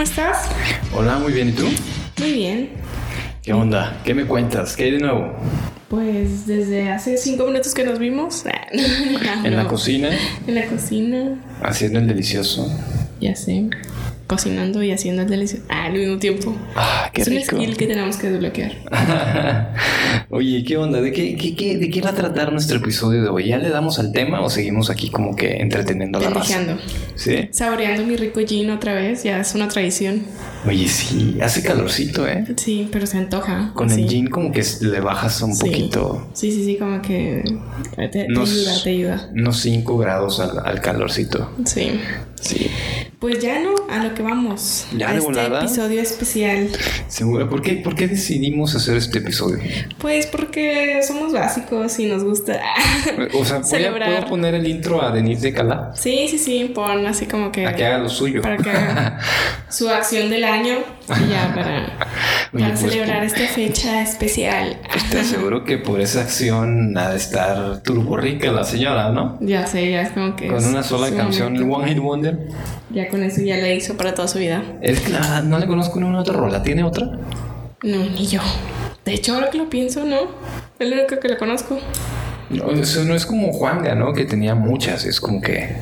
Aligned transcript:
¿cómo 0.00 0.08
estás? 0.08 0.48
Hola, 0.96 1.18
muy 1.18 1.30
bien. 1.30 1.50
¿Y 1.50 1.52
tú? 1.52 1.66
Muy 2.20 2.32
bien. 2.32 2.70
¿Qué 3.42 3.52
onda? 3.52 4.00
¿Qué 4.02 4.14
me 4.14 4.24
cuentas? 4.24 4.74
¿Qué 4.74 4.84
hay 4.84 4.92
de 4.92 4.98
nuevo? 4.98 5.36
Pues 5.90 6.46
desde 6.46 6.90
hace 6.90 7.18
cinco 7.18 7.44
minutos 7.44 7.74
que 7.74 7.84
nos 7.84 7.98
vimos. 7.98 8.44
¿En 9.44 9.54
la 9.54 9.68
cocina? 9.68 10.08
En 10.46 10.54
la 10.54 10.64
cocina. 10.68 11.38
Haciendo 11.62 11.98
el 11.98 12.06
delicioso. 12.06 12.66
Ya 13.20 13.36
sé. 13.36 13.68
Cocinando 14.30 14.80
y 14.84 14.92
haciendo 14.92 15.22
el 15.22 15.28
delicioso. 15.28 15.64
Ah, 15.68 15.86
al 15.86 15.92
mismo 15.94 16.16
tiempo. 16.18 16.56
Ah, 16.76 17.10
qué 17.12 17.22
es 17.22 17.28
rico. 17.28 17.56
un 17.56 17.62
skill 17.62 17.76
que 17.76 17.86
tenemos 17.88 18.16
que 18.16 18.30
desbloquear. 18.30 18.72
Oye, 20.30 20.62
¿qué 20.64 20.76
onda? 20.76 21.00
¿De 21.00 21.12
qué, 21.12 21.36
qué, 21.36 21.56
qué- 21.56 21.76
de 21.78 21.90
qué 21.90 22.00
va 22.00 22.10
a 22.10 22.14
tratar 22.14 22.52
nuestro 22.52 22.76
episodio 22.78 23.22
de 23.22 23.28
hoy? 23.28 23.48
¿Ya 23.48 23.58
le 23.58 23.68
damos 23.70 23.98
al 23.98 24.12
tema 24.12 24.40
o 24.40 24.48
seguimos 24.48 24.88
aquí 24.88 25.10
como 25.10 25.34
que 25.34 25.56
entreteniendo 25.56 26.18
a 26.18 26.22
la 26.22 26.30
raza? 26.30 26.60
¿Sí? 27.16 27.48
Saboreando 27.50 28.06
mi 28.06 28.16
rico 28.16 28.40
gin 28.46 28.70
otra 28.70 28.94
vez. 28.94 29.24
Ya 29.24 29.40
es 29.40 29.54
una 29.56 29.66
tradición. 29.66 30.22
Oye, 30.66 30.86
sí, 30.88 31.38
hace 31.42 31.62
calorcito, 31.62 32.28
¿eh? 32.28 32.44
Sí, 32.56 32.88
pero 32.92 33.06
se 33.06 33.18
antoja. 33.18 33.72
Con 33.74 33.90
el 33.90 34.08
gin 34.08 34.28
como 34.28 34.52
que 34.52 34.62
le 34.82 35.00
bajas 35.00 35.40
un 35.42 35.54
Sí. 35.54 35.64
poquito, 35.66 36.28
Sí, 36.34 36.52
sí, 36.52 36.64
sí, 36.64 36.76
como 36.76 37.02
que 37.02 37.42
te, 37.96 38.08
te 38.08 38.28
Nos- 38.28 38.50
ayuda, 38.50 38.82
te 38.84 38.90
ayuda. 38.90 39.30
unos 39.32 39.58
5 39.58 39.98
grados 39.98 40.38
al, 40.38 40.58
al 40.64 40.80
calorcito. 40.80 41.50
Sí. 41.64 41.98
Sí. 42.40 42.70
Pues 43.20 43.38
ya 43.38 43.60
no, 43.60 43.74
a 43.90 44.02
lo 44.02 44.14
que 44.14 44.22
vamos. 44.22 44.86
Ya 44.96 45.10
a 45.10 45.14
este 45.14 45.26
volada. 45.26 45.58
episodio 45.58 46.00
especial. 46.00 46.70
¿Seguro? 47.06 47.50
¿Por 47.50 47.60
qué, 47.60 47.74
¿Por 47.74 47.94
qué 47.94 48.08
decidimos 48.08 48.74
hacer 48.74 48.96
este 48.96 49.18
episodio? 49.18 49.58
Pues 49.98 50.24
porque 50.26 51.02
somos 51.06 51.30
básicos 51.30 51.98
y 51.98 52.06
nos 52.06 52.24
gusta. 52.24 52.58
O 53.34 53.44
sea, 53.44 53.58
a, 53.58 53.62
Celebrar. 53.62 54.10
¿puedo 54.10 54.26
poner 54.26 54.54
el 54.54 54.66
intro 54.66 55.02
a 55.02 55.10
Denise 55.10 55.42
de 55.42 55.52
Calá? 55.52 55.92
sí, 55.94 56.28
sí, 56.30 56.38
sí, 56.38 56.72
pon 56.74 57.06
así 57.06 57.26
como 57.26 57.52
que. 57.52 57.66
A 57.66 57.74
que 57.74 57.84
haga 57.84 57.98
lo 57.98 58.08
suyo. 58.08 58.40
Para 58.40 58.56
que 58.56 58.70
haga 58.70 59.18
su 59.68 59.90
acción 59.90 60.30
del 60.30 60.44
año 60.44 60.78
y 61.08 61.30
ya 61.30 61.52
para, 61.54 61.98
Oye, 62.52 62.64
para 62.64 62.74
pues, 62.74 62.92
celebrar 62.92 63.22
esta 63.22 63.46
fecha 63.54 64.02
especial. 64.02 64.78
Te 65.10 65.20
aseguro 65.20 65.64
que 65.64 65.78
por 65.78 66.00
esa 66.00 66.22
acción 66.22 66.96
ha 66.98 67.10
de 67.10 67.16
estar 67.16 67.82
turbo 67.82 68.16
rica 68.16 68.50
la 68.50 68.64
señora, 68.64 69.10
¿no? 69.10 69.38
Ya 69.40 69.66
sé, 69.66 69.90
ya 69.90 70.02
es 70.02 70.10
como 70.10 70.34
que. 70.34 70.48
Con 70.48 70.56
es 70.56 70.66
una 70.66 70.82
sola 70.82 71.10
canción, 71.10 71.56
el. 71.56 71.62
One 71.70 71.88
Hit 71.88 71.98
Wonder. 71.98 72.38
Ya 72.90 73.08
con 73.08 73.22
eso 73.22 73.40
ya 73.42 73.56
la 73.56 73.72
hizo 73.72 73.96
para 73.96 74.14
toda 74.14 74.26
su 74.26 74.38
vida. 74.38 74.62
Es 74.82 75.00
que 75.00 75.10
la 75.10 75.42
no 75.42 75.58
le 75.58 75.66
conozco 75.66 76.00
ninguna 76.00 76.20
otra 76.20 76.34
rola. 76.34 76.62
¿Tiene 76.62 76.82
otra? 76.82 77.06
No, 77.82 77.98
ni 78.04 78.26
yo. 78.26 78.40
De 79.04 79.14
hecho, 79.14 79.34
ahora 79.34 79.50
que 79.50 79.58
lo 79.58 79.70
pienso, 79.70 80.04
no. 80.04 80.18
Es 80.78 80.88
lo 80.88 80.96
único 80.96 81.18
que 81.20 81.28
le 81.28 81.36
conozco. 81.36 81.78
No, 82.50 82.70
eso 82.72 83.04
no 83.04 83.14
es 83.14 83.26
como 83.26 83.52
Juanga, 83.52 83.94
¿no? 83.94 84.12
Que 84.12 84.24
tenía 84.24 84.56
muchas. 84.56 85.04
Es 85.04 85.20
como 85.20 85.40
que. 85.40 85.76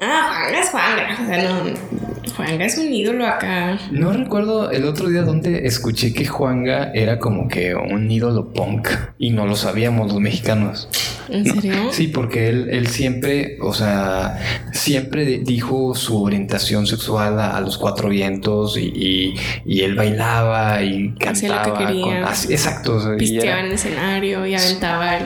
Ah, 0.00 0.44
Juanga 0.44 0.60
es 0.60 0.70
Juanga. 0.70 1.18
O 1.22 1.26
sea, 1.26 1.42
no. 1.42 2.13
Juanga 2.36 2.64
es 2.64 2.78
un 2.78 2.92
ídolo 2.92 3.26
acá. 3.26 3.78
No 3.90 4.12
recuerdo 4.12 4.70
el 4.70 4.84
otro 4.84 5.08
día 5.08 5.22
donde 5.22 5.66
escuché 5.66 6.12
que 6.12 6.26
Juanga 6.26 6.90
era 6.94 7.18
como 7.18 7.48
que 7.48 7.74
un 7.74 8.10
ídolo 8.10 8.52
punk. 8.52 8.88
Y 9.18 9.30
no 9.30 9.46
lo 9.46 9.56
sabíamos 9.56 10.12
los 10.12 10.20
mexicanos. 10.20 10.88
¿En 11.28 11.44
serio? 11.46 11.74
Sí, 11.90 12.08
porque 12.08 12.48
él, 12.48 12.68
él 12.70 12.86
siempre, 12.88 13.56
o 13.62 13.72
sea, 13.72 14.38
siempre 14.72 15.24
dijo 15.42 15.94
su 15.94 16.22
orientación 16.22 16.86
sexual 16.86 17.40
a, 17.40 17.56
a 17.56 17.60
los 17.60 17.78
cuatro 17.78 18.08
vientos 18.10 18.76
y, 18.76 18.92
y- 18.94 19.34
y 19.64 19.80
él 19.82 19.94
bailaba 19.94 20.82
y 20.82 21.14
Hacía 21.26 21.48
lo 21.48 21.62
que 21.62 21.70
cantaba. 21.70 21.86
quería. 21.86 22.26
así- 22.26 22.52
exacto. 22.52 23.00
Pisteaba 23.16 23.60
en 23.60 23.66
el 23.66 23.72
escenario 23.72 24.46
y 24.46 24.54
aventaba 24.54 25.16
el. 25.16 25.24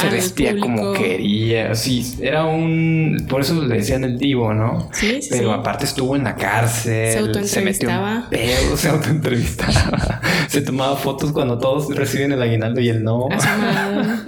Se 0.00 0.06
al 0.06 0.12
vestía 0.12 0.58
como 0.58 0.92
quería. 0.92 1.74
Sí, 1.74 2.14
era 2.20 2.44
un. 2.46 3.26
Por 3.28 3.40
eso 3.42 3.60
le 3.62 3.76
decían 3.76 4.04
el 4.04 4.18
divo, 4.18 4.54
¿no? 4.54 4.88
Sí, 4.92 5.20
sí, 5.22 5.28
Pero 5.30 5.52
sí. 5.54 5.58
aparte 5.60 5.84
estuvo 5.84 6.16
en 6.16 6.24
la 6.24 6.34
cárcel. 6.36 7.12
Se 7.12 7.18
autoentrevistaba. 7.18 8.28
Se 8.30 8.36
metió 8.36 8.48
en 8.48 8.48
pedo, 8.64 8.76
se 8.76 8.88
autoentrevistaba. 8.88 10.20
se 10.48 10.62
tomaba 10.62 10.96
fotos 10.96 11.32
cuando 11.32 11.58
todos 11.58 11.94
reciben 11.94 12.32
el 12.32 12.42
aguinaldo 12.42 12.80
y 12.80 12.88
él 12.88 13.02
no. 13.04 13.28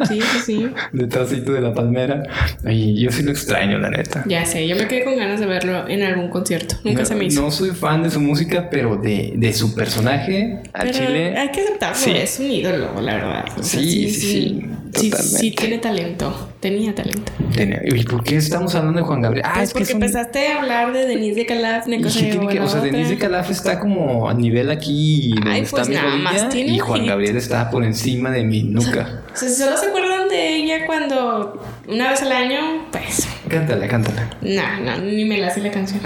Sí, 0.09 0.20
sí, 0.20 0.38
sí. 0.44 0.70
Detrásito 0.92 1.53
de 1.53 1.60
la 1.60 1.75
palmera. 1.75 2.22
Y 2.69 3.00
yo 3.03 3.10
sí 3.12 3.22
lo 3.22 3.30
extraño, 3.30 3.78
la 3.78 3.91
neta. 3.91 4.25
Ya 4.26 4.44
sé, 4.47 4.66
yo 4.66 4.76
me 4.76 4.86
quedé 4.88 5.04
con 5.04 5.16
ganas 5.16 5.41
de 5.41 5.47
verlo 5.47 5.88
en 5.88 6.03
algún 6.03 6.28
concierto. 6.30 6.76
Nunca 6.84 7.00
no, 7.00 7.06
se 7.06 7.14
me 7.14 7.25
hizo. 7.26 7.42
no 7.42 7.50
soy 7.50 7.70
fan 7.70 8.03
de 8.03 8.10
su 8.10 8.20
música, 8.20 8.69
pero 8.70 8.97
de, 8.97 9.32
de 9.36 9.53
su 9.53 9.75
personaje 9.75 10.59
al 10.72 10.91
chile. 10.91 11.36
hay 11.36 11.50
que 11.50 11.60
aceptarlo, 11.60 11.97
Sí. 11.97 12.12
es 12.14 12.38
un 12.41 12.50
ídolo, 12.50 13.00
la 13.00 13.14
verdad. 13.14 13.44
O 13.59 13.62
sea, 13.62 13.80
Sí, 13.80 14.10
sí, 14.10 14.20
sí, 14.20 14.62
Sí, 14.92 15.10
totalmente. 15.10 15.38
sí 15.38 15.50
tiene 15.60 15.78
talento. 15.78 16.48
Tenía 16.60 16.94
talento. 16.94 17.32
Tenía- 17.54 17.81
¿Y 17.84 18.03
por 18.04 18.22
qué 18.25 18.37
estamos 18.37 18.75
hablando 18.75 19.00
de 19.00 19.06
Juan 19.06 19.22
Gabriel? 19.22 19.44
Ah, 19.47 19.53
Pues 19.54 19.65
es 19.65 19.71
que 19.71 19.78
porque 19.78 19.82
es 19.91 19.94
un- 19.97 20.03
empezaste 20.03 20.48
a 20.48 20.60
hablar 20.60 20.93
de 20.93 21.06
Denise 21.06 21.34
de 21.41 21.47
Calaf, 21.47 21.87
una 21.87 21.97
¿Y 21.97 22.03
cosa 22.03 22.19
tiene 22.21 22.48
que- 22.48 22.60
o 22.60 22.69
sea. 22.69 22.81
Denise 22.81 23.10
de 23.10 23.19
Calaf 23.19 23.50
está 23.50 23.78
como 23.81 24.28
a 24.28 24.34
nivel 24.34 24.71
aquí 24.71 25.32
donde 25.34 25.50
Ay, 25.50 25.60
está 25.62 25.76
pues 25.76 25.88
mi 25.88 25.94
nada 25.94 26.16
más 26.16 26.43
rodilla 26.44 26.72
y 26.75 26.78
Juan. 26.78 27.06
Gabriel 27.06 27.37
está 27.37 27.71
por 27.71 27.84
encima 27.84 28.31
de 28.31 28.44
mi 28.44 28.62
nuca. 28.62 29.22
O 29.32 29.37
sea, 29.37 29.48
si 29.48 29.54
solo 29.54 29.76
se 29.76 29.87
acuerdan 29.87 30.28
de 30.28 30.56
ella 30.56 30.87
cuando 30.87 31.62
una 31.88 32.10
vez 32.10 32.22
al 32.22 32.32
año, 32.32 32.87
pues 32.92 33.27
cántala, 33.48 33.88
cántala. 33.88 34.31
no, 34.42 34.81
no, 34.81 34.98
ni 34.98 35.25
me 35.25 35.38
la 35.38 35.50
sé 35.50 35.60
la 35.60 35.71
canción. 35.71 36.00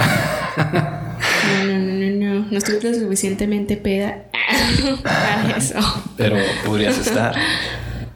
No, 0.57 1.65
no, 1.65 1.79
no, 1.79 1.93
no, 1.93 2.35
no. 2.41 2.47
No 2.51 2.59
estoy 2.59 2.81
lo 2.81 2.95
suficientemente 2.95 3.77
peda 3.77 4.25
para 5.03 5.57
eso. 5.57 5.79
Pero 6.17 6.37
podrías 6.65 6.99
estar. 6.99 7.35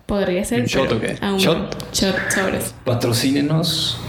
Podría 0.08 0.42
ser. 0.42 0.60
¿Un 0.60 0.66
shot 0.66 0.90
o 0.92 1.00
qué? 1.00 1.18
aún. 1.20 1.36
¿Shot? 1.38 1.92
Shot, 1.92 2.16
sobres. 2.30 2.74
Patrocínenos. 2.82 4.00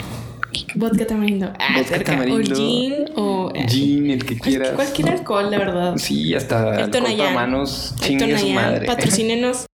Vodka 0.75 1.05
tamarindo. 1.05 1.51
Ah, 1.59 1.75
Vodka 1.77 2.01
tamarindo. 2.05 2.53
O 2.53 2.55
gin 2.55 2.93
o. 3.17 3.51
eh, 3.53 3.65
Gin, 3.67 4.09
el 4.11 4.23
que 4.25 4.39
quieras. 4.39 4.69
Cualquier 4.75 5.09
alcohol, 5.09 5.51
la 5.51 5.57
verdad. 5.57 5.95
Sí, 5.97 6.33
hasta 6.33 6.79
El 6.79 6.89
Tonayán. 6.89 7.35
manos. 7.35 7.93
Chingue 7.99 8.37
su 8.39 8.47
madre. 8.47 8.85
Patrocínenos. 8.85 9.65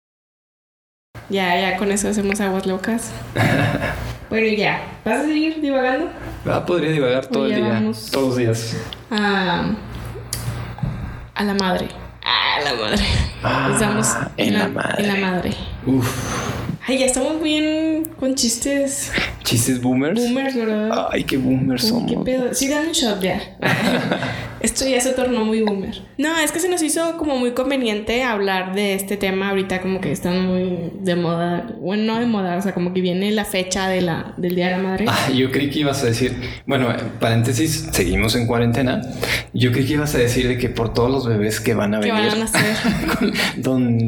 Ya, 1.30 1.60
ya, 1.62 1.78
con 1.78 1.92
eso 1.92 2.10
hacemos 2.10 2.42
aguas 2.42 2.66
locas. 2.66 3.12
bueno, 4.32 4.48
ya. 4.58 4.82
¿Vas 5.06 5.20
a 5.20 5.26
seguir 5.26 5.62
divagando? 5.62 6.10
Ah, 6.48 6.66
podría 6.66 6.90
divagar 6.90 7.28
todo 7.28 7.46
el 7.46 7.54
día. 7.56 7.84
Todos 8.12 8.28
los 8.30 8.38
días. 8.38 8.76
A. 9.12 9.76
A 11.36 11.44
la 11.44 11.54
madre. 11.54 11.88
A 12.26 12.60
la 12.64 12.74
madre. 12.74 13.04
Ah, 13.44 13.70
Estamos 13.74 14.08
en 14.38 14.54
la 14.58 14.68
madre. 14.68 15.04
En 15.04 15.08
la 15.08 15.16
madre. 15.30 15.52
Uf. 15.86 16.56
Ay, 16.88 16.98
ya 17.00 17.06
estamos 17.06 17.42
bien 17.42 18.12
con 18.20 18.36
chistes 18.36 19.12
Chistes 19.44 19.82
boomers. 19.82 20.20
boomers, 20.20 20.56
¿verdad? 20.56 21.08
Ay, 21.12 21.24
qué 21.24 21.38
boomers 21.38 21.84
Uy, 21.84 21.90
somos. 21.90 22.12
¿Qué 22.12 22.18
pedo? 22.20 22.54
Sí, 22.54 22.68
dame 22.68 22.88
un 22.88 22.94
shot 22.94 23.22
ya. 23.22 23.40
Esto 24.60 24.88
ya 24.88 25.00
se 25.02 25.12
tornó 25.12 25.46
muy 25.46 25.62
boomer. 25.62 26.02
No, 26.18 26.38
es 26.40 26.52
que 26.52 26.60
se 26.60 26.70
nos 26.70 26.82
hizo 26.82 27.18
como 27.18 27.38
muy 27.38 27.52
conveniente 27.52 28.24
hablar 28.24 28.74
de 28.74 28.94
este 28.94 29.18
tema 29.18 29.50
ahorita, 29.50 29.82
como 29.82 30.02
que 30.02 30.12
están 30.12 30.46
muy 30.46 30.92
de 31.00 31.16
moda. 31.16 31.68
Bueno, 31.80 32.14
no 32.14 32.20
de 32.20 32.26
moda, 32.26 32.58
o 32.58 32.62
sea, 32.62 32.74
como 32.74 32.94
que 32.94 33.02
viene 33.02 33.32
la 33.32 33.46
fecha 33.46 33.88
de 33.88 34.02
la, 34.02 34.34
del 34.38 34.56
Día 34.56 34.68
de 34.68 34.72
la 34.72 34.78
Madre. 34.84 35.06
Ah, 35.08 35.30
yo 35.34 35.52
creí 35.52 35.70
que 35.70 35.80
ibas 35.80 36.02
a 36.04 36.08
decir, 36.08 36.36
bueno, 36.66 36.92
en 36.92 37.10
paréntesis, 37.20 37.90
seguimos 37.92 38.36
en 38.36 38.48
cuarentena. 38.48 39.02
Yo 39.54 39.72
creí 39.72 39.86
que 39.86 39.94
ibas 39.94 40.16
a 40.16 40.18
decir 40.18 40.48
de 40.48 40.58
que 40.58 40.70
por 40.70 40.94
todos 40.94 41.12
los 41.12 41.28
bebés 41.28 41.60
que 41.60 41.74
van 41.74 41.94
a 41.94 42.00
Que 42.00 42.12
venir 42.12 42.32
van 42.32 42.38
a 42.38 42.46
nacer. 42.46 42.76
con 43.20 43.34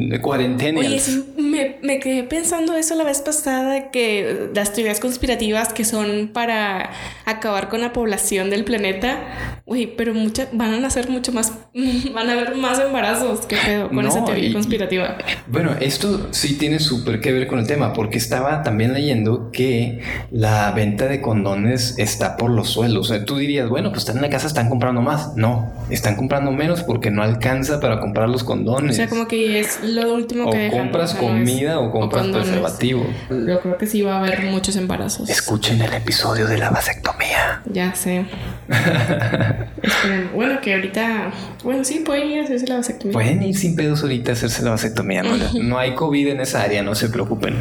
don 0.09 0.19
cuarentena. 0.21 0.79
Oye, 0.79 0.99
sí, 0.99 1.25
me, 1.37 1.77
me 1.81 1.99
quedé 1.99 2.23
pensando 2.23 2.75
eso 2.75 2.95
la 2.95 3.03
vez 3.03 3.21
pasada, 3.21 3.91
que 3.91 4.49
las 4.53 4.73
teorías 4.73 4.99
conspirativas 4.99 5.73
que 5.73 5.85
son 5.85 6.29
para 6.33 6.91
acabar 7.25 7.69
con 7.69 7.81
la 7.81 7.93
población 7.93 8.49
del 8.49 8.63
planeta, 8.63 9.61
güey, 9.65 9.95
pero 9.95 10.13
muchas 10.13 10.46
van 10.53 10.73
a 10.73 10.79
nacer 10.79 11.09
mucho 11.09 11.31
más, 11.31 11.53
van 12.13 12.29
a 12.29 12.33
haber 12.33 12.55
más 12.55 12.79
embarazos, 12.79 13.45
qué 13.45 13.57
pedo 13.65 13.87
con 13.89 13.97
No, 14.03 14.07
esa 14.09 14.23
teoría 14.25 14.49
y- 14.49 14.53
conspirativa. 14.53 15.17
Bueno, 15.47 15.71
esto 15.79 16.27
sí 16.31 16.57
tiene 16.57 16.79
súper 16.79 17.19
que 17.21 17.31
ver 17.31 17.47
con 17.47 17.59
el 17.59 17.67
tema, 17.67 17.93
porque 17.93 18.17
estaba 18.17 18.63
también 18.63 18.93
leyendo 18.93 19.51
que 19.51 20.01
la 20.31 20.71
venta 20.71 21.07
de 21.07 21.21
condones 21.21 21.95
está 21.97 22.37
por 22.37 22.49
los 22.51 22.69
suelos. 22.69 23.09
O 23.09 23.13
sea, 23.13 23.25
tú 23.25 23.37
dirías, 23.37 23.69
bueno, 23.69 23.89
pues 23.89 23.99
están 24.03 24.17
en 24.17 24.21
la 24.23 24.29
casa, 24.29 24.47
están 24.47 24.69
comprando 24.69 25.01
más. 25.01 25.35
No, 25.35 25.71
están 25.89 26.15
comprando 26.15 26.51
menos 26.51 26.83
porque 26.83 27.11
no 27.11 27.23
alcanza 27.23 27.79
para 27.79 27.99
comprar 27.99 28.29
los 28.29 28.43
O 28.43 28.45
condones. 28.45 28.95
sea, 28.95 29.07
como 29.07 29.27
que 29.27 29.59
es 29.59 29.79
lo 29.83 30.13
último 30.13 30.45
o 30.47 30.51
que 30.51 30.57
dejan, 30.57 30.79
compras 30.79 31.13
o 31.13 31.17
sea, 31.17 31.21
no 31.29 31.37
es- 31.37 31.49
comida 31.49 31.79
o 31.79 31.91
compras 31.91 32.23
condones. 32.23 32.47
preservativo. 32.47 33.05
Yo 33.29 33.59
creo 33.61 33.77
que 33.77 33.87
sí 33.87 34.01
va 34.01 34.15
a 34.15 34.19
haber 34.19 34.43
muchos 34.45 34.75
embarazos. 34.75 35.29
Escuchen 35.29 35.81
el 35.81 35.93
episodio 35.93 36.47
de 36.47 36.57
la 36.57 36.69
vasectomía. 36.69 37.61
Ya 37.65 37.93
sé. 37.95 38.25
Esperen. 39.81 40.26
Bueno, 40.33 40.59
que 40.61 40.73
ahorita. 40.73 41.31
Bueno, 41.63 41.83
sí, 41.83 42.03
pueden 42.05 42.29
ir 42.29 42.39
a 42.39 42.43
hacerse 42.43 42.67
la 42.67 42.75
vasectomía. 42.77 43.13
Pueden 43.13 43.43
ir 43.43 43.55
sin 43.55 43.75
pedos 43.75 44.01
ahorita 44.01 44.31
a 44.31 44.33
hacerse 44.33 44.63
la 44.63 44.71
vasectomía. 44.71 45.23
No, 45.23 45.35
no 45.63 45.77
hay 45.77 45.95
COVID 45.95 46.27
en 46.27 46.41
esa 46.41 46.63
área, 46.63 46.81
no 46.83 46.95
se 46.95 47.09
preocupen. 47.09 47.55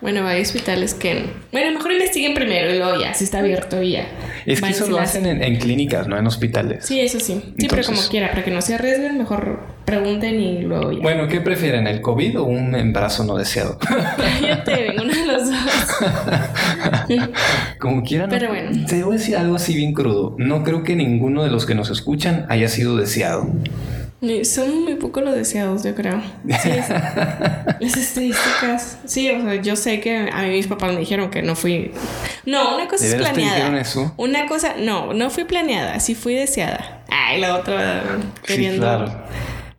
Bueno, 0.00 0.26
hay 0.26 0.42
hospitales 0.42 0.94
que. 0.94 1.26
Bueno, 1.52 1.70
mejor 1.72 1.92
investiguen 1.92 2.34
primero 2.34 2.74
y 2.74 2.78
luego 2.78 3.00
ya, 3.00 3.14
si 3.14 3.22
está 3.22 3.38
abierto 3.38 3.80
y 3.82 3.92
ya. 3.92 4.06
Es 4.46 4.60
que 4.60 4.70
eso 4.70 4.88
lo 4.88 4.98
hacen 4.98 5.26
en, 5.26 5.42
en 5.42 5.56
clínicas, 5.56 6.08
no 6.08 6.18
en 6.18 6.26
hospitales. 6.26 6.84
Sí, 6.84 7.00
eso 7.00 7.20
sí. 7.20 7.54
Sí, 7.58 7.66
pero 7.68 7.82
como 7.84 8.00
quiera, 8.08 8.30
para 8.30 8.44
que 8.44 8.50
no 8.50 8.62
se 8.62 8.74
arriesguen, 8.74 9.18
mejor 9.18 9.60
pregunten 9.84 10.40
y 10.40 10.62
luego 10.62 10.92
ya. 10.92 11.00
Bueno, 11.00 11.28
¿qué 11.28 11.40
prefieren, 11.40 11.86
el 11.86 12.00
COVID 12.00 12.40
o 12.40 12.44
un 12.44 12.74
embarazo 12.74 13.24
no 13.24 13.36
deseado? 13.36 13.78
Cállate, 13.78 14.94
uno 15.02 15.12
de 15.12 15.26
los 15.26 15.50
dos. 15.50 15.58
Como 17.78 18.02
quieran. 18.02 18.30
Pero 18.30 18.48
bueno. 18.48 18.86
Te 18.86 19.02
voy 19.02 19.16
a 19.16 19.18
decir 19.18 19.36
algo 19.36 19.56
así 19.56 19.74
bien 19.74 19.92
crudo. 19.92 20.34
No 20.38 20.64
creo 20.64 20.82
que 20.82 20.96
ninguno 20.96 21.42
de 21.42 21.50
los 21.50 21.66
que 21.66 21.74
nos 21.74 21.90
escuchan 21.90 22.46
haya 22.48 22.68
sido 22.68 22.96
deseado. 22.96 23.48
Son 24.44 24.84
muy 24.84 24.94
pocos 24.94 25.22
los 25.24 25.34
deseados, 25.34 25.82
yo 25.82 25.94
creo. 25.96 26.20
Sí, 26.62 26.70
es- 26.70 26.88
las 27.80 27.96
estadísticas. 27.96 28.98
Sí, 29.04 29.28
o 29.30 29.42
sea, 29.42 29.54
yo 29.56 29.74
sé 29.74 30.00
que 30.00 30.16
a 30.32 30.42
mí 30.42 30.50
mis 30.50 30.68
papás 30.68 30.92
me 30.92 31.00
dijeron 31.00 31.28
que 31.30 31.42
no 31.42 31.56
fui. 31.56 31.90
No, 32.46 32.76
una 32.76 32.86
cosa 32.86 33.04
¿De 33.04 33.10
es 33.10 33.16
planeada. 33.16 33.80
eso? 33.80 34.14
Una 34.16 34.46
cosa, 34.46 34.74
no, 34.78 35.12
no 35.12 35.28
fui 35.30 35.44
planeada, 35.44 35.98
sí 35.98 36.14
fui 36.14 36.34
deseada. 36.34 37.02
Ay, 37.10 37.40
la 37.40 37.56
otra 37.56 38.04
queriendo. 38.46 38.76
Sí, 38.76 38.80
claro. 38.80 39.22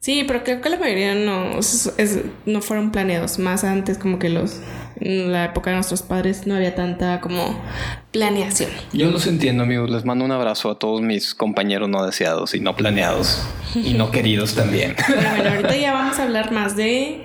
Sí, 0.02 0.26
pero 0.28 0.44
creo 0.44 0.60
que 0.60 0.70
la 0.70 0.78
mayoría 0.78 1.16
no, 1.16 1.58
es- 1.60 2.20
no 2.46 2.62
fueron 2.62 2.92
planeados. 2.92 3.40
Más 3.40 3.64
antes, 3.64 3.98
como 3.98 4.20
que 4.20 4.28
los. 4.28 4.58
En 5.00 5.32
la 5.32 5.46
época 5.46 5.70
de 5.72 5.78
nuestros 5.78 6.02
padres 6.02 6.46
no 6.48 6.56
había 6.56 6.76
tanta 6.76 7.20
como 7.20 7.60
planeación. 8.12 8.70
Yo 8.94 9.10
los 9.12 9.28
entiendo, 9.28 9.64
amigos. 9.64 9.90
Les 9.90 10.06
mando 10.06 10.24
un 10.26 10.32
abrazo 10.32 10.70
a 10.72 10.80
todos 10.80 11.02
mis 11.02 11.34
compañeros 11.36 11.90
no 11.90 12.06
deseados 12.06 12.54
y 12.56 12.60
no 12.60 12.76
planeados. 12.76 13.46
Y 13.76 13.94
no 13.94 14.12
queridos 14.12 14.56
también. 14.56 14.96
Pero 15.08 15.22
bueno, 15.36 15.50
ahorita 15.50 15.76
ya 15.76 15.94
vamos 15.94 16.20
a 16.20 16.24
hablar 16.24 16.52
más 16.52 16.76
de 16.76 17.24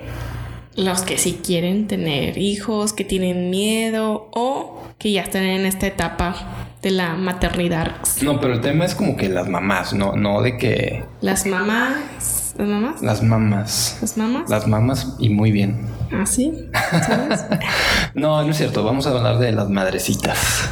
los 0.75 1.01
que 1.01 1.17
sí 1.17 1.39
quieren 1.43 1.87
tener 1.87 2.37
hijos, 2.37 2.93
que 2.93 3.03
tienen 3.03 3.49
miedo 3.49 4.29
o 4.31 4.83
que 4.97 5.11
ya 5.11 5.21
están 5.21 5.43
en 5.43 5.65
esta 5.65 5.87
etapa 5.87 6.35
de 6.81 6.91
la 6.91 7.15
maternidad. 7.15 7.95
No, 8.21 8.39
pero 8.39 8.53
el 8.53 8.61
tema 8.61 8.85
es 8.85 8.95
como 8.95 9.17
que 9.17 9.27
las 9.29 9.47
mamás, 9.49 9.93
no, 9.93 10.15
no 10.15 10.41
de 10.41 10.57
que 10.57 11.03
Las 11.21 11.45
mamás, 11.45 12.55
las 12.57 12.67
mamás, 12.67 13.01
las 13.01 13.23
mamás. 13.23 13.97
las 14.01 14.17
mamás. 14.17 14.49
Las 14.49 14.67
mamás 14.67 15.15
y 15.19 15.29
muy 15.29 15.51
bien. 15.51 15.81
¿Ah, 16.11 16.25
sí? 16.25 16.69
¿Sabes? 17.05 17.45
No, 18.13 18.43
no 18.43 18.51
es 18.51 18.57
cierto. 18.57 18.83
Vamos 18.83 19.05
a 19.07 19.11
hablar 19.11 19.37
de 19.37 19.51
las 19.51 19.69
madrecitas. 19.69 20.69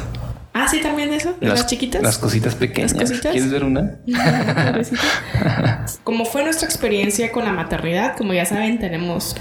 Ah, 0.52 0.66
sí, 0.68 0.80
también 0.80 1.12
eso, 1.12 1.34
de 1.40 1.46
las, 1.46 1.66
chiquitas. 1.66 2.02
Las 2.02 2.18
cositas 2.18 2.56
pequeñas. 2.56 2.92
Las 2.92 3.10
cositas. 3.10 3.32
¿Quieres 3.32 3.50
ver 3.50 3.64
una? 3.64 3.98
Como 6.04 6.24
fue 6.24 6.42
nuestra 6.42 6.66
experiencia 6.66 7.30
con 7.30 7.44
la 7.44 7.52
maternidad, 7.52 8.16
como 8.16 8.32
ya 8.32 8.44
saben, 8.44 8.80
tenemos 8.80 9.36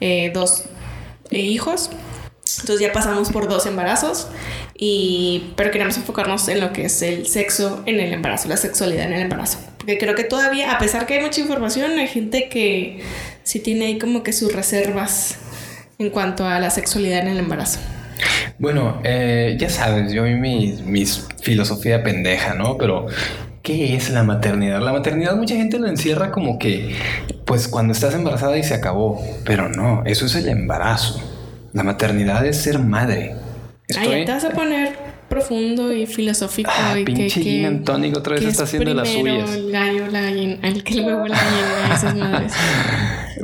eh, 0.00 0.32
dos 0.34 0.64
eh, 1.30 1.38
hijos. 1.38 1.90
Entonces 2.60 2.86
ya 2.86 2.92
pasamos 2.92 3.30
por 3.30 3.48
dos 3.48 3.66
embarazos. 3.66 4.28
Y, 4.76 5.52
pero 5.56 5.70
queremos 5.70 5.96
enfocarnos 5.96 6.48
en 6.48 6.60
lo 6.60 6.72
que 6.72 6.86
es 6.86 7.02
el 7.02 7.26
sexo 7.26 7.82
en 7.86 8.00
el 8.00 8.12
embarazo, 8.12 8.48
la 8.48 8.56
sexualidad 8.56 9.06
en 9.06 9.12
el 9.12 9.22
embarazo. 9.22 9.58
Porque 9.78 9.96
creo 9.96 10.14
que 10.14 10.24
todavía, 10.24 10.72
a 10.72 10.78
pesar 10.78 11.06
que 11.06 11.14
hay 11.14 11.20
mucha 11.22 11.40
información, 11.40 11.92
hay 11.92 12.08
gente 12.08 12.48
que 12.48 13.00
sí 13.44 13.60
tiene 13.60 13.86
ahí 13.86 13.98
como 13.98 14.22
que 14.22 14.32
sus 14.32 14.52
reservas 14.52 15.36
en 15.98 16.10
cuanto 16.10 16.46
a 16.46 16.58
la 16.60 16.70
sexualidad 16.70 17.20
en 17.20 17.28
el 17.28 17.38
embarazo. 17.38 17.80
Bueno, 18.58 19.00
eh, 19.04 19.56
ya 19.58 19.70
sabes, 19.70 20.12
yo 20.12 20.26
y 20.26 20.34
mi, 20.34 20.80
mi 20.84 21.04
filosofía 21.40 22.02
pendeja, 22.02 22.54
¿no? 22.54 22.76
Pero, 22.78 23.06
¿qué 23.62 23.96
es 23.96 24.10
la 24.10 24.22
maternidad? 24.22 24.80
La 24.80 24.92
maternidad 24.92 25.36
mucha 25.36 25.56
gente 25.56 25.78
lo 25.78 25.88
encierra 25.88 26.30
como 26.30 26.58
que, 26.58 26.94
pues 27.44 27.68
cuando 27.68 27.92
estás 27.92 28.14
embarazada 28.14 28.56
y 28.56 28.62
se 28.62 28.74
acabó. 28.74 29.20
Pero 29.44 29.68
no, 29.68 30.02
eso 30.04 30.26
es 30.26 30.34
el 30.34 30.48
embarazo. 30.48 31.20
La 31.72 31.82
maternidad 31.82 32.44
es 32.46 32.58
ser 32.58 32.78
madre. 32.78 33.34
Ya 33.88 34.02
te 34.02 34.24
vas 34.24 34.44
a 34.44 34.50
poner 34.50 34.96
profundo 35.32 35.92
y 35.92 36.06
filosófico 36.06 36.70
Ah, 36.72 36.92
y 36.94 37.04
que, 37.04 37.12
pinche 37.12 37.40
que- 37.40 37.42
gin 37.42 37.64
and 37.66 37.84
tonic 37.84 38.16
otra 38.16 38.34
vez 38.34 38.42
que 38.42 38.50
está 38.50 38.64
es 38.64 38.68
haciendo 38.68 38.92
las 38.94 39.08
suyas. 39.08 39.50
El 39.50 39.72
gallo, 39.72 40.06
la 40.08 40.20
gallina, 40.20 40.58
el 40.62 40.84
que 40.84 40.94
el 40.94 41.00
huevo, 41.06 41.26
la 41.26 41.36
gallina, 41.36 41.94
esas 41.94 42.16
madres. 42.16 42.52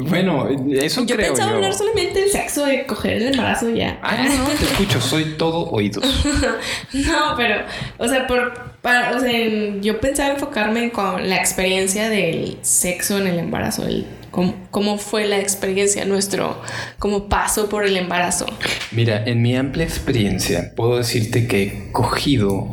Bueno, 0.01 0.47
eso 0.81 1.05
Yo 1.05 1.17
creo 1.17 1.29
pensaba 1.29 1.51
yo. 1.51 1.57
hablar 1.57 1.75
solamente 1.75 2.21
del 2.21 2.31
sexo, 2.31 2.65
de 2.65 2.87
coger 2.87 3.15
el 3.15 3.33
embarazo 3.33 3.69
ya. 3.71 3.99
Ah, 4.03 4.17
no, 4.29 4.45
te 4.57 4.65
escucho, 4.65 5.01
soy 5.01 5.35
todo 5.37 5.69
oídos. 5.71 6.05
No, 6.93 7.35
pero, 7.37 7.65
o 7.99 8.07
sea, 8.07 8.27
por, 8.29 8.53
para, 8.81 9.17
o 9.17 9.21
sea, 9.21 9.33
yo 9.81 9.99
pensaba 9.99 10.31
enfocarme 10.31 10.93
con 10.93 11.29
la 11.29 11.37
experiencia 11.37 12.09
del 12.11 12.59
sexo 12.63 13.19
en 13.19 13.27
el 13.27 13.39
embarazo, 13.41 13.87
el, 13.89 14.07
cómo, 14.31 14.55
cómo 14.71 14.99
fue 14.99 15.27
la 15.27 15.39
experiencia, 15.39 16.05
nuestro 16.05 16.61
como 16.99 17.29
paso 17.29 17.69
por 17.69 17.85
el 17.85 17.97
embarazo. 17.97 18.47
Mira, 18.93 19.25
en 19.25 19.43
mi 19.43 19.57
amplia 19.57 19.85
experiencia, 19.85 20.73
puedo 20.77 20.99
decirte 20.99 21.47
que 21.47 21.63
he 21.63 21.93
cogido 21.93 22.69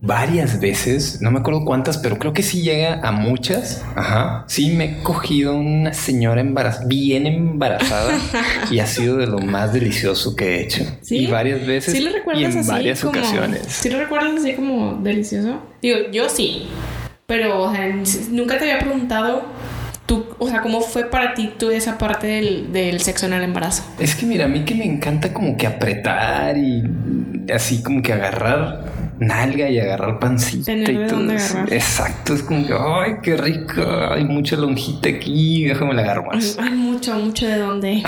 varias 0.00 0.60
veces, 0.60 1.20
no 1.20 1.30
me 1.30 1.40
acuerdo 1.40 1.64
cuántas, 1.64 1.98
pero 1.98 2.18
creo 2.18 2.32
que 2.32 2.42
sí 2.42 2.62
llega 2.62 3.00
a 3.02 3.12
muchas. 3.12 3.84
Ajá. 3.94 4.44
Sí, 4.48 4.70
me 4.70 4.84
he 4.84 5.02
cogido 5.02 5.56
una 5.56 5.92
señora 5.92 6.40
embarazada, 6.40 6.86
bien 6.86 7.26
embarazada, 7.26 8.16
y 8.70 8.78
ha 8.78 8.86
sido 8.86 9.16
de 9.16 9.26
lo 9.26 9.38
más 9.38 9.72
delicioso 9.72 10.36
que 10.36 10.56
he 10.56 10.62
hecho. 10.62 10.84
¿Sí? 11.02 11.18
Y 11.18 11.26
varias 11.26 11.66
veces 11.66 11.94
¿Sí 11.94 12.00
lo 12.00 12.10
y 12.10 12.12
recuerdas 12.12 12.54
en 12.54 12.60
así 12.60 12.70
varias 12.70 13.00
como, 13.00 13.18
ocasiones. 13.18 13.62
¿Sí 13.66 13.90
lo 13.90 13.98
recuerdas 13.98 14.32
así 14.38 14.54
como 14.54 14.98
delicioso? 15.02 15.60
Digo, 15.82 15.98
yo 16.12 16.28
sí. 16.28 16.68
Pero, 17.26 17.62
o 17.62 17.74
sea, 17.74 17.94
nunca 18.30 18.56
te 18.56 18.64
había 18.64 18.78
preguntado 18.78 19.44
tú, 20.08 20.26
o 20.38 20.48
sea, 20.48 20.62
cómo 20.62 20.80
fue 20.80 21.04
para 21.04 21.34
ti 21.34 21.52
tú 21.56 21.70
esa 21.70 21.98
parte 21.98 22.26
del, 22.26 22.72
del 22.72 23.00
sexo 23.00 23.26
en 23.26 23.34
el 23.34 23.42
embarazo. 23.42 23.84
Es 24.00 24.16
que 24.16 24.26
mira, 24.26 24.46
a 24.46 24.48
mí 24.48 24.64
que 24.64 24.74
me 24.74 24.86
encanta 24.86 25.32
como 25.32 25.56
que 25.56 25.66
apretar 25.68 26.56
y 26.56 26.82
así 27.54 27.82
como 27.82 28.02
que 28.02 28.14
agarrar 28.14 28.97
nalga 29.20 29.68
y 29.68 29.78
agarrar 29.78 30.18
pancita 30.18 30.66
Tener 30.66 30.90
y 30.90 31.06
todo 31.06 31.30
eso. 31.32 31.58
Exacto, 31.70 32.34
es 32.34 32.42
como 32.42 32.66
que, 32.66 32.74
ay, 32.74 33.16
qué 33.22 33.36
rico, 33.36 33.82
hay 34.10 34.24
mucha 34.24 34.56
lonjita 34.56 35.08
aquí, 35.08 35.64
déjame 35.64 35.94
la 35.94 36.02
agarro 36.02 36.26
más. 36.26 36.58
hay 36.58 36.70
mucho, 36.70 37.14
mucho 37.16 37.46
de 37.46 37.58
dónde. 37.58 38.02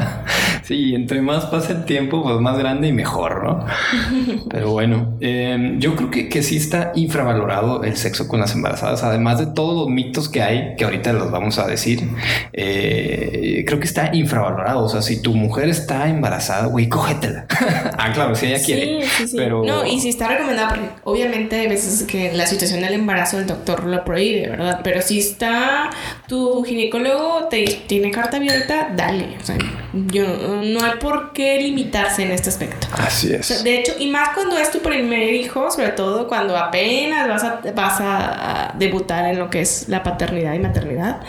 sí, 0.62 0.94
entre 0.94 1.20
más 1.20 1.46
pasa 1.46 1.72
el 1.72 1.84
tiempo, 1.84 2.22
pues 2.22 2.40
más 2.40 2.58
grande 2.58 2.88
y 2.88 2.92
mejor, 2.92 3.44
¿no? 3.44 3.64
Pero 4.50 4.70
bueno, 4.70 5.16
eh, 5.20 5.76
yo 5.78 5.96
creo 5.96 6.10
que, 6.10 6.28
que 6.28 6.42
sí 6.42 6.56
está 6.56 6.92
infravalorado 6.94 7.82
el 7.84 7.96
sexo 7.96 8.28
con 8.28 8.40
las 8.40 8.54
embarazadas, 8.54 9.02
además 9.02 9.38
de 9.38 9.46
todos 9.46 9.76
los 9.76 9.88
mitos 9.88 10.28
que 10.28 10.42
hay, 10.42 10.74
que 10.76 10.84
ahorita 10.84 11.12
los 11.12 11.30
vamos 11.30 11.58
a 11.58 11.66
decir, 11.66 12.08
eh, 12.52 13.64
creo 13.66 13.78
que 13.78 13.86
está 13.86 14.14
infravalorado. 14.14 14.84
O 14.84 14.88
sea, 14.88 15.02
si 15.02 15.20
tu 15.20 15.34
mujer 15.34 15.68
está 15.68 16.08
embarazada, 16.08 16.66
güey, 16.66 16.88
cógetela. 16.88 17.46
ah, 17.98 18.12
claro, 18.12 18.34
si 18.34 18.46
ella 18.46 18.62
quiere. 18.64 19.02
Sí, 19.02 19.08
sí, 19.16 19.28
sí. 19.28 19.36
Pero 19.36 19.64
No, 19.64 19.86
y 19.86 20.00
si 20.00 20.08
está 20.08 20.28
recomendado, 20.44 20.68
porque 20.68 21.00
obviamente 21.04 21.56
hay 21.56 21.68
veces 21.68 22.04
que 22.04 22.32
la 22.32 22.46
situación 22.46 22.80
del 22.80 22.94
embarazo 22.94 23.38
el 23.38 23.46
doctor 23.46 23.84
lo 23.84 24.04
prohíbe, 24.04 24.48
¿verdad? 24.48 24.80
Pero 24.82 25.02
si 25.02 25.18
está 25.18 25.90
tu 26.28 26.62
ginecólogo, 26.64 27.48
te 27.48 27.64
tiene 27.86 28.10
carta 28.10 28.36
abierta, 28.36 28.90
dale. 28.94 29.36
O 29.40 29.44
sea, 29.44 29.56
yo, 29.92 30.26
no 30.62 30.84
hay 30.84 30.98
por 31.00 31.32
qué 31.32 31.60
limitarse 31.60 32.22
en 32.22 32.32
este 32.32 32.50
aspecto. 32.50 32.86
así 32.92 33.34
O 33.34 33.42
sea, 33.42 33.56
es. 33.56 33.64
de 33.64 33.78
hecho, 33.78 33.92
y 33.98 34.10
más 34.10 34.30
cuando 34.30 34.56
es 34.56 34.70
tu 34.70 34.80
primer 34.80 35.34
hijo, 35.34 35.70
sobre 35.70 35.88
todo 35.88 36.28
cuando 36.28 36.56
apenas 36.56 37.28
vas 37.28 37.44
a, 37.44 37.60
vas 37.74 38.00
a, 38.00 38.68
a 38.68 38.72
debutar 38.78 39.26
en 39.26 39.38
lo 39.38 39.50
que 39.50 39.60
es 39.60 39.88
la 39.88 40.02
paternidad 40.02 40.54
y 40.54 40.58
maternidad, 40.58 41.20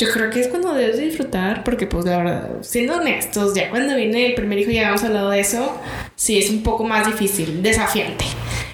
yo 0.00 0.10
creo 0.10 0.30
que 0.30 0.40
es 0.40 0.48
cuando 0.48 0.72
debes 0.72 0.96
de 0.96 1.04
disfrutar, 1.04 1.62
porque 1.62 1.86
pues 1.86 2.06
la 2.06 2.16
verdad, 2.16 2.48
siendo 2.62 2.96
honestos, 2.96 3.54
ya 3.54 3.68
cuando 3.68 3.94
viene 3.96 4.26
el 4.26 4.34
primer 4.34 4.58
hijo, 4.58 4.70
ya 4.70 4.80
habíamos 4.80 5.04
hablado 5.04 5.28
de 5.28 5.40
eso, 5.40 5.76
sí 6.16 6.38
es 6.38 6.48
un 6.48 6.62
poco 6.62 6.84
más 6.84 7.06
difícil, 7.06 7.62
desafiante. 7.62 8.24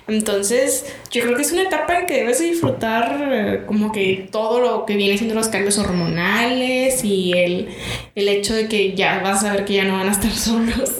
Entonces, 0.08 0.86
yo 1.10 1.22
creo 1.22 1.34
que 1.34 1.42
es 1.42 1.52
una 1.52 1.62
etapa 1.62 1.98
en 1.98 2.06
que 2.06 2.14
debes 2.14 2.38
de 2.38 2.46
disfrutar 2.46 3.28
eh, 3.32 3.62
como 3.66 3.90
que 3.90 4.28
todo 4.30 4.60
lo 4.60 4.86
que 4.86 4.94
viene 4.96 5.18
siendo 5.18 5.34
los 5.34 5.48
cambios 5.48 5.78
hormonales 5.78 7.02
y 7.04 7.32
el, 7.32 7.68
el 8.14 8.28
hecho 8.28 8.54
de 8.54 8.68
que 8.68 8.94
ya 8.94 9.18
vas 9.20 9.42
a 9.42 9.52
ver 9.52 9.64
que 9.64 9.74
ya 9.74 9.84
no 9.84 9.94
van 9.94 10.08
a 10.08 10.12
estar 10.12 10.30
solos. 10.32 10.92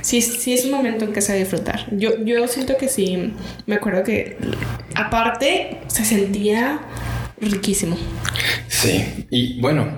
Sí, 0.00 0.22
sí 0.22 0.54
es 0.54 0.64
un 0.64 0.70
momento 0.70 1.04
en 1.04 1.12
que 1.12 1.20
se 1.20 1.32
va 1.32 1.36
a 1.36 1.40
disfrutar. 1.40 1.86
Yo, 1.90 2.18
yo 2.24 2.46
siento 2.48 2.76
que 2.78 2.88
sí, 2.88 3.34
me 3.66 3.74
acuerdo 3.74 4.02
que 4.02 4.38
aparte 4.94 5.78
se 5.88 6.04
sentía 6.04 6.80
riquísimo. 7.40 7.96
Sí, 8.68 9.26
y 9.30 9.60
bueno, 9.60 9.88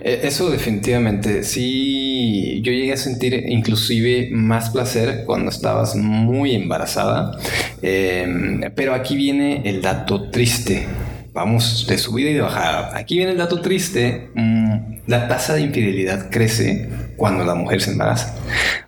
eh, 0.00 0.20
eso 0.24 0.50
definitivamente, 0.50 1.44
sí, 1.44 2.60
yo 2.62 2.72
llegué 2.72 2.92
a 2.92 2.96
sentir 2.96 3.34
inclusive 3.48 4.30
más 4.32 4.70
placer 4.70 5.24
cuando 5.26 5.50
estabas 5.50 5.94
muy 5.96 6.54
embarazada, 6.54 7.38
eh, 7.82 8.70
pero 8.74 8.94
aquí 8.94 9.16
viene 9.16 9.62
el 9.64 9.82
dato 9.82 10.30
triste. 10.30 10.86
Vamos 11.32 11.86
de 11.88 11.98
subida 11.98 12.30
y 12.30 12.34
de 12.34 12.40
bajada. 12.40 12.96
Aquí 12.96 13.16
viene 13.16 13.32
el 13.32 13.38
dato 13.38 13.60
triste. 13.60 14.30
mm, 14.34 14.74
la 15.06 15.28
tasa 15.28 15.54
de 15.54 15.62
infidelidad 15.62 16.30
crece 16.30 16.88
cuando 17.16 17.44
la 17.44 17.54
mujer 17.54 17.80
se 17.80 17.92
embaraza. 17.92 18.34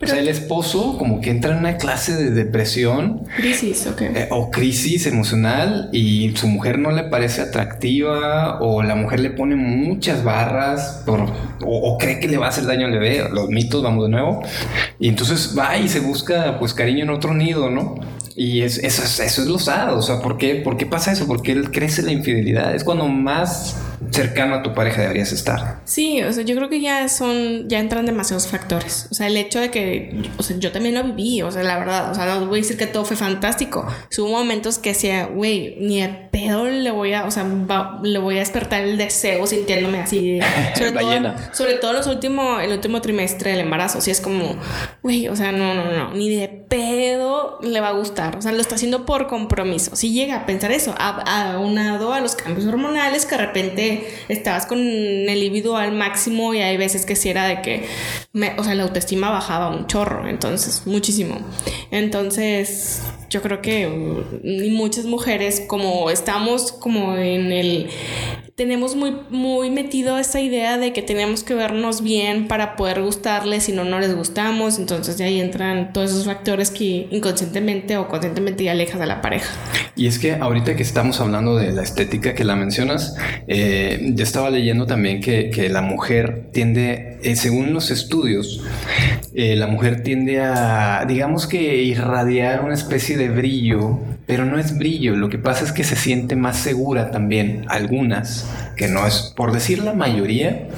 o 0.02 0.06
sea, 0.06 0.18
el 0.18 0.28
esposo 0.28 0.96
como 0.98 1.20
que 1.20 1.30
entra 1.30 1.52
en 1.52 1.58
una 1.58 1.76
clase 1.76 2.14
de 2.16 2.30
depresión 2.30 3.24
Crisis, 3.36 3.86
ok. 3.86 4.02
eh, 4.02 4.28
o 4.30 4.50
crisis 4.50 5.06
emocional 5.06 5.88
y 5.92 6.32
su 6.36 6.48
mujer 6.48 6.78
no 6.78 6.90
le 6.90 7.04
parece 7.04 7.42
atractiva 7.42 8.60
o 8.60 8.82
la 8.82 8.94
mujer 8.94 9.20
le 9.20 9.30
pone 9.30 9.56
muchas 9.56 10.24
barras 10.24 11.02
por, 11.06 11.20
o, 11.20 11.28
o 11.64 11.98
cree 11.98 12.20
que 12.20 12.28
le 12.28 12.38
va 12.38 12.46
a 12.46 12.48
hacer 12.50 12.66
daño 12.66 12.86
al 12.86 12.92
bebé, 12.92 13.28
los 13.32 13.48
mitos, 13.48 13.82
vamos 13.82 14.04
de 14.04 14.10
nuevo, 14.10 14.42
y 14.98 15.08
entonces 15.08 15.54
va 15.58 15.76
y 15.76 15.88
se 15.88 16.00
busca 16.00 16.58
pues 16.58 16.74
cariño 16.74 17.04
en 17.04 17.10
otro 17.10 17.34
nido, 17.34 17.70
¿no? 17.70 17.96
Y 18.36 18.60
es, 18.60 18.76
eso, 18.78 19.02
es, 19.02 19.18
eso 19.18 19.42
es 19.42 19.48
lo 19.48 19.58
sad. 19.58 19.96
O 19.96 20.02
sea, 20.02 20.20
¿por 20.20 20.36
qué, 20.36 20.56
¿por 20.56 20.76
qué 20.76 20.84
pasa 20.84 21.10
eso? 21.10 21.26
Porque 21.26 21.58
crece 21.72 22.02
la 22.02 22.12
infidelidad. 22.12 22.74
Es 22.74 22.84
cuando 22.84 23.08
más 23.08 23.76
cercano 24.10 24.56
a 24.56 24.62
tu 24.62 24.74
pareja 24.74 25.02
deberías 25.02 25.32
estar. 25.32 25.80
Sí, 25.84 26.22
o 26.22 26.32
sea, 26.32 26.44
yo 26.44 26.54
creo 26.56 26.68
que 26.68 26.80
ya 26.80 27.08
son, 27.08 27.68
ya 27.68 27.78
entran 27.78 28.06
demasiados 28.06 28.46
factores. 28.46 29.08
O 29.10 29.14
sea, 29.14 29.26
el 29.26 29.36
hecho 29.36 29.60
de 29.60 29.70
que, 29.70 30.30
o 30.36 30.42
sea, 30.42 30.56
yo 30.58 30.72
también 30.72 30.94
lo 30.94 31.04
viví, 31.04 31.42
o 31.42 31.50
sea, 31.50 31.62
la 31.62 31.78
verdad, 31.78 32.10
o 32.10 32.14
sea, 32.14 32.26
no 32.26 32.46
voy 32.46 32.60
a 32.60 32.62
decir 32.62 32.76
que 32.76 32.86
todo 32.86 33.04
fue 33.04 33.16
fantástico. 33.16 33.86
Hubo 34.18 34.28
momentos 34.28 34.78
que 34.78 34.90
decía, 34.90 35.26
güey, 35.26 35.76
ni 35.80 36.00
de 36.00 36.08
pedo 36.08 36.66
le 36.66 36.90
voy 36.90 37.12
a, 37.12 37.24
o 37.24 37.30
sea, 37.30 37.46
le 38.02 38.18
voy 38.18 38.36
a 38.36 38.40
despertar 38.40 38.82
el 38.82 38.96
deseo 38.96 39.46
sintiéndome 39.46 40.00
así. 40.00 40.40
Sobre, 40.76 40.92
todo, 40.92 41.34
sobre 41.52 41.74
todo 41.74 41.92
los 41.92 42.06
últimos, 42.06 42.62
el 42.62 42.72
último 42.72 43.00
trimestre 43.00 43.50
del 43.50 43.60
embarazo, 43.60 44.00
sí 44.00 44.10
es 44.10 44.20
como, 44.20 44.56
güey, 45.02 45.28
o 45.28 45.36
sea, 45.36 45.52
no, 45.52 45.74
no, 45.74 45.90
no, 45.90 46.12
ni 46.12 46.34
de 46.34 46.48
pedo 46.48 47.58
le 47.62 47.80
va 47.80 47.88
a 47.88 47.92
gustar. 47.92 48.36
O 48.36 48.42
sea, 48.42 48.52
lo 48.52 48.60
está 48.60 48.74
haciendo 48.74 49.06
por 49.06 49.26
compromiso. 49.26 49.96
Si 49.96 50.12
llega 50.12 50.36
a 50.36 50.46
pensar 50.46 50.72
eso, 50.72 50.94
aunado 50.98 52.12
a 52.12 52.20
los 52.20 52.34
cambios 52.34 52.66
hormonales 52.66 53.26
que 53.26 53.36
de 53.36 53.46
repente 53.46 53.85
estabas 54.28 54.66
con 54.66 54.78
el 54.78 55.40
libido 55.40 55.76
al 55.76 55.92
máximo 55.92 56.54
y 56.54 56.58
hay 56.58 56.76
veces 56.76 57.06
que 57.06 57.16
si 57.16 57.28
era 57.28 57.46
de 57.46 57.62
que, 57.62 57.84
o 58.56 58.64
sea, 58.64 58.74
la 58.74 58.84
autoestima 58.84 59.30
bajaba 59.30 59.70
un 59.70 59.86
chorro, 59.86 60.26
entonces, 60.26 60.82
muchísimo. 60.86 61.38
Entonces, 61.90 63.02
yo 63.30 63.42
creo 63.42 63.60
que 63.60 63.86
mm, 63.86 64.74
muchas 64.74 65.04
mujeres 65.04 65.62
como 65.66 66.10
estamos 66.10 66.72
como 66.72 67.16
en 67.16 67.52
el 67.52 67.90
tenemos 68.56 68.96
muy, 68.96 69.14
muy 69.28 69.70
metido 69.70 70.18
esa 70.18 70.40
idea 70.40 70.78
de 70.78 70.94
que 70.94 71.02
tenemos 71.02 71.44
que 71.44 71.52
vernos 71.52 72.02
bien 72.02 72.48
para 72.48 72.74
poder 72.74 73.02
gustarles, 73.02 73.64
si 73.64 73.72
no, 73.72 73.84
no 73.84 74.00
les 74.00 74.16
gustamos. 74.16 74.78
Entonces 74.78 75.18
de 75.18 75.24
ahí 75.24 75.40
entran 75.42 75.92
todos 75.92 76.12
esos 76.12 76.24
factores 76.24 76.70
que 76.70 77.06
inconscientemente 77.10 77.98
o 77.98 78.08
conscientemente 78.08 78.64
ya 78.64 78.72
alejas 78.72 78.98
a 79.02 79.04
la 79.04 79.20
pareja. 79.20 79.52
Y 79.94 80.06
es 80.06 80.18
que 80.18 80.36
ahorita 80.36 80.74
que 80.74 80.82
estamos 80.82 81.20
hablando 81.20 81.56
de 81.56 81.70
la 81.72 81.82
estética 81.82 82.34
que 82.34 82.44
la 82.44 82.56
mencionas, 82.56 83.14
eh, 83.46 84.12
yo 84.14 84.24
estaba 84.24 84.48
leyendo 84.48 84.86
también 84.86 85.20
que, 85.20 85.50
que 85.50 85.68
la 85.68 85.82
mujer 85.82 86.48
tiende, 86.50 87.18
eh, 87.22 87.36
según 87.36 87.74
los 87.74 87.90
estudios, 87.90 88.64
eh, 89.34 89.54
la 89.56 89.66
mujer 89.66 90.02
tiende 90.02 90.40
a, 90.40 91.04
digamos 91.06 91.46
que 91.46 91.82
irradiar 91.82 92.64
una 92.64 92.72
especie 92.72 93.18
de 93.18 93.28
brillo 93.28 94.00
pero 94.26 94.44
no 94.44 94.58
es 94.58 94.76
brillo, 94.76 95.14
lo 95.14 95.28
que 95.28 95.38
pasa 95.38 95.64
es 95.64 95.72
que 95.72 95.84
se 95.84 95.94
siente 95.94 96.34
más 96.34 96.56
segura 96.58 97.12
también, 97.12 97.64
algunas, 97.68 98.45
que 98.76 98.88
no 98.88 99.06
es, 99.06 99.32
por 99.36 99.52
decir 99.52 99.82
la 99.82 99.94
mayoría, 99.94 100.68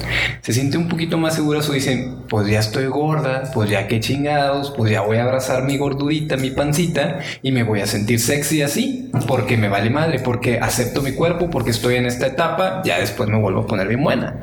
se 0.41 0.53
siente 0.53 0.77
un 0.77 0.87
poquito 0.87 1.17
más 1.17 1.35
segura 1.35 1.59
o 1.59 1.71
dicen, 1.71 2.18
pues 2.29 2.47
ya 2.47 2.59
estoy 2.59 2.85
gorda, 2.85 3.49
pues 3.53 3.69
ya 3.69 3.87
qué 3.87 3.99
chingados, 3.99 4.71
pues 4.75 4.91
ya 4.91 5.01
voy 5.01 5.17
a 5.17 5.23
abrazar 5.23 5.63
mi 5.63 5.77
gordurita, 5.77 6.37
mi 6.37 6.51
pancita 6.51 7.19
y 7.41 7.51
me 7.51 7.63
voy 7.63 7.81
a 7.81 7.87
sentir 7.87 8.19
sexy 8.19 8.61
así, 8.61 9.09
porque 9.27 9.57
me 9.57 9.69
vale 9.69 9.89
madre, 9.89 10.19
porque 10.19 10.59
acepto 10.59 11.01
mi 11.01 11.13
cuerpo, 11.13 11.49
porque 11.49 11.71
estoy 11.71 11.95
en 11.95 12.05
esta 12.05 12.27
etapa, 12.27 12.81
ya 12.85 12.99
después 12.99 13.29
me 13.29 13.39
vuelvo 13.39 13.61
a 13.61 13.67
poner 13.67 13.87
bien 13.87 14.03
buena. 14.03 14.39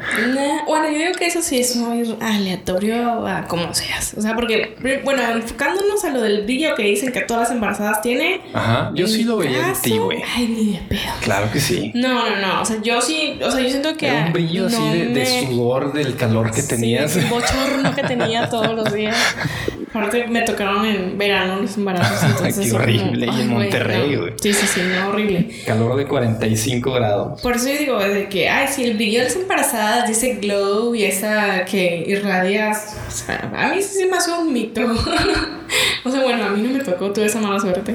bueno, 0.66 0.90
yo 0.90 0.98
digo 0.98 1.12
que 1.18 1.26
eso 1.26 1.42
sí 1.42 1.60
es 1.60 1.76
muy 1.76 2.16
aleatorio 2.20 3.26
a 3.26 3.44
como 3.46 3.72
seas, 3.74 4.14
o 4.16 4.20
sea, 4.20 4.34
porque, 4.34 4.76
bueno, 5.04 5.22
enfocándonos 5.22 6.04
a 6.04 6.10
lo 6.10 6.22
del 6.22 6.44
brillo 6.44 6.74
que 6.74 6.84
dicen 6.84 7.12
que 7.12 7.20
todas 7.20 7.44
las 7.44 7.52
embarazadas 7.52 8.02
tienen, 8.02 8.40
Ajá 8.52 8.90
yo 8.94 9.06
sí 9.06 9.24
lo 9.24 9.38
veía 9.38 9.68
en 9.68 9.80
ti, 9.80 9.98
güey. 9.98 10.22
Ay, 10.34 10.48
ni 10.48 10.72
de 10.72 10.78
pedo. 10.88 11.12
Claro 11.22 11.50
que 11.52 11.60
sí. 11.60 11.92
No, 11.94 12.28
no, 12.28 12.36
no. 12.36 12.62
O 12.62 12.64
sea, 12.64 12.80
yo 12.82 13.00
sí, 13.00 13.38
o 13.42 13.50
sea, 13.50 13.60
yo 13.60 13.68
siento 13.68 13.96
que. 13.96 14.08
Era 14.08 14.26
un 14.26 14.32
brillo 14.32 14.66
así 14.66 14.90
de, 14.90 15.46
sudor 15.46 15.92
del 15.92 16.16
calor 16.16 16.50
que 16.50 16.62
tenías. 16.62 17.16
Que 17.94 18.02
tenía 18.02 18.48
todos 18.48 18.74
los 18.74 18.92
días. 18.92 19.16
Aparte, 19.90 20.26
me 20.26 20.42
tocaron 20.42 20.84
en 20.84 21.16
verano 21.16 21.60
los 21.62 21.76
embarazos. 21.76 22.22
Entonces, 22.30 22.70
Qué 22.70 22.76
horrible. 22.76 23.26
y 23.26 23.40
en 23.40 23.48
Monterrey, 23.48 24.16
güey. 24.16 24.32
Sí, 24.40 24.52
sí, 24.52 24.66
sí, 24.66 24.80
no, 24.82 25.08
horrible. 25.08 25.48
Calor 25.66 25.96
de 25.96 26.06
45 26.06 26.92
grados. 26.92 27.40
Por 27.40 27.56
eso 27.56 27.68
yo 27.68 27.78
digo, 27.78 27.98
de 27.98 28.28
que, 28.28 28.48
ay, 28.48 28.68
si 28.68 28.84
el 28.84 28.94
brillo 28.94 29.20
de 29.20 29.24
las 29.24 29.36
embarazadas 29.36 30.06
dice 30.08 30.34
glow 30.34 30.94
y 30.94 31.04
esa 31.04 31.64
que 31.64 32.04
irradias. 32.06 32.96
O 33.08 33.10
sea, 33.10 33.50
a 33.56 33.68
mí 33.74 33.80
sí 33.80 34.00
se 34.00 34.06
me 34.06 34.16
hace 34.18 34.32
un 34.32 34.52
mito. 34.52 34.82
o 36.04 36.10
sea, 36.10 36.22
bueno, 36.22 36.44
a 36.44 36.50
mí 36.50 36.62
no 36.62 36.76
me 36.76 36.84
tocó, 36.84 37.10
tuve 37.12 37.26
esa 37.26 37.40
mala 37.40 37.58
suerte. 37.58 37.94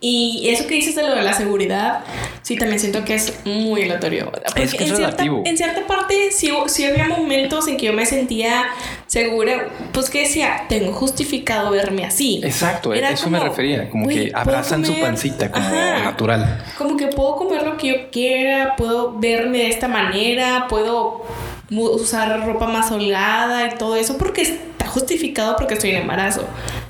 Y 0.00 0.48
eso 0.50 0.66
que 0.66 0.74
dices 0.74 0.94
de 0.94 1.02
lo 1.02 1.14
de 1.14 1.22
la 1.22 1.32
seguridad, 1.32 2.00
sí, 2.42 2.56
también 2.56 2.80
siento 2.80 3.04
que 3.04 3.14
es 3.14 3.40
muy 3.44 3.82
aleatorio. 3.82 4.32
es 4.56 4.74
que 4.74 4.84
en, 4.84 4.96
cierta, 4.96 5.24
en 5.24 5.56
cierta 5.56 5.86
parte, 5.86 6.30
sí, 6.32 6.50
sí, 6.66 6.84
había 6.84 7.08
momentos 7.08 7.68
en 7.68 7.76
que 7.76 7.86
yo 7.86 7.92
me 7.92 8.06
sentía 8.06 8.66
segura, 9.06 9.68
pues 9.92 10.10
que 10.10 10.20
decía, 10.20 10.66
tengo 10.68 10.92
justificado 10.92 11.70
verme 11.70 12.04
así. 12.04 12.40
Exacto, 12.44 12.92
Era 12.92 13.10
eso 13.10 13.30
me 13.30 13.40
refería, 13.40 13.88
como 13.88 14.08
que 14.08 14.30
abrazan 14.34 14.84
su 14.84 14.98
pancita 15.00 15.50
como 15.50 15.68
natural. 15.68 16.64
Como 16.76 16.96
que 16.96 17.06
puedo 17.08 17.36
comer 17.36 17.62
lo 17.62 17.76
que 17.76 17.88
yo 17.88 18.10
quiera, 18.10 18.76
puedo 18.76 19.18
verme 19.18 19.58
de 19.58 19.68
esta 19.68 19.88
manera, 19.88 20.66
puedo 20.68 21.24
usar 21.70 22.46
ropa 22.46 22.66
más 22.66 22.90
holgada 22.90 23.66
y 23.66 23.76
todo 23.76 23.96
eso 23.96 24.16
porque 24.16 24.42
está 24.42 24.86
justificado 24.86 25.56
porque 25.56 25.74
estoy 25.74 25.90
en 25.90 26.02
embarazo. 26.02 26.46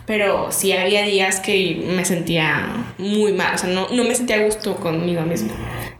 Pero 0.09 0.51
sí 0.51 0.73
había 0.73 1.03
días 1.03 1.39
que 1.39 1.85
me 1.87 2.03
sentía 2.07 2.95
muy 2.97 3.35
mal, 3.35 3.55
o 3.55 3.59
sea, 3.59 3.69
no, 3.69 3.89
no 3.91 4.05
me 4.05 4.15
sentía 4.15 4.37
a 4.37 4.45
gusto 4.45 4.75
conmigo 4.77 5.21
misma. 5.21 5.53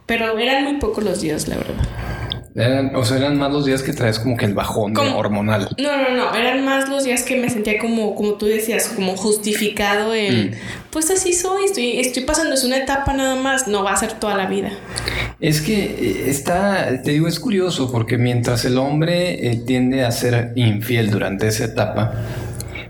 Pero 0.07 0.37
eran 0.39 0.63
muy 0.63 0.77
pocos 0.77 1.03
los 1.03 1.21
días, 1.21 1.47
la 1.47 1.57
verdad. 1.57 1.87
Eran, 2.55 2.95
o 2.95 3.05
sea, 3.05 3.17
eran 3.17 3.37
más 3.37 3.51
los 3.51 3.65
días 3.65 3.83
que 3.83 3.93
traes 3.93 4.17
como 4.17 4.35
que 4.35 4.45
el 4.45 4.55
bajón 4.55 4.97
hormonal. 4.97 5.69
No, 5.77 5.95
no, 5.95 6.09
no, 6.15 6.33
eran 6.33 6.65
más 6.65 6.89
los 6.89 7.03
días 7.03 7.21
que 7.21 7.37
me 7.37 7.51
sentía 7.51 7.77
como, 7.77 8.15
como 8.15 8.33
tú 8.33 8.47
decías, 8.47 8.89
como 8.89 9.15
justificado 9.15 10.15
el, 10.15 10.49
mm. 10.49 10.53
pues 10.89 11.11
así 11.11 11.33
soy, 11.33 11.65
estoy, 11.65 11.99
estoy 11.99 12.23
pasando, 12.23 12.55
es 12.55 12.63
una 12.63 12.77
etapa 12.77 13.13
nada 13.13 13.35
más, 13.35 13.67
no 13.67 13.83
va 13.83 13.93
a 13.93 13.97
ser 13.97 14.13
toda 14.13 14.35
la 14.35 14.47
vida. 14.47 14.71
Es 15.39 15.61
que 15.61 15.83
eh, 15.83 16.29
está, 16.29 17.03
te 17.03 17.11
digo, 17.11 17.27
es 17.27 17.39
curioso 17.39 17.91
porque 17.91 18.17
mientras 18.17 18.65
el 18.65 18.79
hombre 18.79 19.51
eh, 19.51 19.61
tiende 19.65 20.03
a 20.03 20.11
ser 20.11 20.51
infiel 20.55 21.11
durante 21.11 21.47
esa 21.47 21.65
etapa, 21.65 22.13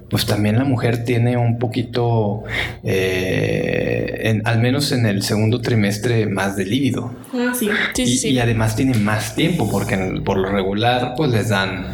pues 0.09 0.25
también 0.25 0.57
la 0.57 0.63
mujer 0.63 1.03
tiene 1.03 1.37
un 1.37 1.59
poquito, 1.59 2.43
eh, 2.83 4.41
al 4.43 4.59
menos 4.59 4.91
en 4.91 5.05
el 5.05 5.23
segundo 5.23 5.61
trimestre, 5.61 6.25
más 6.25 6.55
de 6.57 6.65
líbido. 6.65 7.13
Ah, 7.33 7.53
sí. 7.57 7.69
Sí, 7.93 8.03
y, 8.03 8.17
sí, 8.17 8.29
y, 8.29 8.39
además 8.39 8.75
tiene 8.75 8.97
más 8.97 9.35
tiempo, 9.35 9.69
porque 9.69 10.21
por 10.25 10.37
lo 10.37 10.49
regular, 10.49 11.13
pues 11.15 11.31
les 11.31 11.49
dan 11.49 11.87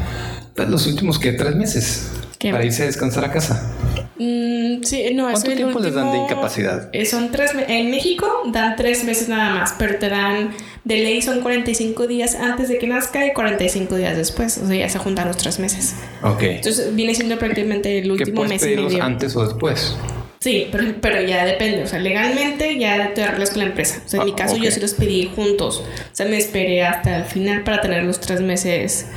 pues, 0.56 0.70
los 0.70 0.88
últimos 0.88 1.20
que 1.20 1.34
tres 1.34 1.56
meses 1.56 2.12
para 2.40 2.64
irse 2.64 2.84
a 2.84 2.86
descansar 2.86 3.26
a 3.26 3.32
casa. 3.32 3.74
Mm, 4.18 4.55
sí, 4.86 5.14
no, 5.14 5.30
¿Cuánto 5.30 5.54
tiempo 5.54 5.80
les 5.80 5.94
dan 5.94 6.12
de 6.12 6.18
incapacidad? 6.20 6.90
Eh, 6.94 7.06
son 7.06 7.32
tres 7.32 7.52
En 7.68 7.92
México 7.92 8.44
dan 8.48 8.76
tres 8.76 9.04
meses 9.04 9.30
nada 9.30 9.54
más, 9.54 9.76
pero 9.78 9.98
te 9.98 10.10
dan 10.10 10.52
de 10.84 10.98
ley 10.98 11.22
son 11.22 11.42
45 11.42 12.08
días 12.08 12.36
antes 12.36 12.70
de 12.70 12.78
que 12.78 12.88
nazca 12.88 13.26
y 13.26 13.34
45 13.34 13.96
días 13.96 14.16
después. 14.16 14.58
O 14.60 14.68
sea, 14.68 14.76
ya 14.76 14.90
se 14.90 15.00
juntan 15.00 15.28
los 15.28 15.38
tres 15.38 15.60
meses. 15.60 15.96
Ok. 16.22 16.44
Entonces 16.44 16.96
viene 16.96 17.16
siendo 17.16 17.38
prácticamente 17.38 17.98
el 18.00 18.12
último 18.12 18.44
mes 18.46 18.64
y 18.64 18.76
medio. 18.76 19.04
antes 19.04 19.36
o 19.36 19.44
después? 19.44 19.96
Sí, 20.40 20.68
pero, 20.72 20.94
pero, 21.02 21.22
ya 21.22 21.44
depende. 21.44 21.84
O 21.84 21.88
sea, 21.88 22.00
legalmente 22.00 22.78
ya 22.78 23.14
te 23.16 23.24
arreglas 23.24 23.50
con 23.50 23.60
la 23.60 23.66
empresa. 23.66 24.04
O 24.06 24.08
sea, 24.08 24.20
en 24.20 24.28
mi 24.28 24.34
ah, 24.34 24.36
caso 24.36 24.58
yo 24.58 24.70
sí 24.70 24.80
los 24.80 24.94
pedí 24.94 25.32
juntos. 25.36 25.80
O 25.80 26.16
sea, 26.16 26.28
me 26.28 26.38
esperé 26.38 26.84
hasta 26.84 27.18
el 27.18 27.26
final 27.26 27.64
para 27.64 27.82
tener 27.82 28.04
los 28.04 28.20
tres 28.20 28.42
meses 28.42 29.08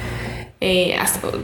eh, 0.60 0.96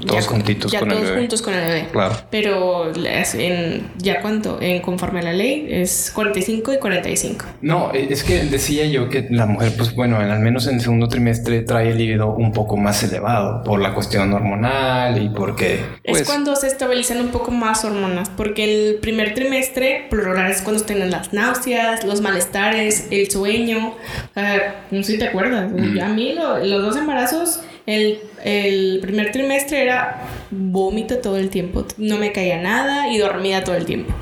todos 0.06 0.26
juntitos 0.26 0.73
con 0.73 0.88
todos 0.88 1.02
el 1.02 1.09
bebé. 1.09 1.21
juntos 1.21 1.42
con 1.42 1.54
el 1.54 1.64
bebé. 1.64 1.88
Claro. 1.92 2.16
Pero 2.30 2.92
en, 2.94 3.92
ya 3.99 4.21
cuánto, 4.21 4.59
en 4.61 4.83
conforme 4.83 5.21
a 5.21 5.23
la 5.23 5.33
ley, 5.33 5.66
es 5.71 6.11
45 6.12 6.75
y 6.75 6.78
45. 6.78 7.44
No, 7.61 7.92
e, 7.94 8.12
es 8.12 8.25
que 8.25 8.42
decía 8.44 8.87
yo 8.87 9.09
que 9.09 9.28
la 9.30 9.47
mujer, 9.47 9.73
pues 9.76 9.94
bueno, 9.94 10.18
al 10.18 10.40
menos 10.40 10.66
en 10.66 10.76
el 10.76 10.80
segundo 10.80 11.06
trimestre 11.06 11.62
trae 11.62 11.90
el 11.90 11.99
libido 11.99 12.35
un 12.35 12.52
poco 12.52 12.76
más 12.76 13.04
elevado 13.04 13.62
por 13.62 13.80
la 13.80 13.94
cuestión 13.94 14.33
hormonal 14.33 15.23
y 15.23 15.28
porque... 15.28 15.75
es 15.75 16.11
pues, 16.11 16.25
cuando 16.25 16.56
se 16.56 16.66
estabilizan 16.66 17.21
un 17.21 17.28
poco 17.28 17.52
más 17.52 17.85
hormonas, 17.85 18.30
porque 18.30 18.64
el 18.64 18.97
primer 18.97 19.35
trimestre, 19.35 20.06
plural, 20.11 20.50
es 20.50 20.61
cuando 20.62 20.83
tienen 20.83 21.12
las 21.12 21.33
náuseas, 21.33 22.04
los 22.04 22.21
malestares, 22.21 23.06
el 23.12 23.30
sueño. 23.30 23.94
no 24.90 25.02
sé 25.04 25.12
si 25.12 25.18
te 25.18 25.28
acuerdas. 25.28 25.71
A 26.02 26.09
mí 26.09 26.35
los 26.35 26.83
dos 26.83 26.97
embarazos 26.97 27.61
el, 27.87 28.21
el, 28.43 28.99
primer 29.03 29.31
trimestre 29.33 29.83
era 29.83 30.23
vómito 30.50 31.19
todo 31.19 31.37
el 31.37 31.50
tiempo, 31.50 31.87
no 31.99 32.17
me 32.19 32.33
caía 32.33 32.61
nada 32.61 33.11
y 33.11 33.19
dormía 33.19 33.62
todo 33.64 33.76
el 33.76 33.85
tiempo. 33.85 34.12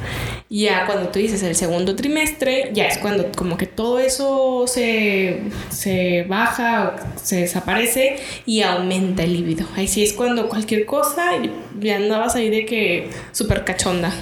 Ya 0.50 0.84
cuando 0.84 1.08
tú 1.08 1.18
dices 1.18 1.42
el 1.44 1.54
segundo 1.54 1.96
trimestre, 1.96 2.70
ya 2.74 2.84
es 2.84 2.98
cuando 2.98 3.32
como 3.32 3.56
que 3.56 3.66
todo 3.66 3.98
eso 3.98 4.66
se, 4.66 5.44
se 5.70 6.24
baja, 6.24 6.96
se 7.16 7.36
desaparece 7.36 8.16
y 8.44 8.60
aumenta 8.60 9.22
el 9.22 9.32
líbido. 9.32 9.66
Ahí 9.76 9.88
sí 9.88 10.02
es 10.02 10.12
cuando 10.12 10.50
cualquier 10.50 10.84
cosa 10.84 11.32
ya 11.80 11.96
andabas 11.96 12.34
ahí 12.34 12.50
de 12.50 12.66
que 12.66 13.08
súper 13.32 13.64
cachonda. 13.64 14.12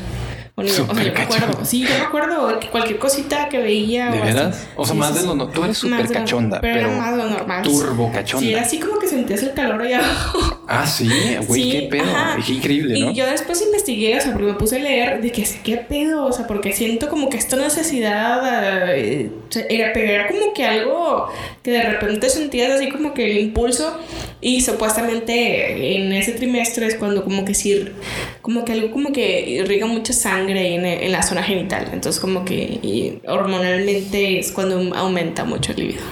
O, 0.61 0.95
sea, 0.95 1.05
yo 1.05 1.13
me 1.13 1.21
acuerdo. 1.21 1.65
Sí, 1.65 1.83
yo 1.83 1.89
me 1.89 2.05
acuerdo 2.05 2.61
que 2.61 2.69
cualquier 2.69 2.99
cosita 2.99 3.49
que 3.49 3.59
veía. 3.59 4.11
¿De 4.11 4.21
veras? 4.21 4.69
O 4.77 4.85
sea, 4.85 4.95
más 4.95 5.15
de 5.15 5.23
lo 5.23 5.35
normal. 5.35 5.55
Tú 5.55 5.65
eres 5.65 5.79
súper 5.79 6.09
cachonda. 6.09 6.61
Pero, 6.61 6.89
pero, 6.89 6.99
más 6.99 7.17
lo 7.17 7.27
normal. 7.29 7.63
Turbo 7.63 8.11
cachonda. 8.13 8.47
Sí, 8.47 8.53
era 8.53 8.63
así 8.63 8.79
como 8.79 8.99
que 8.99 9.09
sentías 9.09 9.43
el 9.43 9.53
calor 9.53 9.83
allá 9.83 9.99
abajo. 9.99 10.65
Ah, 10.69 10.87
sí, 10.87 11.11
güey, 11.47 11.71
qué 11.71 11.89
pedo. 11.91 12.05
Qué 12.47 12.53
increíble, 12.53 13.01
¿no? 13.01 13.11
Y 13.11 13.15
yo 13.15 13.27
después 13.27 13.61
investigué, 13.61 14.17
o 14.19 14.21
sea, 14.21 14.33
porque 14.33 14.47
me 14.47 14.55
puse 14.55 14.77
a 14.77 14.79
leer 14.79 15.21
de 15.21 15.33
que 15.33 15.45
qué 15.65 15.79
pedo, 15.79 16.27
o 16.27 16.33
sea, 16.33 16.47
porque 16.47 16.73
siento 16.73 17.09
como 17.09 17.29
que 17.29 17.37
esta 17.37 17.57
necesidad 17.57 18.95
eh, 18.97 19.31
era, 19.69 19.93
era 19.93 20.29
como 20.29 20.53
que 20.55 20.65
algo 20.65 21.29
que 21.63 21.73
de 21.73 21.83
repente 21.83 22.29
sentías 22.31 22.71
así 22.71 22.89
como 22.89 23.15
que 23.15 23.31
el 23.31 23.39
impulso 23.39 23.99
y 24.41 24.61
supuestamente 24.63 25.97
en 25.97 26.13
ese 26.13 26.33
trimestre 26.33 26.87
es 26.87 26.95
cuando 26.95 27.25
como 27.25 27.45
que 27.45 27.55
sí, 27.55 27.85
como 28.41 28.65
que 28.65 28.73
algo 28.73 28.91
como 28.91 29.13
que 29.13 29.49
irriga 29.51 29.87
mucha 29.87 30.13
sangre 30.13 30.75
en, 30.75 30.87
en 30.87 31.13
la 31.13 31.23
zona 31.23 31.43
genital. 31.43 31.89
Entonces 31.93 32.21
como 32.21 32.45
que 32.45 33.21
hormonalmente 33.27 34.39
es 34.39 34.53
cuando 34.53 34.95
aumenta 34.95 35.45
mucho 35.45 35.73
el 35.73 35.79
libido. 35.79 36.03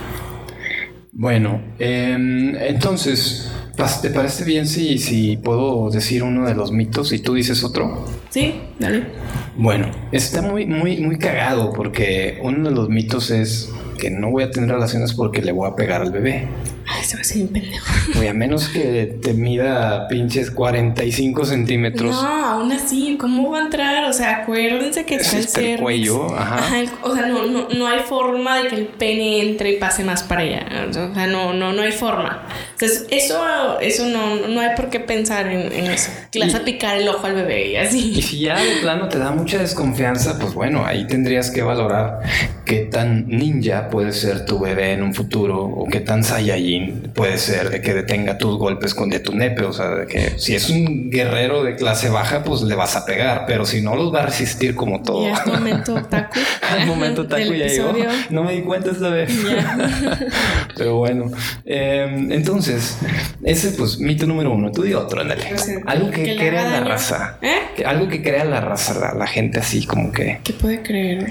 Bueno, 1.20 1.61
em, 1.80 2.54
entonces, 2.54 3.50
¿te 4.02 4.11
parece 4.11 4.44
bien 4.44 4.68
si, 4.68 4.99
si 4.99 5.37
puedo 5.37 5.90
decir 5.90 6.23
uno 6.23 6.47
de 6.47 6.54
los 6.54 6.70
mitos 6.70 7.12
y 7.12 7.18
tú 7.18 7.35
dices 7.35 7.64
otro? 7.64 8.04
Sí, 8.30 8.54
dale. 8.78 9.02
Bueno, 9.56 9.90
está 10.12 10.42
muy, 10.42 10.64
muy, 10.64 10.99
muy 10.99 11.18
cagado 11.18 11.73
porque 11.73 12.38
uno 12.40 12.68
de 12.68 12.75
los 12.75 12.88
mitos 12.88 13.32
es 13.32 13.68
que 13.99 14.11
no 14.11 14.30
voy 14.30 14.44
a 14.44 14.52
tener 14.52 14.70
relaciones 14.70 15.12
porque 15.12 15.42
le 15.42 15.50
voy 15.50 15.68
a 15.68 15.75
pegar 15.75 16.02
al 16.02 16.12
bebé. 16.12 16.47
Ay, 16.98 17.04
se 17.04 17.16
va 17.16 17.20
a 17.20 17.24
ser 17.24 17.42
un 17.42 17.48
pendejo. 17.48 17.86
Oye, 18.18 18.28
a 18.28 18.34
menos 18.34 18.68
que 18.68 19.18
te 19.22 19.32
mida 19.34 20.08
pinches 20.08 20.50
45 20.50 21.44
centímetros. 21.44 22.10
No, 22.10 22.44
aún 22.44 22.72
así, 22.72 23.16
¿cómo 23.18 23.50
va 23.50 23.58
a 23.58 23.62
entrar? 23.62 24.04
O 24.04 24.12
sea, 24.12 24.42
acuérdense 24.42 25.04
que 25.04 25.16
está 25.16 25.60
el, 25.60 25.66
el 25.66 25.80
cuello. 25.80 26.34
Ajá. 26.34 26.60
o 27.02 27.14
sea, 27.14 27.26
no, 27.26 27.46
no, 27.46 27.68
no, 27.68 27.86
hay 27.86 28.00
forma 28.00 28.62
de 28.62 28.68
que 28.68 28.76
el 28.76 28.86
pene 28.86 29.40
entre 29.40 29.72
y 29.72 29.76
pase 29.78 30.04
más 30.04 30.22
para 30.22 30.42
allá. 30.42 30.66
O 30.88 30.92
sea, 30.92 31.26
no, 31.26 31.52
no, 31.52 31.72
no 31.72 31.82
hay 31.82 31.92
forma. 31.92 32.46
Entonces, 32.72 33.06
eso, 33.10 33.80
eso 33.80 34.06
no, 34.06 34.48
no 34.48 34.60
hay 34.60 34.74
por 34.76 34.90
qué 34.90 35.00
pensar 35.00 35.46
en, 35.46 35.72
eso. 35.72 36.10
Que 36.30 36.40
le 36.40 36.46
vas 36.46 36.54
a 36.54 36.64
picar 36.64 36.96
el 36.96 37.08
ojo 37.08 37.26
al 37.26 37.34
bebé 37.34 37.72
y 37.72 37.76
así. 37.76 38.12
Y 38.16 38.22
si 38.22 38.40
ya 38.40 38.58
de 38.58 38.76
plano 38.80 39.08
te 39.08 39.18
da 39.18 39.30
mucha 39.30 39.58
desconfianza, 39.58 40.38
pues 40.38 40.54
bueno, 40.54 40.84
ahí 40.84 41.06
tendrías 41.06 41.50
que 41.50 41.62
valorar 41.62 42.20
qué 42.64 42.80
tan 42.80 43.28
ninja 43.28 43.88
puede 43.88 44.12
ser 44.12 44.44
tu 44.44 44.58
bebé 44.58 44.92
en 44.92 45.02
un 45.02 45.14
futuro 45.14 45.64
o 45.64 45.86
qué 45.86 46.00
tan 46.00 46.24
Saiyajin 46.24 46.88
puede 47.14 47.38
ser 47.38 47.71
de 47.71 47.80
que 47.80 47.95
detenga 47.95 48.38
tus 48.38 48.57
golpes 48.59 48.95
con 48.95 49.09
de 49.09 49.21
tu 49.21 49.35
nepe, 49.35 49.64
o 49.64 49.73
sea, 49.73 49.88
de 49.90 50.07
que 50.07 50.38
si 50.38 50.54
es 50.54 50.71
un 50.71 51.11
guerrero 51.11 51.62
de 51.62 51.76
clase 51.76 52.09
baja, 52.09 52.45
pues 52.45 52.62
le 52.62 52.75
vas 52.75 52.97
a 52.97 53.04
pegar, 53.04 53.45
pero 53.47 53.66
si 53.66 53.80
no 53.80 53.97
los 53.97 54.14
va 54.14 54.23
a 54.23 54.26
resistir 54.26 54.75
como 54.75 55.02
todo. 55.02 55.25
Ya 55.25 55.35
es 55.35 55.47
momento 55.47 56.02
taco. 56.11 56.40
el 56.78 56.87
momento 56.87 57.26
taco 57.26 57.52
ya 57.52 57.66
llegó. 57.66 57.92
No 58.30 58.45
me 58.45 58.54
di 58.54 58.62
cuenta 58.62 58.90
esta 58.90 59.11
vez. 59.11 59.30
pero 60.76 60.97
bueno, 60.97 61.30
em, 61.64 62.33
entonces, 62.33 62.99
ese 63.42 63.71
pues 63.71 63.99
mito 63.99 64.26
número 64.26 64.52
uno. 64.52 64.71
Tú 64.73 64.83
di 64.83 64.95
otro, 64.95 65.21
ándale. 65.21 65.42
algo 65.87 66.11
que, 66.11 66.37
crea 66.37 66.68
la 66.68 66.80
raza. 66.80 67.38
¿Eh? 67.42 67.85
algo 67.85 68.09
que 68.09 68.23
crea 68.23 68.45
la 68.45 68.61
raza, 68.61 69.14
la, 69.14 69.26
gente 69.26 69.59
así 69.59 69.87
como 69.87 70.12
que. 70.12 70.40
¿Qué 70.42 70.52
puede 70.52 70.83
creer? 70.83 71.28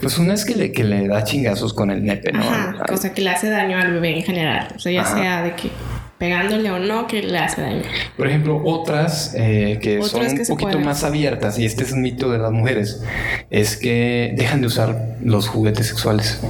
Pues 0.00 0.18
una 0.18 0.34
es 0.34 0.44
que 0.44 0.54
le, 0.54 0.72
que 0.72 0.84
le 0.84 1.08
da 1.08 1.24
chingazos 1.24 1.74
con 1.74 1.90
el 1.90 2.04
nepe, 2.04 2.32
¿no? 2.32 2.40
Ajá, 2.40 2.84
cosa 2.88 3.12
que 3.12 3.22
le 3.22 3.30
hace 3.30 3.50
daño 3.50 3.78
al 3.78 3.92
bebé 3.92 4.16
en 4.16 4.22
general. 4.22 4.68
O 4.76 4.78
sea, 4.78 4.92
ya 4.92 5.04
sea 5.04 5.42
de 5.42 5.54
que 5.54 5.70
pegándole 6.18 6.70
o 6.70 6.78
no, 6.78 7.06
que 7.06 7.22
le 7.22 7.38
hace 7.38 7.62
daño. 7.62 7.82
Por 8.16 8.28
ejemplo, 8.28 8.60
otras 8.64 9.34
eh, 9.36 9.78
que 9.80 10.02
son 10.02 10.26
un 10.26 10.46
poquito 10.46 10.78
más 10.78 11.02
abiertas, 11.02 11.58
y 11.58 11.64
este 11.64 11.82
es 11.84 11.92
un 11.92 12.02
mito 12.02 12.30
de 12.30 12.38
las 12.38 12.52
mujeres, 12.52 13.02
es 13.48 13.76
que 13.76 14.34
dejan 14.36 14.60
de 14.60 14.66
usar 14.66 15.16
los 15.22 15.48
juguetes 15.48 15.86
sexuales 15.86 16.40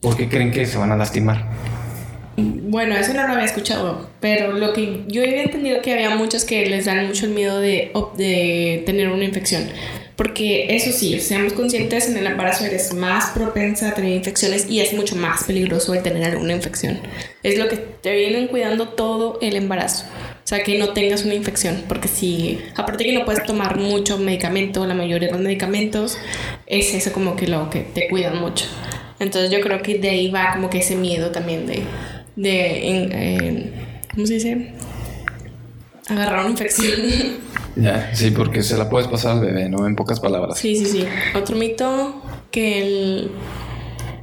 porque 0.00 0.28
creen 0.28 0.52
que 0.52 0.64
se 0.66 0.78
van 0.78 0.92
a 0.92 0.96
lastimar. 0.96 1.44
Bueno, 2.36 2.94
eso 2.94 3.14
no 3.14 3.26
lo 3.26 3.32
había 3.32 3.44
escuchado, 3.44 4.10
pero 4.20 4.52
lo 4.52 4.72
que 4.72 5.02
yo 5.08 5.22
había 5.22 5.42
entendido 5.42 5.82
que 5.82 5.92
había 5.92 6.14
muchos 6.14 6.44
que 6.44 6.66
les 6.66 6.84
dan 6.84 7.08
mucho 7.08 7.26
el 7.26 7.32
miedo 7.32 7.58
de, 7.58 7.90
de 8.16 8.84
tener 8.86 9.08
una 9.08 9.24
infección. 9.24 9.64
Porque 10.18 10.74
eso 10.74 10.90
sí, 10.90 11.20
seamos 11.20 11.52
conscientes, 11.52 12.08
en 12.08 12.16
el 12.16 12.26
embarazo 12.26 12.64
eres 12.64 12.92
más 12.92 13.26
propensa 13.30 13.90
a 13.90 13.94
tener 13.94 14.10
infecciones 14.10 14.68
y 14.68 14.80
es 14.80 14.92
mucho 14.92 15.14
más 15.14 15.44
peligroso 15.44 15.94
el 15.94 16.02
tener 16.02 16.24
alguna 16.24 16.54
infección. 16.54 16.98
Es 17.44 17.56
lo 17.56 17.68
que 17.68 17.76
te 17.76 18.16
vienen 18.16 18.48
cuidando 18.48 18.88
todo 18.88 19.38
el 19.40 19.54
embarazo. 19.54 20.06
O 20.06 20.48
sea, 20.48 20.64
que 20.64 20.76
no 20.76 20.92
tengas 20.92 21.24
una 21.24 21.34
infección, 21.34 21.84
porque 21.86 22.08
si, 22.08 22.58
aparte 22.74 23.04
que 23.04 23.12
no 23.12 23.24
puedes 23.24 23.44
tomar 23.44 23.78
mucho 23.78 24.18
medicamento, 24.18 24.84
la 24.86 24.94
mayoría 24.94 25.28
de 25.28 25.34
los 25.34 25.40
medicamentos, 25.40 26.18
es 26.66 26.92
eso 26.94 27.12
como 27.12 27.36
que 27.36 27.46
lo 27.46 27.70
que 27.70 27.82
te 27.82 28.08
cuidan 28.08 28.40
mucho. 28.40 28.66
Entonces 29.20 29.52
yo 29.52 29.60
creo 29.60 29.82
que 29.82 30.00
de 30.00 30.10
ahí 30.10 30.32
va 30.32 30.54
como 30.54 30.68
que 30.68 30.78
ese 30.78 30.96
miedo 30.96 31.30
también 31.30 31.64
de, 31.64 31.84
de 32.34 33.72
¿cómo 34.12 34.26
se 34.26 34.34
dice? 34.34 34.72
Agarrar 36.08 36.40
una 36.40 36.50
infección. 36.50 37.38
Ya, 37.78 38.10
sí, 38.14 38.30
porque 38.30 38.62
se 38.62 38.76
la 38.76 38.88
puedes 38.90 39.08
pasar 39.08 39.32
al 39.32 39.40
bebé, 39.40 39.68
¿no? 39.68 39.86
En 39.86 39.96
pocas 39.96 40.20
palabras. 40.20 40.58
Sí, 40.58 40.76
sí, 40.76 40.86
sí. 40.86 41.06
Otro 41.34 41.56
mito 41.56 42.22
que 42.50 42.82
el 42.82 43.30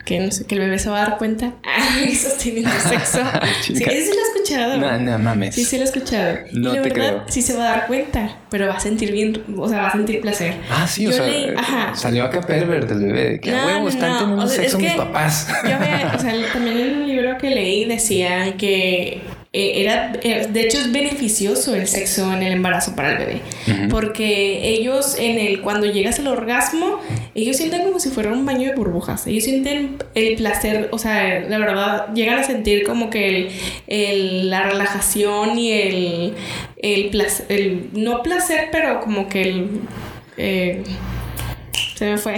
que 0.06 0.20
no 0.20 0.32
sé, 0.32 0.46
que 0.46 0.54
el 0.56 0.62
bebé 0.62 0.78
se 0.78 0.90
va 0.90 1.02
a 1.02 1.08
dar 1.08 1.18
cuenta. 1.18 1.54
Ah, 1.88 2.00
eso 2.04 2.30
teniendo 2.42 2.72
sexo. 2.72 3.20
sí, 3.62 3.74
ese 3.74 3.86
lo 3.86 3.92
he 3.92 4.38
escuchado. 4.38 4.78
No, 4.78 4.98
no 4.98 5.20
mames. 5.20 5.56
Sí, 5.56 5.64
sí 5.64 5.78
lo 5.78 5.84
he 5.84 5.86
escuchado. 5.86 6.38
No 6.54 6.72
te 6.82 6.92
creo. 6.92 7.24
Sí 7.28 7.42
se 7.42 7.56
va 7.56 7.64
a 7.64 7.68
dar 7.78 7.88
cuenta, 7.88 8.38
pero 8.50 8.68
va 8.68 8.76
a 8.76 8.80
sentir 8.80 9.12
bien, 9.12 9.44
o 9.56 9.70
sea, 9.70 9.84
va 9.84 9.88
a 9.90 9.92
sentir 9.92 10.22
placer. 10.22 10.56
Ah, 10.70 10.88
sí, 10.88 11.06
o 11.06 11.12
sea, 11.12 11.26
ajá. 11.58 11.96
salió 11.96 12.24
acá 12.24 12.42
pervert 12.42 12.90
del 12.90 13.06
bebé. 13.06 13.40
Que 13.40 13.54
a 13.54 13.66
huevo 13.66 13.90
están 13.90 14.20
teniendo 14.20 14.48
sexo 14.48 14.80
mis 14.80 14.94
papás. 14.94 15.48
Yo 15.64 15.78
ve, 15.80 16.06
o 16.16 16.20
sea, 16.20 16.34
también 16.54 16.78
en 16.80 16.98
un 16.98 17.08
libro 17.08 17.38
que 17.38 17.50
leí 17.50 17.86
decía 17.86 18.58
que 18.58 19.22
era, 19.56 20.14
eh, 20.22 20.48
de 20.52 20.62
hecho 20.62 20.78
es 20.80 20.92
beneficioso 20.92 21.76
el 21.76 21.88
sexo 21.88 22.32
en 22.34 22.44
el 22.44 22.54
embarazo 22.54 22.96
para 22.96 23.12
el 23.12 23.18
bebé, 23.18 23.42
porque 23.90 24.70
ellos 24.70 25.16
en 25.18 25.38
el 25.38 25.62
cuando 25.62 25.86
llegas 25.86 26.20
al 26.20 26.28
orgasmo, 26.28 27.00
ellos 27.34 27.58
sienten 27.58 27.84
como 27.84 28.00
si 28.00 28.10
fuera 28.10 28.32
un 28.32 28.46
baño 28.46 28.70
de 28.70 28.76
burbujas, 28.76 29.28
ellos 29.28 29.46
sienten 29.46 29.98
el 30.14 30.36
placer, 30.36 30.90
o 30.92 30.98
sea, 30.98 31.40
la 31.42 31.58
verdad 31.58 32.14
llegan 32.14 32.40
a 32.40 32.44
sentir 32.44 32.84
como 32.84 33.10
que 33.10 33.52
el, 33.88 34.50
la 34.50 34.64
relajación 34.64 35.58
y 35.58 35.72
el, 35.72 36.34
el 36.78 37.10
placer, 37.10 37.46
el, 37.50 37.90
no 37.94 38.22
placer, 38.24 38.70
pero 38.72 39.00
como 39.00 39.30
que 39.30 39.42
el 39.42 39.70
eh, 40.38 40.84
se 41.96 42.06
me 42.06 42.18
fue. 42.18 42.36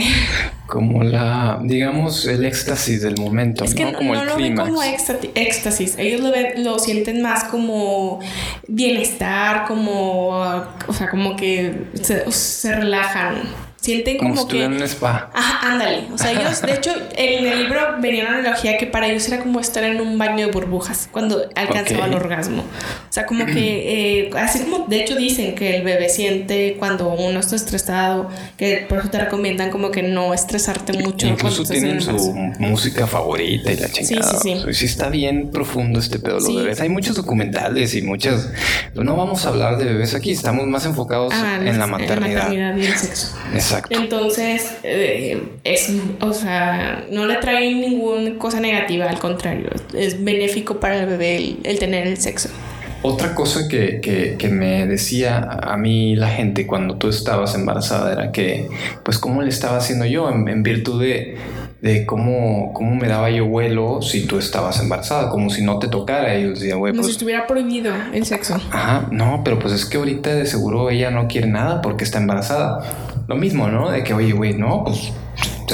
Como 0.68 1.04
la, 1.04 1.60
digamos, 1.64 2.28
el 2.28 2.46
éxtasis 2.46 3.02
del 3.02 3.18
momento, 3.18 3.64
es 3.64 3.74
que 3.74 3.86
¿no? 3.86 3.94
Como 3.94 4.14
no 4.14 4.26
lo 4.26 4.36
ven 4.36 4.56
como 4.56 4.84
éxtasis, 4.84 5.96
ellos 5.98 6.22
lo, 6.22 6.32
ven, 6.32 6.64
lo 6.64 6.78
sienten 6.78 7.22
más 7.22 7.46
como 7.46 8.20
bienestar, 8.68 9.66
como, 9.66 10.30
o 10.30 10.94
sea, 10.94 11.10
como 11.10 11.36
que 11.36 11.88
se, 12.02 12.30
se 12.32 12.76
relajan 12.76 13.44
sienten 13.88 14.17
como, 14.17 14.36
como 14.36 14.47
que 14.50 14.65
en 14.65 14.73
un 14.73 14.84
spa. 14.84 15.30
Ajá, 15.34 15.71
ándale. 15.71 16.08
O 16.13 16.17
sea, 16.17 16.34
ellos, 16.34 16.62
de 16.62 16.73
hecho, 16.73 16.91
en 17.15 17.47
el 17.47 17.60
libro 17.63 17.80
venía 18.02 18.26
una 18.26 18.39
analogía 18.39 18.78
que 18.78 18.86
para 18.86 19.08
ellos 19.08 19.26
era 19.30 19.39
como 19.39 19.62
estar 19.62 19.82
en 19.86 20.02
un 20.02 20.17
baño 20.17 20.45
de 20.45 20.52
burbujas 20.52 21.08
cuando 21.10 21.47
alcanzaba 21.56 22.08
el 22.08 22.13
orgasmo. 22.13 22.63
O 22.63 23.13
sea, 23.13 23.26
como 23.26 23.45
que, 23.45 24.26
eh, 24.26 24.30
así 24.38 24.60
como 24.60 24.88
de 24.88 25.00
hecho 25.02 25.15
dicen 25.15 25.56
que 25.56 25.78
el 25.78 25.84
bebé 25.84 26.10
siente 26.10 26.76
cuando 26.78 27.08
uno 27.08 27.39
está 27.39 27.56
estresado, 27.56 28.30
que 28.58 28.86
por 28.89 28.97
eso 28.97 29.10
te 29.10 29.19
recomiendan 29.19 29.71
como 29.71 29.89
que 29.89 30.04
no 30.04 30.34
estresarte 30.34 30.91
mucho. 30.91 31.26
Incluso 31.26 31.63
tienen 31.63 32.02
su 32.02 32.34
música 32.60 33.08
favorita 33.08 33.71
y 33.71 33.78
la 33.78 33.89
chingada. 33.89 34.38
Sí, 34.38 34.50
sí, 34.50 34.62
sí. 34.65 34.73
sí 34.73 34.86
está 34.86 35.08
bien 35.08 35.50
profundo 35.50 36.00
este 36.00 36.19
pedo 36.19 36.39
de 36.39 36.41
los 36.41 36.56
bebés. 36.58 36.82
Hay 36.82 36.89
muchos 36.89 37.15
documentales 37.15 37.95
y 37.95 38.02
muchas. 38.02 38.50
No 38.95 39.15
vamos 39.15 39.45
a 39.45 39.50
hablar 39.50 39.78
de 39.78 39.86
bebés 39.86 40.13
aquí, 40.13 40.32
estamos 40.32 40.67
más 40.67 40.86
enfocados 40.86 41.34
ah, 41.34 41.60
en 41.63 41.80
la 41.80 41.88
maternidad. 41.88 42.52
En 42.52 42.60
la 42.60 42.73
maternidad 42.73 42.78
y 42.78 42.86
el 42.86 42.97
sexo. 42.97 43.34
Exacto. 43.54 43.77
Entonces, 43.90 44.78
eh, 44.84 45.42
es, 45.63 45.92
o 46.22 46.34
sea, 46.34 47.06
no 47.12 47.26
le 47.26 47.36
trae 47.36 47.74
ninguna 47.74 48.38
cosa 48.38 48.60
negativa, 48.60 49.10
al 49.10 49.20
contrario, 49.20 49.70
es 49.94 50.24
benéfico 50.24 50.80
para 50.80 51.00
el 51.00 51.06
bebé 51.06 51.58
el, 51.63 51.80
tener 51.80 52.08
el 52.08 52.18
sexo. 52.18 52.50
Otra 53.04 53.36
cosa 53.36 53.68
que, 53.70 54.02
que, 54.02 54.48
me 54.50 54.88
decía 54.88 55.38
a 55.38 55.78
mí 55.78 56.16
la 56.16 56.30
gente 56.30 56.66
cuando 56.66 56.96
tú 56.96 57.10
estabas 57.10 57.54
embarazada 57.56 58.12
era 58.12 58.32
que, 58.32 58.68
pues, 59.04 59.20
¿cómo 59.20 59.42
le 59.42 59.50
estaba 59.50 59.78
haciendo 59.78 60.06
yo 60.06 60.30
en 60.30 60.63
virtud 60.63 61.02
de 61.02 61.38
de 61.82 62.06
cómo, 62.06 62.74
cómo 62.74 62.96
me 62.96 63.08
daba 63.08 63.30
yo 63.30 63.46
vuelo 63.46 64.02
si 64.02 64.26
tú 64.26 64.40
estabas 64.40 64.80
embarazada, 64.80 65.30
como 65.30 65.50
si 65.50 65.63
no 65.63 65.80
te 65.80 65.88
tocara. 65.88 66.38
Y 66.38 66.44
yo 66.44 66.50
decía, 66.50 66.76
güey, 66.76 66.92
como 66.92 67.02
pues, 67.02 67.08
si 67.08 67.12
estuviera 67.13 67.48
prohibido 67.48 67.94
el 68.13 68.26
sexo. 68.26 68.56
Ajá, 68.72 69.08
no, 69.12 69.42
pero 69.44 69.60
pues 69.60 69.74
es 69.74 69.86
que 69.86 69.98
ahorita 69.98 70.34
de 70.34 70.46
seguro 70.46 70.90
ella 70.90 71.12
no 71.12 71.28
quiere 71.28 71.48
nada 71.48 71.82
porque 71.82 72.04
está 72.04 72.20
embarazada. 72.20 72.84
Lo 73.28 73.36
mismo, 73.36 73.68
¿no? 73.68 73.92
De 73.92 74.04
que, 74.04 74.13
oye, 74.13 74.32
güey, 74.32 74.54
no, 74.54 74.84
pues 74.86 75.12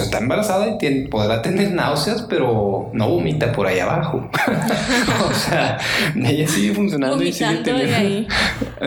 está 0.02 0.18
embarazada 0.18 0.70
y 0.70 0.78
tiene, 0.78 1.08
podrá 1.08 1.42
tener 1.42 1.72
náuseas, 1.72 2.24
pero 2.24 2.90
no 2.94 3.10
vomita 3.10 3.52
por 3.52 3.68
ahí 3.68 3.80
abajo. 3.80 4.30
o 5.30 5.34
sea, 5.34 5.78
ella 6.16 6.48
sigue 6.48 6.74
funcionando 6.74 7.24
y 7.24 7.32
sigue 7.32 7.58
teniendo. 7.58 8.28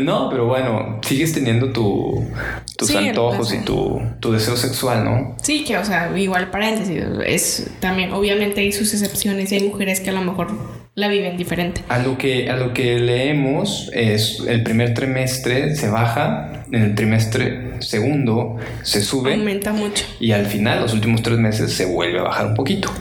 no, 0.03 0.29
pero 0.31 0.47
bueno, 0.47 1.01
sigues 1.03 1.33
teniendo 1.33 1.73
tu, 1.73 2.25
tus 2.77 2.95
antojos 2.95 3.53
y 3.53 3.59
tu, 3.59 4.01
tu, 4.21 4.33
deseo 4.33 4.57
sexual, 4.57 5.05
¿no? 5.05 5.37
Sí, 5.43 5.65
que, 5.65 5.79
o 5.79 5.85
sea, 5.85 6.17
igual 6.17 6.51
paréntesis, 6.51 7.03
es 7.25 7.71
también, 7.81 8.13
obviamente 8.13 8.61
hay 8.61 8.73
sus 8.73 8.93
excepciones 8.93 9.53
y 9.53 9.57
hay 9.57 9.69
mujeres 9.69 10.01
que 10.01 10.11
a 10.11 10.13
lo 10.13 10.23
mejor 10.23 10.49
la 10.95 11.09
viven 11.09 11.37
diferente. 11.37 11.83
A 11.89 11.99
lo 11.99 12.17
que, 12.17 12.51
a 12.51 12.57
lo 12.57 12.73
que 12.73 12.99
leemos 12.99 13.91
es 13.93 14.43
el 14.47 14.63
primer 14.63 14.95
trimestre 14.95 15.77
se 15.77 15.89
baja, 15.89 16.65
en 16.73 16.83
el 16.83 16.95
trimestre 16.95 17.66
segundo 17.81 18.57
se 18.83 19.03
sube. 19.03 19.35
Aumenta 19.35 19.73
mucho. 19.73 20.05
Y 20.21 20.33
al 20.33 20.47
final, 20.47 20.81
los 20.81 20.93
últimos 20.93 21.23
tres 21.23 21.39
meses, 21.39 21.73
se 21.73 21.87
vuelve 21.87 22.19
a 22.19 22.23
bajar 22.23 22.47
un 22.47 22.55
poquito. 22.55 22.93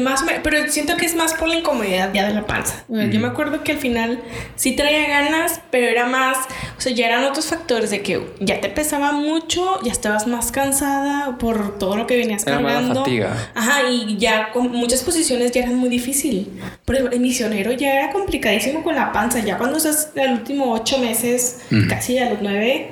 Más, 0.00 0.24
pero 0.42 0.58
siento 0.68 0.96
que 0.96 1.06
es 1.06 1.14
más 1.14 1.34
por 1.34 1.48
la 1.48 1.56
incomodidad 1.56 2.12
ya 2.12 2.26
de 2.26 2.34
la 2.34 2.46
panza. 2.46 2.84
Yo 2.88 3.20
me 3.20 3.28
acuerdo 3.28 3.62
que 3.62 3.72
al 3.72 3.78
final 3.78 4.20
sí 4.56 4.72
traía 4.72 5.08
ganas, 5.08 5.60
pero 5.70 5.86
era 5.86 6.06
más, 6.06 6.38
o 6.76 6.80
sea, 6.80 6.92
ya 6.92 7.06
eran 7.06 7.24
otros 7.24 7.46
factores 7.46 7.90
de 7.90 8.02
que 8.02 8.20
ya 8.40 8.60
te 8.60 8.68
pesaba 8.68 9.12
mucho, 9.12 9.80
ya 9.82 9.92
estabas 9.92 10.26
más 10.26 10.52
cansada 10.52 11.38
por 11.38 11.78
todo 11.78 11.96
lo 11.96 12.06
que 12.06 12.16
venías 12.16 12.46
era 12.46 12.56
cargando. 12.56 13.04
fatiga. 13.04 13.50
Ajá, 13.54 13.90
y 13.90 14.16
ya 14.16 14.52
con 14.52 14.70
muchas 14.70 15.02
posiciones 15.02 15.52
ya 15.52 15.62
eran 15.62 15.76
muy 15.76 15.88
difícil. 15.88 16.50
Por 16.84 16.96
ejemplo, 16.96 17.18
mis 17.18 17.38
ya 17.38 17.94
era 17.94 18.12
complicadísimo 18.12 18.82
con 18.82 18.94
la 18.94 19.12
panza. 19.12 19.40
Ya 19.40 19.58
cuando 19.58 19.76
estás 19.76 20.12
el 20.14 20.32
último 20.32 20.72
ocho 20.72 20.98
meses, 20.98 21.60
casi 21.88 22.18
a 22.18 22.30
los 22.30 22.42
nueve, 22.42 22.90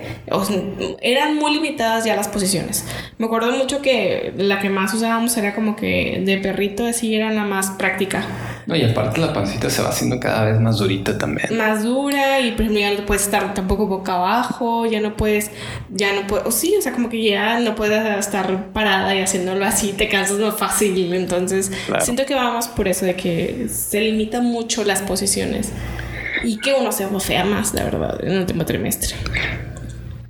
eran 1.26 1.38
muy 1.38 1.54
limitadas 1.54 2.04
ya 2.04 2.16
las 2.16 2.28
posiciones. 2.28 2.84
Me 3.18 3.26
acuerdo 3.26 3.52
mucho 3.52 3.82
que 3.82 4.32
la 4.36 4.60
que 4.60 4.70
más 4.70 4.94
usábamos 4.94 5.36
era 5.36 5.54
como 5.54 5.76
que 5.76 6.22
de 6.24 6.38
perrito, 6.38 6.86
así 6.86 7.14
era 7.14 7.32
la 7.32 7.44
más 7.44 7.70
práctica. 7.70 8.24
No, 8.66 8.74
y 8.74 8.82
aparte 8.84 9.20
la 9.20 9.32
pancita 9.32 9.70
se 9.70 9.82
va 9.82 9.90
haciendo 9.90 10.18
cada 10.18 10.44
vez 10.44 10.60
más 10.60 10.78
durita 10.78 11.16
también. 11.18 11.56
Más 11.56 11.84
dura 11.84 12.40
y 12.40 12.52
pues 12.52 12.70
ya 12.72 12.92
no 12.92 13.06
puedes 13.06 13.22
estar 13.22 13.54
tampoco 13.54 13.86
boca 13.86 14.14
abajo, 14.14 14.86
ya 14.86 15.00
no 15.00 15.16
puedes, 15.16 15.50
ya 15.90 16.12
no 16.14 16.26
puedes, 16.26 16.46
o 16.46 16.50
sí, 16.50 16.74
o 16.76 16.82
sea, 16.82 16.92
como 16.92 17.08
que 17.08 17.22
ya 17.22 17.60
no 17.60 17.74
puedes 17.74 18.18
estar 18.18 18.72
parada 18.72 19.14
y 19.14 19.20
haciéndolo 19.20 19.64
así, 19.64 19.92
te 19.92 20.08
cansas 20.08 20.38
más 20.38 20.56
fácil. 20.56 21.12
Entonces, 21.14 21.70
siento 22.00 22.26
que 22.26 22.34
vamos 22.34 22.68
por 22.68 22.88
eso 22.88 23.06
de 23.06 23.14
que 23.14 23.68
se 23.68 24.00
limita 24.00 24.40
mucho 24.40 24.84
las 24.84 25.00
posiciones 25.02 25.70
y 26.42 26.58
que 26.58 26.74
uno 26.74 26.92
se 26.92 27.06
bofea 27.06 27.44
más, 27.44 27.72
la 27.74 27.84
verdad, 27.84 28.18
en 28.22 28.32
el 28.32 28.40
último 28.40 28.64
trimestre. 28.64 29.14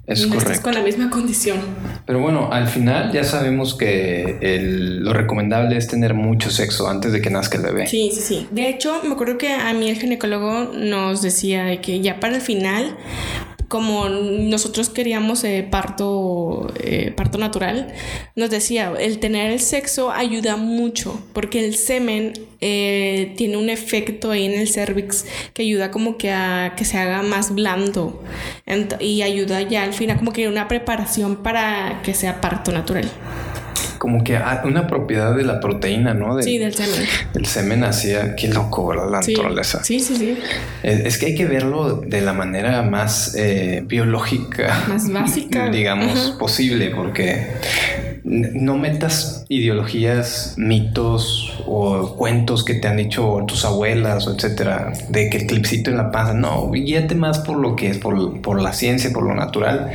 Es 0.06 0.26
correcto. 0.26 0.62
con 0.62 0.74
la 0.74 0.82
misma 0.82 1.10
condición. 1.10 1.58
Pero 2.04 2.20
bueno, 2.20 2.50
al 2.52 2.68
final 2.68 3.10
ya 3.12 3.24
sabemos 3.24 3.74
que 3.74 4.38
lo 5.00 5.12
recomendable 5.12 5.76
es 5.76 5.88
tener 5.88 6.14
mucho 6.14 6.50
sexo 6.50 6.88
antes 6.88 7.12
de 7.12 7.20
que 7.20 7.30
nazca 7.30 7.58
el 7.58 7.64
bebé. 7.64 7.86
Sí, 7.88 8.10
sí, 8.14 8.20
sí. 8.20 8.48
De 8.52 8.68
hecho, 8.68 9.02
me 9.02 9.12
acuerdo 9.14 9.36
que 9.36 9.52
a 9.52 9.72
mí 9.72 9.88
el 9.90 9.96
ginecólogo 9.96 10.72
nos 10.74 11.22
decía 11.22 11.80
que 11.80 12.00
ya 12.00 12.20
para 12.20 12.36
el 12.36 12.40
final 12.40 12.96
como 13.68 14.08
nosotros 14.08 14.88
queríamos 14.88 15.42
eh, 15.44 15.66
parto, 15.68 16.72
eh, 16.78 17.12
parto 17.16 17.38
natural, 17.38 17.92
nos 18.34 18.50
decía, 18.50 18.92
el 18.98 19.18
tener 19.18 19.50
el 19.52 19.60
sexo 19.60 20.10
ayuda 20.10 20.56
mucho 20.56 21.20
porque 21.32 21.64
el 21.64 21.74
semen 21.74 22.32
eh, 22.60 23.34
tiene 23.36 23.56
un 23.56 23.68
efecto 23.68 24.30
ahí 24.30 24.46
en 24.46 24.52
el 24.52 24.68
cervix 24.68 25.26
que 25.52 25.62
ayuda 25.62 25.90
como 25.90 26.16
que 26.16 26.30
a 26.30 26.74
que 26.76 26.84
se 26.84 26.98
haga 26.98 27.22
más 27.22 27.54
blando. 27.54 28.22
Y 29.00 29.22
ayuda 29.22 29.62
ya 29.62 29.82
al 29.82 29.92
final 29.92 30.18
como 30.18 30.32
que 30.32 30.48
una 30.48 30.68
preparación 30.68 31.36
para 31.36 32.02
que 32.02 32.14
sea 32.14 32.40
parto 32.40 32.72
natural 32.72 33.10
como 33.98 34.24
que 34.24 34.38
una 34.64 34.86
propiedad 34.86 35.34
de 35.34 35.44
la 35.44 35.60
proteína, 35.60 36.14
¿no? 36.14 36.40
sí, 36.42 36.58
del 36.58 36.74
semen. 36.74 37.08
El 37.34 37.46
semen 37.46 37.84
hacía, 37.84 38.36
qué 38.36 38.48
loco, 38.48 38.86
¿verdad? 38.88 39.10
La 39.10 39.20
naturaleza. 39.20 39.82
Sí, 39.84 40.00
sí, 40.00 40.16
sí. 40.16 40.38
Es, 40.82 41.18
que 41.18 41.26
hay 41.26 41.34
que 41.34 41.46
verlo 41.46 42.02
de 42.06 42.20
la 42.20 42.32
manera 42.32 42.82
más 42.82 43.34
eh, 43.36 43.82
biológica. 43.86 44.84
Más 44.88 45.10
básica. 45.10 45.68
digamos, 45.70 46.36
posible, 46.38 46.90
porque 46.94 47.46
no 48.26 48.76
metas 48.76 49.44
ideologías, 49.48 50.54
mitos 50.56 51.62
o 51.64 52.16
cuentos 52.16 52.64
que 52.64 52.74
te 52.74 52.88
han 52.88 52.96
dicho 52.96 53.44
tus 53.46 53.64
abuelas 53.64 54.26
o 54.26 54.34
etcétera, 54.34 54.92
de 55.08 55.30
que 55.30 55.38
el 55.38 55.46
clipcito 55.46 55.90
en 55.90 55.96
la 55.96 56.10
panza. 56.10 56.34
No, 56.34 56.70
guíate 56.72 57.14
más 57.14 57.38
por 57.38 57.56
lo 57.56 57.76
que 57.76 57.88
es, 57.88 57.98
por, 57.98 58.40
por 58.40 58.60
la 58.60 58.72
ciencia, 58.72 59.10
por 59.12 59.22
lo 59.22 59.34
natural. 59.34 59.92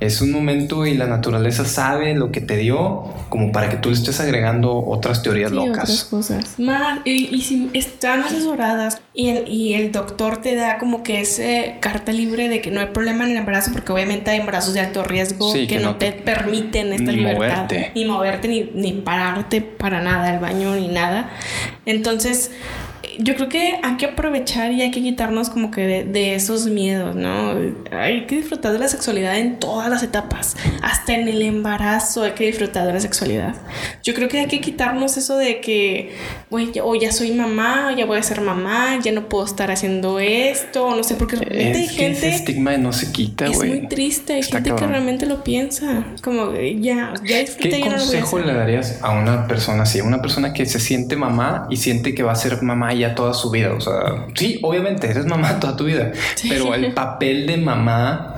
Es 0.00 0.22
un 0.22 0.32
momento 0.32 0.86
y 0.86 0.94
la 0.94 1.06
naturaleza 1.06 1.66
sabe 1.66 2.14
lo 2.14 2.32
que 2.32 2.40
te 2.40 2.56
dio, 2.56 3.04
como 3.28 3.52
para 3.52 3.68
que 3.68 3.76
tú 3.76 3.90
le 3.90 3.96
estés 3.96 4.18
agregando 4.18 4.74
otras 4.74 5.22
teorías 5.22 5.52
locas. 5.52 5.84
Otras 5.84 6.04
cosas. 6.04 6.56
y, 7.04 7.42
si 7.42 7.68
están 7.74 8.22
asesoradas 8.22 9.02
y 9.12 9.28
el, 9.28 9.48
y 9.48 9.74
el 9.74 9.92
doctor 9.92 10.38
te 10.38 10.54
da 10.54 10.78
como 10.78 11.02
que 11.02 11.20
ese 11.20 11.76
carta 11.80 12.12
libre 12.12 12.48
de 12.48 12.62
que 12.62 12.70
no 12.70 12.80
hay 12.80 12.86
problema 12.86 13.24
en 13.24 13.32
el 13.32 13.36
embarazo, 13.36 13.72
porque 13.72 13.92
obviamente 13.92 14.30
hay 14.30 14.40
embarazos 14.40 14.72
de 14.72 14.80
alto 14.80 15.04
riesgo 15.04 15.52
que, 15.52 15.78
no, 15.80 15.96
te, 15.96 16.12
permiten 16.12 16.94
esta 16.94 17.12
libertad 17.12 17.73
ni 17.94 18.04
moverte, 18.04 18.48
ni, 18.48 18.70
ni 18.74 18.92
pararte 18.92 19.60
para 19.60 20.00
nada 20.00 20.30
al 20.30 20.38
baño, 20.38 20.74
ni 20.74 20.88
nada. 20.88 21.30
Entonces, 21.86 22.50
yo 23.18 23.34
creo 23.34 23.48
que 23.48 23.78
hay 23.82 23.96
que 23.96 24.06
aprovechar 24.06 24.72
y 24.72 24.82
hay 24.82 24.90
que 24.90 25.00
quitarnos 25.02 25.50
como 25.50 25.70
que 25.70 26.04
de, 26.04 26.34
esos 26.34 26.66
miedos, 26.66 27.14
¿no? 27.14 27.54
Hay 27.90 28.26
que 28.26 28.36
disfrutar 28.36 28.72
de 28.72 28.78
la 28.78 28.88
sexualidad 28.88 29.38
en 29.38 29.58
todas 29.58 29.90
las 29.90 30.02
etapas, 30.02 30.56
hasta 30.82 31.14
en 31.14 31.28
el 31.28 31.42
embarazo 31.42 32.22
hay 32.22 32.32
que 32.32 32.46
disfrutar 32.46 32.86
de 32.86 32.92
la 32.92 33.00
sexualidad. 33.00 33.54
Yo 34.02 34.14
creo 34.14 34.28
que 34.28 34.40
hay 34.40 34.46
que 34.46 34.60
quitarnos 34.60 35.16
eso 35.16 35.36
de 35.36 35.60
que, 35.60 36.14
güey, 36.50 36.72
o 36.82 36.94
ya 36.94 37.12
soy 37.12 37.32
mamá, 37.32 37.94
ya 37.96 38.06
voy 38.06 38.18
a 38.18 38.22
ser 38.22 38.40
mamá, 38.40 38.98
ya 39.02 39.12
no 39.12 39.28
puedo 39.28 39.44
estar 39.44 39.70
haciendo 39.70 40.18
esto, 40.18 40.86
o 40.86 40.96
no 40.96 41.04
sé, 41.04 41.14
porque 41.16 41.36
realmente 41.36 41.78
hay 41.78 41.88
gente... 41.88 42.18
Ese 42.28 42.36
estigma 42.36 42.76
no 42.76 42.92
se 42.92 43.12
quita, 43.12 43.48
güey. 43.48 43.70
Es 43.70 43.78
muy 43.80 43.88
triste, 43.88 44.34
hay 44.34 44.42
gente 44.42 44.74
que 44.74 44.86
realmente 44.86 45.26
lo 45.26 45.44
piensa, 45.44 46.06
como, 46.22 46.52
ya, 46.52 47.14
ya 47.24 47.38
disfruté, 47.38 47.70
¿Qué 47.70 47.80
consejo 47.80 48.38
le 48.38 48.54
darías 48.54 48.98
a 49.02 49.10
una 49.10 49.46
persona 49.46 49.82
así? 49.82 50.00
A 50.00 50.04
una 50.04 50.20
persona 50.20 50.52
que 50.52 50.66
se 50.66 50.80
siente 50.80 51.16
mamá 51.16 51.66
y 51.70 51.76
siente 51.76 52.14
que 52.14 52.22
va 52.22 52.32
a 52.32 52.36
ser 52.36 52.62
mamá 52.62 52.94
ya 53.08 53.14
toda 53.14 53.34
su 53.34 53.50
vida. 53.50 53.72
O 53.74 53.80
sea, 53.80 54.26
sí, 54.34 54.58
obviamente 54.62 55.10
eres 55.10 55.26
mamá 55.26 55.60
toda 55.60 55.76
tu 55.76 55.84
vida, 55.84 56.12
pero 56.48 56.74
el 56.74 56.92
papel 56.92 57.46
de 57.46 57.56
mamá 57.56 58.36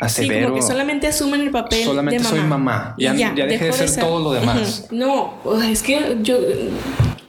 asevero. 0.00 0.48
Sí, 0.48 0.54
que 0.54 0.62
solamente 0.62 1.06
asumen 1.06 1.40
el 1.42 1.50
papel 1.50 1.84
solamente 1.84 2.18
de 2.18 2.24
mamá. 2.24 2.36
soy 2.36 2.46
mamá. 2.46 2.94
Ya, 2.98 3.14
ya, 3.14 3.32
dejé 3.32 3.66
de 3.66 3.72
ser, 3.72 4.04
todo 4.04 4.20
lo 4.20 4.32
demás. 4.32 4.86
No, 4.90 5.34
es 5.62 5.82
que 5.82 6.18
yo 6.22 6.38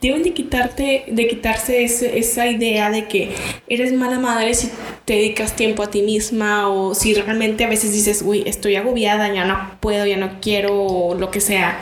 deben 0.01 0.23
de 0.23 0.33
quitarte, 0.33 1.05
de 1.07 1.27
quitarse 1.27 1.83
esa 1.83 2.47
idea 2.47 2.89
de 2.91 3.07
que 3.07 3.33
eres 3.67 3.93
mala 3.93 4.19
madre 4.19 4.53
si 4.53 4.69
te 5.05 5.13
dedicas 5.13 5.55
tiempo 5.55 5.83
a 5.83 5.89
ti 5.89 6.01
misma 6.01 6.69
o 6.69 6.93
si 6.93 7.13
realmente 7.13 7.65
a 7.65 7.69
veces 7.69 7.93
dices, 7.93 8.21
uy, 8.25 8.43
estoy 8.45 8.75
agobiada, 8.75 9.33
ya 9.33 9.45
no 9.45 9.71
puedo, 9.79 10.05
ya 10.05 10.17
no 10.17 10.39
quiero, 10.41 10.83
o 10.83 11.15
lo 11.15 11.31
que 11.31 11.41
sea 11.41 11.79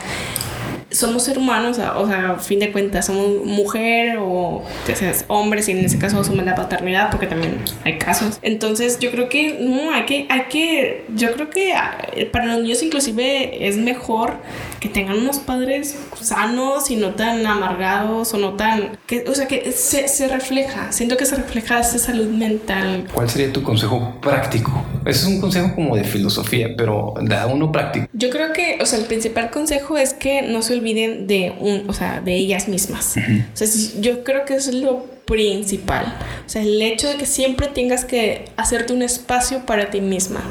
somos 0.90 1.24
seres 1.24 1.38
humanos, 1.38 1.78
o 1.78 2.06
sea, 2.06 2.30
a 2.30 2.38
fin 2.38 2.60
de 2.60 2.70
cuentas, 2.70 3.06
somos 3.06 3.44
mujer 3.44 4.18
o 4.20 4.62
seas 4.86 5.24
hombres 5.28 5.68
y 5.68 5.72
en 5.72 5.84
ese 5.84 5.98
caso 5.98 6.20
asumen 6.20 6.46
la 6.46 6.54
paternidad 6.54 7.10
porque 7.10 7.26
también 7.26 7.58
hay 7.84 7.98
casos. 7.98 8.38
Entonces 8.42 8.98
yo 9.00 9.10
creo 9.10 9.28
que 9.28 9.58
no, 9.60 9.92
hay 9.92 10.04
que, 10.06 10.26
hay 10.28 10.42
que, 10.48 11.04
yo 11.14 11.32
creo 11.32 11.50
que 11.50 11.74
ah, 11.74 11.98
para 12.32 12.46
los 12.46 12.62
niños 12.62 12.82
inclusive 12.82 13.66
es 13.66 13.76
mejor 13.76 14.34
que 14.80 14.88
tengan 14.88 15.18
unos 15.18 15.38
padres 15.38 15.98
sanos 16.20 16.90
y 16.90 16.96
no 16.96 17.14
tan 17.14 17.44
amargados 17.46 18.32
o 18.34 18.38
no 18.38 18.54
tan, 18.54 18.98
que, 19.06 19.24
o 19.28 19.34
sea, 19.34 19.48
que 19.48 19.72
se, 19.72 20.08
se 20.08 20.28
refleja, 20.28 20.92
siento 20.92 21.16
que 21.16 21.26
se 21.26 21.36
refleja 21.36 21.80
esa 21.80 21.98
salud 21.98 22.28
mental. 22.28 23.08
¿Cuál 23.12 23.28
sería 23.28 23.52
tu 23.52 23.62
consejo 23.62 24.14
práctico? 24.20 24.84
Ese 25.06 25.20
es 25.20 25.26
un 25.26 25.40
consejo 25.40 25.74
como 25.74 25.96
de 25.96 26.04
filosofía, 26.04 26.70
pero 26.76 27.14
da 27.22 27.46
uno 27.46 27.70
práctico. 27.70 28.06
Yo 28.12 28.30
creo 28.30 28.52
que, 28.52 28.78
o 28.80 28.86
sea, 28.86 28.98
el 28.98 29.06
principal 29.06 29.50
consejo 29.50 29.96
es 29.96 30.14
que 30.14 30.42
no 30.42 30.62
se 30.62 30.74
olviden 30.74 31.26
de 31.26 31.54
un, 31.60 31.88
o 31.88 31.92
sea, 31.92 32.20
de 32.20 32.34
ellas 32.34 32.68
mismas. 32.68 33.14
O 33.16 33.56
sea, 33.56 33.68
yo 34.00 34.24
creo 34.24 34.44
que 34.44 34.54
eso 34.54 34.70
es 34.70 34.76
lo 34.76 35.04
principal. 35.24 36.18
O 36.44 36.48
sea, 36.48 36.62
el 36.62 36.80
hecho 36.82 37.08
de 37.08 37.16
que 37.16 37.26
siempre 37.26 37.68
tengas 37.68 38.04
que 38.04 38.46
hacerte 38.56 38.92
un 38.92 39.02
espacio 39.02 39.64
para 39.64 39.90
ti 39.90 40.00
misma. 40.00 40.42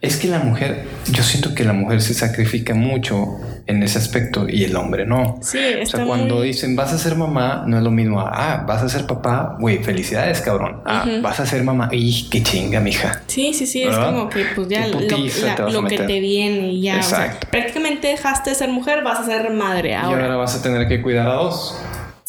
Es 0.00 0.16
que 0.16 0.28
la 0.28 0.38
mujer, 0.38 0.86
yo 1.12 1.22
siento 1.22 1.54
que 1.54 1.62
la 1.62 1.74
mujer 1.74 2.00
se 2.00 2.14
sacrifica 2.14 2.72
mucho 2.72 3.38
en 3.66 3.82
ese 3.82 3.98
aspecto 3.98 4.48
y 4.48 4.64
el 4.64 4.74
hombre 4.74 5.04
no. 5.04 5.38
Sí, 5.42 5.58
o 5.82 5.84
sea, 5.84 6.06
cuando 6.06 6.40
dicen 6.40 6.74
vas 6.74 6.94
a 6.94 6.98
ser 6.98 7.16
mamá, 7.16 7.64
no 7.66 7.76
es 7.76 7.82
lo 7.82 7.90
mismo. 7.90 8.20
Ah, 8.20 8.64
vas 8.66 8.82
a 8.82 8.88
ser 8.88 9.06
papá, 9.06 9.56
güey, 9.60 9.84
felicidades, 9.84 10.40
cabrón. 10.40 10.80
Ah, 10.86 11.04
vas 11.20 11.40
a 11.40 11.46
ser 11.46 11.62
mamá, 11.64 11.90
y 11.92 12.30
qué 12.30 12.42
chinga, 12.42 12.80
mija. 12.80 13.22
Sí, 13.26 13.52
sí, 13.52 13.66
sí, 13.66 13.82
es 13.82 13.94
como 13.94 14.30
que 14.30 14.46
pues 14.54 14.68
ya 14.68 14.86
lo, 14.86 14.98
que 15.86 15.98
te 15.98 16.20
viene 16.20 16.72
y 16.72 16.82
ya. 16.82 16.96
Exacto. 16.96 17.48
prácticamente 17.50 18.08
dejaste 18.08 18.50
de 18.50 18.56
ser 18.56 18.70
mujer, 18.70 19.04
vas 19.04 19.20
a 19.20 19.26
ser 19.26 19.50
madre 19.50 19.96
ahora. 19.96 20.18
Y 20.18 20.22
ahora 20.22 20.36
vas 20.36 20.54
a 20.56 20.62
tener 20.62 20.88
que 20.88 21.02
cuidar 21.02 21.28
a 21.28 21.34
dos. 21.34 21.78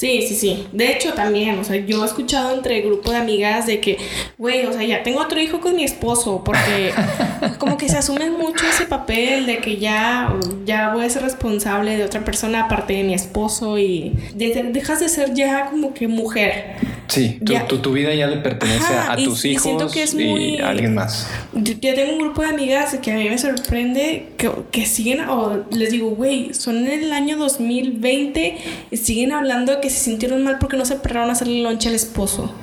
Sí, 0.02 0.24
sí, 0.28 0.34
sí. 0.34 0.68
De 0.72 0.92
hecho, 0.92 1.14
también, 1.14 1.60
o 1.60 1.64
sea, 1.64 1.76
yo 1.76 2.02
he 2.04 2.08
escuchado 2.08 2.56
entre 2.56 2.82
grupo 2.82 3.12
de 3.12 3.18
amigas 3.18 3.68
de 3.68 3.80
que, 3.80 4.00
güey, 4.36 4.66
o 4.66 4.74
sea, 4.74 4.82
ya 4.82 5.04
tengo 5.04 5.22
otro 5.22 5.40
hijo 5.40 5.60
con 5.62 5.76
mi 5.76 5.84
esposo 5.84 6.44
porque, 6.44 6.92
como 7.62 7.78
que 7.78 7.88
se 7.88 7.98
asume 7.98 8.32
mucho 8.32 8.66
ese 8.66 8.88
papel 8.88 9.46
de 9.46 9.60
que 9.60 9.78
ya, 9.78 10.34
ya 10.66 10.96
voy 10.96 11.06
a 11.06 11.10
ser 11.12 11.22
responsable 11.22 11.96
de 11.96 12.04
otra 12.04 12.26
persona 12.26 12.62
aparte 12.62 12.94
de 12.94 13.04
mi 13.04 13.14
esposo 13.14 13.78
y 13.78 14.14
dejas 14.34 15.00
de 15.00 15.08
ser 15.08 15.36
ya 15.36 15.70
como 15.70 15.94
que 15.94 16.08
mujer. 16.08 16.78
Sí, 17.08 17.40
tu, 17.68 17.78
tu, 17.78 17.94
vida 17.94 18.16
ya 18.16 18.26
le 18.26 18.38
pertenece 18.38 18.94
a 18.96 19.16
tus 19.16 19.46
hijos 19.46 19.96
y, 20.18 20.60
a 20.60 20.70
alguien 20.70 20.96
más. 20.96 21.30
Yo, 21.54 21.78
tengo 21.78 22.14
un 22.14 22.20
grupo 22.20 22.42
de 22.42 22.48
amigas 22.48 22.98
que 23.00 23.12
a 23.12 23.16
mí 23.16 23.30
me 23.30 23.38
sorprende 23.38 24.30
que, 24.38 24.50
que 24.72 24.88
siguen, 24.88 25.20
o 25.30 25.64
les 25.70 25.92
digo, 25.92 26.10
güey, 26.10 26.56
son 26.56 26.88
en 26.88 27.04
el 27.04 27.14
año 27.14 27.38
2020 27.38 28.58
y 28.90 28.98
siguen 28.98 29.34
hablando 29.34 29.76
de 29.76 29.82
que 29.82 29.92
se 29.92 30.00
sintieron 30.00 30.44
mal 30.44 30.58
porque 30.58 30.78
no 30.78 30.86
se 30.86 30.96
pararon 30.96 31.30
a 31.30 31.34
hacerle 31.34 31.62
lonche 31.62 31.90
al 31.90 31.96
esposo. 31.96 32.56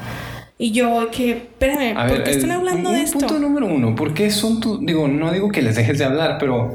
Y 0.61 0.73
yo, 0.73 1.09
que, 1.13 1.31
espérame, 1.31 1.95
¿por 2.09 2.25
qué 2.25 2.33
están 2.33 2.51
hablando 2.51 2.91
de 2.91 3.03
esto? 3.03 3.21
Punto 3.21 3.39
número 3.39 3.67
uno, 3.67 3.95
¿por 3.95 4.13
qué 4.13 4.29
son 4.29 4.59
tu, 4.59 4.85
digo, 4.85 5.07
no 5.07 5.31
digo 5.31 5.51
que 5.51 5.63
les 5.63 5.77
dejes 5.77 5.99
de 5.99 6.05
hablar, 6.05 6.39
pero 6.41 6.75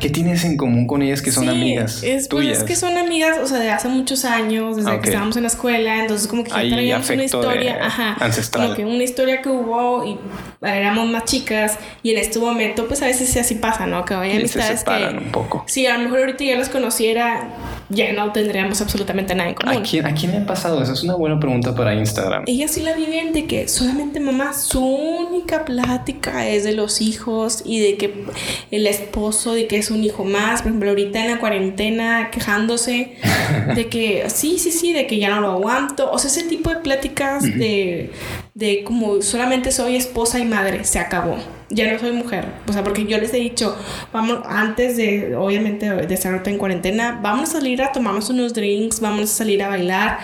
¿qué 0.00 0.10
tienes 0.10 0.44
en 0.44 0.58
común 0.58 0.86
con 0.86 1.00
ellas 1.00 1.22
que 1.22 1.32
son 1.32 1.48
amigas 1.48 2.02
es, 2.02 2.28
pues, 2.28 2.58
es 2.58 2.62
que 2.62 2.76
son 2.76 2.98
amigas, 2.98 3.38
o 3.42 3.46
sea, 3.46 3.58
de 3.58 3.70
hace 3.70 3.88
muchos 3.88 4.26
años, 4.26 4.76
desde 4.76 5.00
que 5.00 5.08
estábamos 5.08 5.34
en 5.38 5.44
la 5.44 5.48
escuela, 5.48 6.00
entonces 6.00 6.28
como 6.28 6.44
que 6.44 6.50
ya 6.50 6.58
traíamos 6.58 7.08
una 7.08 7.24
historia, 7.24 7.78
ajá, 7.80 8.16
ancestral. 8.20 8.64
como 8.64 8.76
que 8.76 8.84
una 8.84 9.02
historia 9.02 9.40
que 9.40 9.48
hubo 9.48 10.04
y 10.04 10.18
éramos 10.60 11.08
más 11.08 11.24
chicas 11.24 11.78
y 12.02 12.10
en 12.10 12.18
este 12.18 12.38
momento, 12.38 12.86
pues 12.86 13.00
a 13.00 13.06
veces 13.06 13.34
así 13.38 13.54
pasa, 13.54 13.86
¿no? 13.86 14.04
Que 14.04 14.12
hay 14.12 14.36
amistades 14.36 14.84
que... 14.84 15.16
un 15.16 15.32
poco. 15.32 15.64
Sí, 15.66 15.86
a 15.86 15.96
lo 15.96 16.04
mejor 16.04 16.18
ahorita 16.18 16.44
ya 16.44 16.58
las 16.58 16.68
conociera, 16.68 17.48
ya 17.92 18.12
no 18.12 18.32
tendríamos 18.32 18.80
absolutamente 18.80 19.34
nada 19.34 19.50
en 19.50 19.54
común. 19.54 19.76
¿A 19.76 19.82
quién, 19.82 20.06
¿A 20.06 20.14
quién 20.14 20.32
le 20.32 20.38
ha 20.38 20.46
pasado 20.46 20.82
eso? 20.82 20.92
Es 20.92 21.02
una 21.02 21.14
buena 21.14 21.38
pregunta 21.38 21.74
para 21.74 21.94
Instagram. 21.94 22.44
Ella 22.46 22.68
sí 22.68 22.82
la 22.82 22.94
vive 22.94 23.12
de 23.32 23.46
que 23.46 23.68
solamente 23.68 24.20
mamá, 24.20 24.52
su 24.52 24.84
única 24.84 25.64
plática 25.64 26.48
es 26.48 26.64
de 26.64 26.72
los 26.72 27.00
hijos 27.00 27.62
y 27.64 27.80
de 27.80 27.96
que 27.96 28.24
el 28.70 28.86
esposo, 28.86 29.52
de 29.52 29.66
que 29.66 29.76
es 29.76 29.90
un 29.90 30.02
hijo 30.02 30.24
más, 30.24 30.62
por 30.62 30.70
ejemplo, 30.70 30.90
ahorita 30.90 31.24
en 31.24 31.30
la 31.30 31.40
cuarentena 31.40 32.30
quejándose 32.30 33.16
de 33.74 33.88
que 33.88 34.28
sí, 34.28 34.58
sí, 34.58 34.70
sí, 34.72 34.92
de 34.92 35.06
que 35.06 35.18
ya 35.18 35.30
no 35.30 35.40
lo 35.40 35.50
aguanto. 35.52 36.10
O 36.10 36.18
sea, 36.18 36.30
ese 36.30 36.44
tipo 36.44 36.70
de 36.70 36.76
pláticas 36.76 37.42
de, 37.42 38.10
de 38.54 38.82
como 38.84 39.22
solamente 39.22 39.70
soy 39.70 39.96
esposa 39.96 40.38
y 40.38 40.44
madre, 40.44 40.84
se 40.84 40.98
acabó 40.98 41.36
ya 41.72 41.92
no 41.92 41.98
soy 41.98 42.12
mujer. 42.12 42.46
O 42.68 42.72
sea, 42.72 42.84
porque 42.84 43.06
yo 43.06 43.18
les 43.18 43.32
he 43.34 43.38
dicho, 43.38 43.76
vamos, 44.12 44.40
antes 44.46 44.96
de, 44.96 45.34
obviamente, 45.36 45.90
de 45.90 46.14
estar 46.14 46.42
en 46.46 46.58
cuarentena, 46.58 47.18
vamos 47.22 47.50
a 47.50 47.52
salir 47.54 47.82
a 47.82 47.92
tomarnos 47.92 48.30
unos 48.30 48.54
drinks, 48.54 49.00
vamos 49.00 49.22
a 49.22 49.26
salir 49.26 49.62
a 49.62 49.68
bailar. 49.68 50.18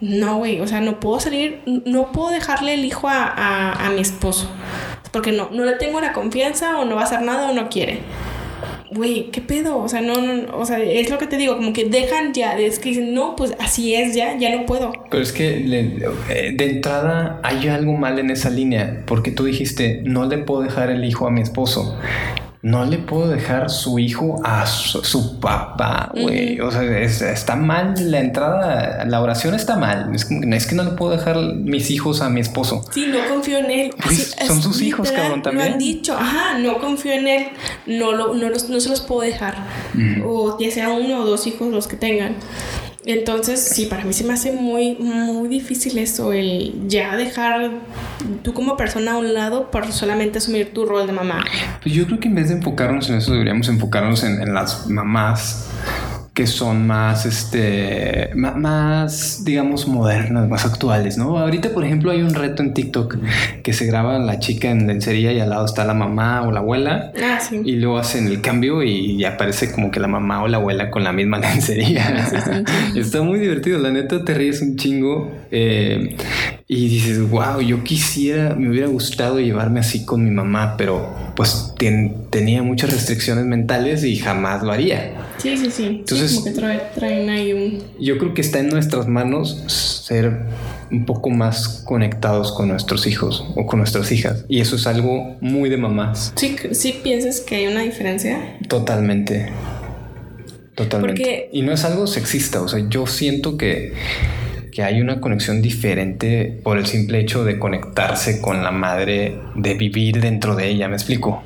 No, 0.00 0.38
güey, 0.38 0.60
o 0.60 0.66
sea, 0.66 0.80
no 0.80 1.00
puedo 1.00 1.20
salir, 1.20 1.60
no 1.66 2.12
puedo 2.12 2.30
dejarle 2.30 2.74
el 2.74 2.84
hijo 2.84 3.08
a, 3.08 3.72
a 3.72 3.90
mi 3.90 4.00
esposo. 4.00 4.50
Porque 5.12 5.32
no, 5.32 5.48
no 5.50 5.64
le 5.64 5.72
tengo 5.74 6.00
la 6.00 6.12
confianza 6.12 6.78
o 6.78 6.84
no 6.84 6.96
va 6.96 7.02
a 7.02 7.04
hacer 7.04 7.22
nada 7.22 7.48
o 7.48 7.54
no 7.54 7.68
quiere 7.70 8.02
güey, 8.90 9.30
¿qué 9.30 9.40
pedo? 9.40 9.78
O 9.78 9.88
sea, 9.88 10.00
no, 10.00 10.20
no, 10.20 10.56
o 10.56 10.64
sea, 10.64 10.78
es 10.82 11.10
lo 11.10 11.18
que 11.18 11.26
te 11.26 11.36
digo, 11.36 11.56
como 11.56 11.72
que 11.72 11.84
dejan 11.84 12.32
ya, 12.32 12.58
es 12.58 12.78
que 12.78 12.90
dicen, 12.90 13.14
no, 13.14 13.36
pues 13.36 13.54
así 13.58 13.94
es 13.94 14.14
ya, 14.14 14.36
ya 14.38 14.54
no 14.54 14.66
puedo. 14.66 14.92
Pero 15.10 15.22
es 15.22 15.32
que 15.32 15.48
eh, 16.30 16.52
de 16.54 16.70
entrada 16.70 17.40
hay 17.42 17.68
algo 17.68 17.94
mal 17.94 18.18
en 18.18 18.30
esa 18.30 18.50
línea, 18.50 19.02
porque 19.06 19.30
tú 19.30 19.44
dijiste, 19.44 20.02
no 20.04 20.26
le 20.26 20.38
puedo 20.38 20.62
dejar 20.62 20.90
el 20.90 21.04
hijo 21.04 21.26
a 21.26 21.30
mi 21.30 21.40
esposo 21.40 21.98
no 22.62 22.84
le 22.84 22.98
puedo 22.98 23.28
dejar 23.28 23.70
su 23.70 23.98
hijo 23.98 24.40
a 24.44 24.66
su, 24.66 25.38
papá, 25.40 26.10
güey. 26.12 26.60
O 26.60 26.70
sea, 26.70 26.82
está 27.00 27.54
mal 27.54 27.94
la 28.10 28.20
entrada, 28.20 29.04
la 29.04 29.20
oración 29.20 29.54
está 29.54 29.76
mal. 29.76 30.12
Es, 30.14 30.24
que 30.66 30.74
no 30.74 30.82
le 30.82 30.90
puedo 30.90 31.12
dejar 31.12 31.36
mis 31.36 31.90
hijos 31.90 32.20
a 32.20 32.28
mi 32.28 32.40
esposo. 32.40 32.84
Sí, 32.90 33.06
no 33.06 33.18
confío 33.32 33.58
en 33.58 33.70
él. 33.70 33.90
son 34.46 34.60
sus 34.60 34.82
hijos, 34.82 35.10
cabrón, 35.12 35.42
también. 35.42 35.68
Lo 35.68 35.72
han 35.74 35.78
dicho, 35.78 36.14
ajá, 36.14 36.58
no 36.58 36.78
confío 36.78 37.12
en 37.12 37.28
él, 37.28 37.46
no, 37.86 38.12
lo, 38.12 38.34
no, 38.34 38.50
no 38.50 38.80
se 38.80 38.88
los 38.88 39.00
puedo 39.00 39.20
dejar. 39.20 39.54
O 40.24 40.58
ya 40.58 40.70
sea 40.70 40.90
uno 40.90 41.20
o 41.20 41.26
dos 41.26 41.46
hijos 41.46 41.68
los 41.68 41.86
que 41.86 41.96
tengan. 41.96 42.36
Entonces, 43.04 43.60
sí, 43.60 43.86
para 43.86 44.04
mí 44.04 44.12
se 44.12 44.24
me 44.24 44.32
hace 44.34 44.52
muy, 44.52 44.96
muy 44.96 45.48
difícil 45.48 45.98
eso, 45.98 46.32
el 46.32 46.88
ya 46.88 47.16
dejar 47.16 47.70
tú 48.42 48.52
como 48.52 48.76
persona 48.76 49.12
a 49.12 49.16
un 49.18 49.32
lado 49.34 49.70
por 49.70 49.90
solamente 49.92 50.38
asumir 50.38 50.72
tu 50.72 50.84
rol 50.84 51.06
de 51.06 51.12
mamá. 51.12 51.44
Pues 51.82 51.94
yo 51.94 52.06
creo 52.06 52.18
que 52.18 52.28
en 52.28 52.34
vez 52.34 52.48
de 52.48 52.56
enfocarnos 52.56 53.08
en 53.08 53.16
eso, 53.16 53.32
deberíamos 53.32 53.68
enfocarnos 53.68 54.24
en, 54.24 54.42
en 54.42 54.52
las 54.52 54.88
mamás 54.88 55.68
que 56.38 56.46
son 56.46 56.86
más, 56.86 57.26
este, 57.26 58.30
más, 58.36 59.42
digamos, 59.44 59.88
modernas, 59.88 60.48
más 60.48 60.64
actuales, 60.64 61.18
¿no? 61.18 61.36
Ahorita, 61.36 61.70
por 61.70 61.84
ejemplo, 61.84 62.12
hay 62.12 62.22
un 62.22 62.32
reto 62.32 62.62
en 62.62 62.74
TikTok 62.74 63.16
que 63.64 63.72
se 63.72 63.86
graba 63.86 64.20
la 64.20 64.38
chica 64.38 64.70
en 64.70 64.86
lencería 64.86 65.32
y 65.32 65.40
al 65.40 65.50
lado 65.50 65.64
está 65.64 65.84
la 65.84 65.94
mamá 65.94 66.42
o 66.42 66.52
la 66.52 66.60
abuela. 66.60 67.10
Ah, 67.20 67.40
y 67.64 67.72
luego 67.72 67.98
hacen 67.98 68.28
el 68.28 68.40
cambio 68.40 68.84
y 68.84 69.24
aparece 69.24 69.72
como 69.72 69.90
que 69.90 69.98
la 69.98 70.06
mamá 70.06 70.44
o 70.44 70.46
la 70.46 70.58
abuela 70.58 70.92
con 70.92 71.02
la 71.02 71.12
misma 71.12 71.38
lencería. 71.40 72.28
está 72.94 73.20
muy 73.20 73.40
divertido, 73.40 73.80
la 73.80 73.90
neta 73.90 74.24
te 74.24 74.32
ríes 74.32 74.62
un 74.62 74.76
chingo. 74.76 75.32
Eh, 75.50 76.16
y 76.70 76.86
dices, 76.88 77.30
wow, 77.30 77.62
yo 77.62 77.82
quisiera, 77.82 78.54
me 78.54 78.68
hubiera 78.68 78.88
gustado 78.88 79.40
llevarme 79.40 79.80
así 79.80 80.04
con 80.04 80.22
mi 80.22 80.30
mamá, 80.30 80.74
pero 80.76 81.16
pues 81.34 81.72
tenía 82.30 82.62
muchas 82.62 82.92
restricciones 82.92 83.46
mentales 83.46 84.04
y 84.04 84.16
jamás 84.16 84.62
lo 84.62 84.70
haría. 84.70 85.14
Sí, 85.38 85.56
sí, 85.56 85.70
sí. 85.70 85.86
Entonces, 85.86 86.34
como 86.34 86.44
que 86.44 86.80
traen 86.94 87.30
ahí 87.30 87.54
un... 87.54 87.82
Yo 87.98 88.18
creo 88.18 88.34
que 88.34 88.42
está 88.42 88.58
en 88.58 88.68
nuestras 88.68 89.08
manos 89.08 89.64
ser 89.66 90.42
un 90.90 91.06
poco 91.06 91.30
más 91.30 91.82
conectados 91.86 92.52
con 92.52 92.68
nuestros 92.68 93.06
hijos 93.06 93.46
o 93.56 93.64
con 93.64 93.78
nuestras 93.78 94.12
hijas. 94.12 94.44
Y 94.46 94.60
eso 94.60 94.76
es 94.76 94.86
algo 94.86 95.38
muy 95.40 95.70
de 95.70 95.78
mamás. 95.78 96.34
Sí, 96.36 96.54
sí 96.72 97.00
piensas 97.02 97.40
que 97.40 97.56
hay 97.56 97.66
una 97.66 97.80
diferencia. 97.80 98.58
Totalmente. 98.68 99.52
Totalmente. 100.74 101.48
Y 101.50 101.62
no 101.62 101.72
es 101.72 101.84
algo 101.84 102.06
sexista, 102.06 102.60
o 102.60 102.68
sea, 102.68 102.86
yo 102.90 103.06
siento 103.06 103.56
que 103.56 103.94
que 104.78 104.84
hay 104.84 105.00
una 105.00 105.20
conexión 105.20 105.60
diferente 105.60 106.56
por 106.62 106.78
el 106.78 106.86
simple 106.86 107.18
hecho 107.18 107.42
de 107.42 107.58
conectarse 107.58 108.40
con 108.40 108.62
la 108.62 108.70
madre, 108.70 109.34
de 109.56 109.74
vivir 109.74 110.20
dentro 110.20 110.54
de 110.54 110.68
ella, 110.68 110.86
¿me 110.86 110.94
explico? 110.94 111.42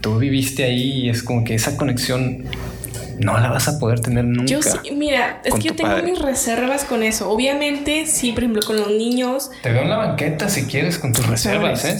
Tú 0.00 0.16
viviste 0.20 0.62
ahí 0.62 1.06
y 1.06 1.08
es 1.08 1.24
como 1.24 1.42
que 1.42 1.56
esa 1.56 1.76
conexión 1.76 2.44
no 3.20 3.38
la 3.38 3.50
vas 3.50 3.68
a 3.68 3.78
poder 3.78 4.00
tener 4.00 4.24
nunca. 4.24 4.46
Yo 4.46 4.62
sí, 4.62 4.90
mira, 4.92 5.40
es 5.44 5.54
que 5.54 5.60
yo 5.60 5.76
tengo 5.76 5.96
mis 6.02 6.18
reservas 6.18 6.84
con 6.84 7.02
eso. 7.02 7.30
Obviamente, 7.30 8.06
sí, 8.06 8.32
por 8.32 8.44
ejemplo, 8.44 8.62
con 8.66 8.76
los 8.76 8.88
niños. 8.88 9.50
Te 9.62 9.72
veo 9.72 9.82
en 9.82 9.90
la 9.90 9.96
banqueta 9.96 10.48
si 10.48 10.64
quieres 10.64 10.98
con 10.98 11.12
tus 11.12 11.26
reservas, 11.26 11.84
¿eh? 11.84 11.98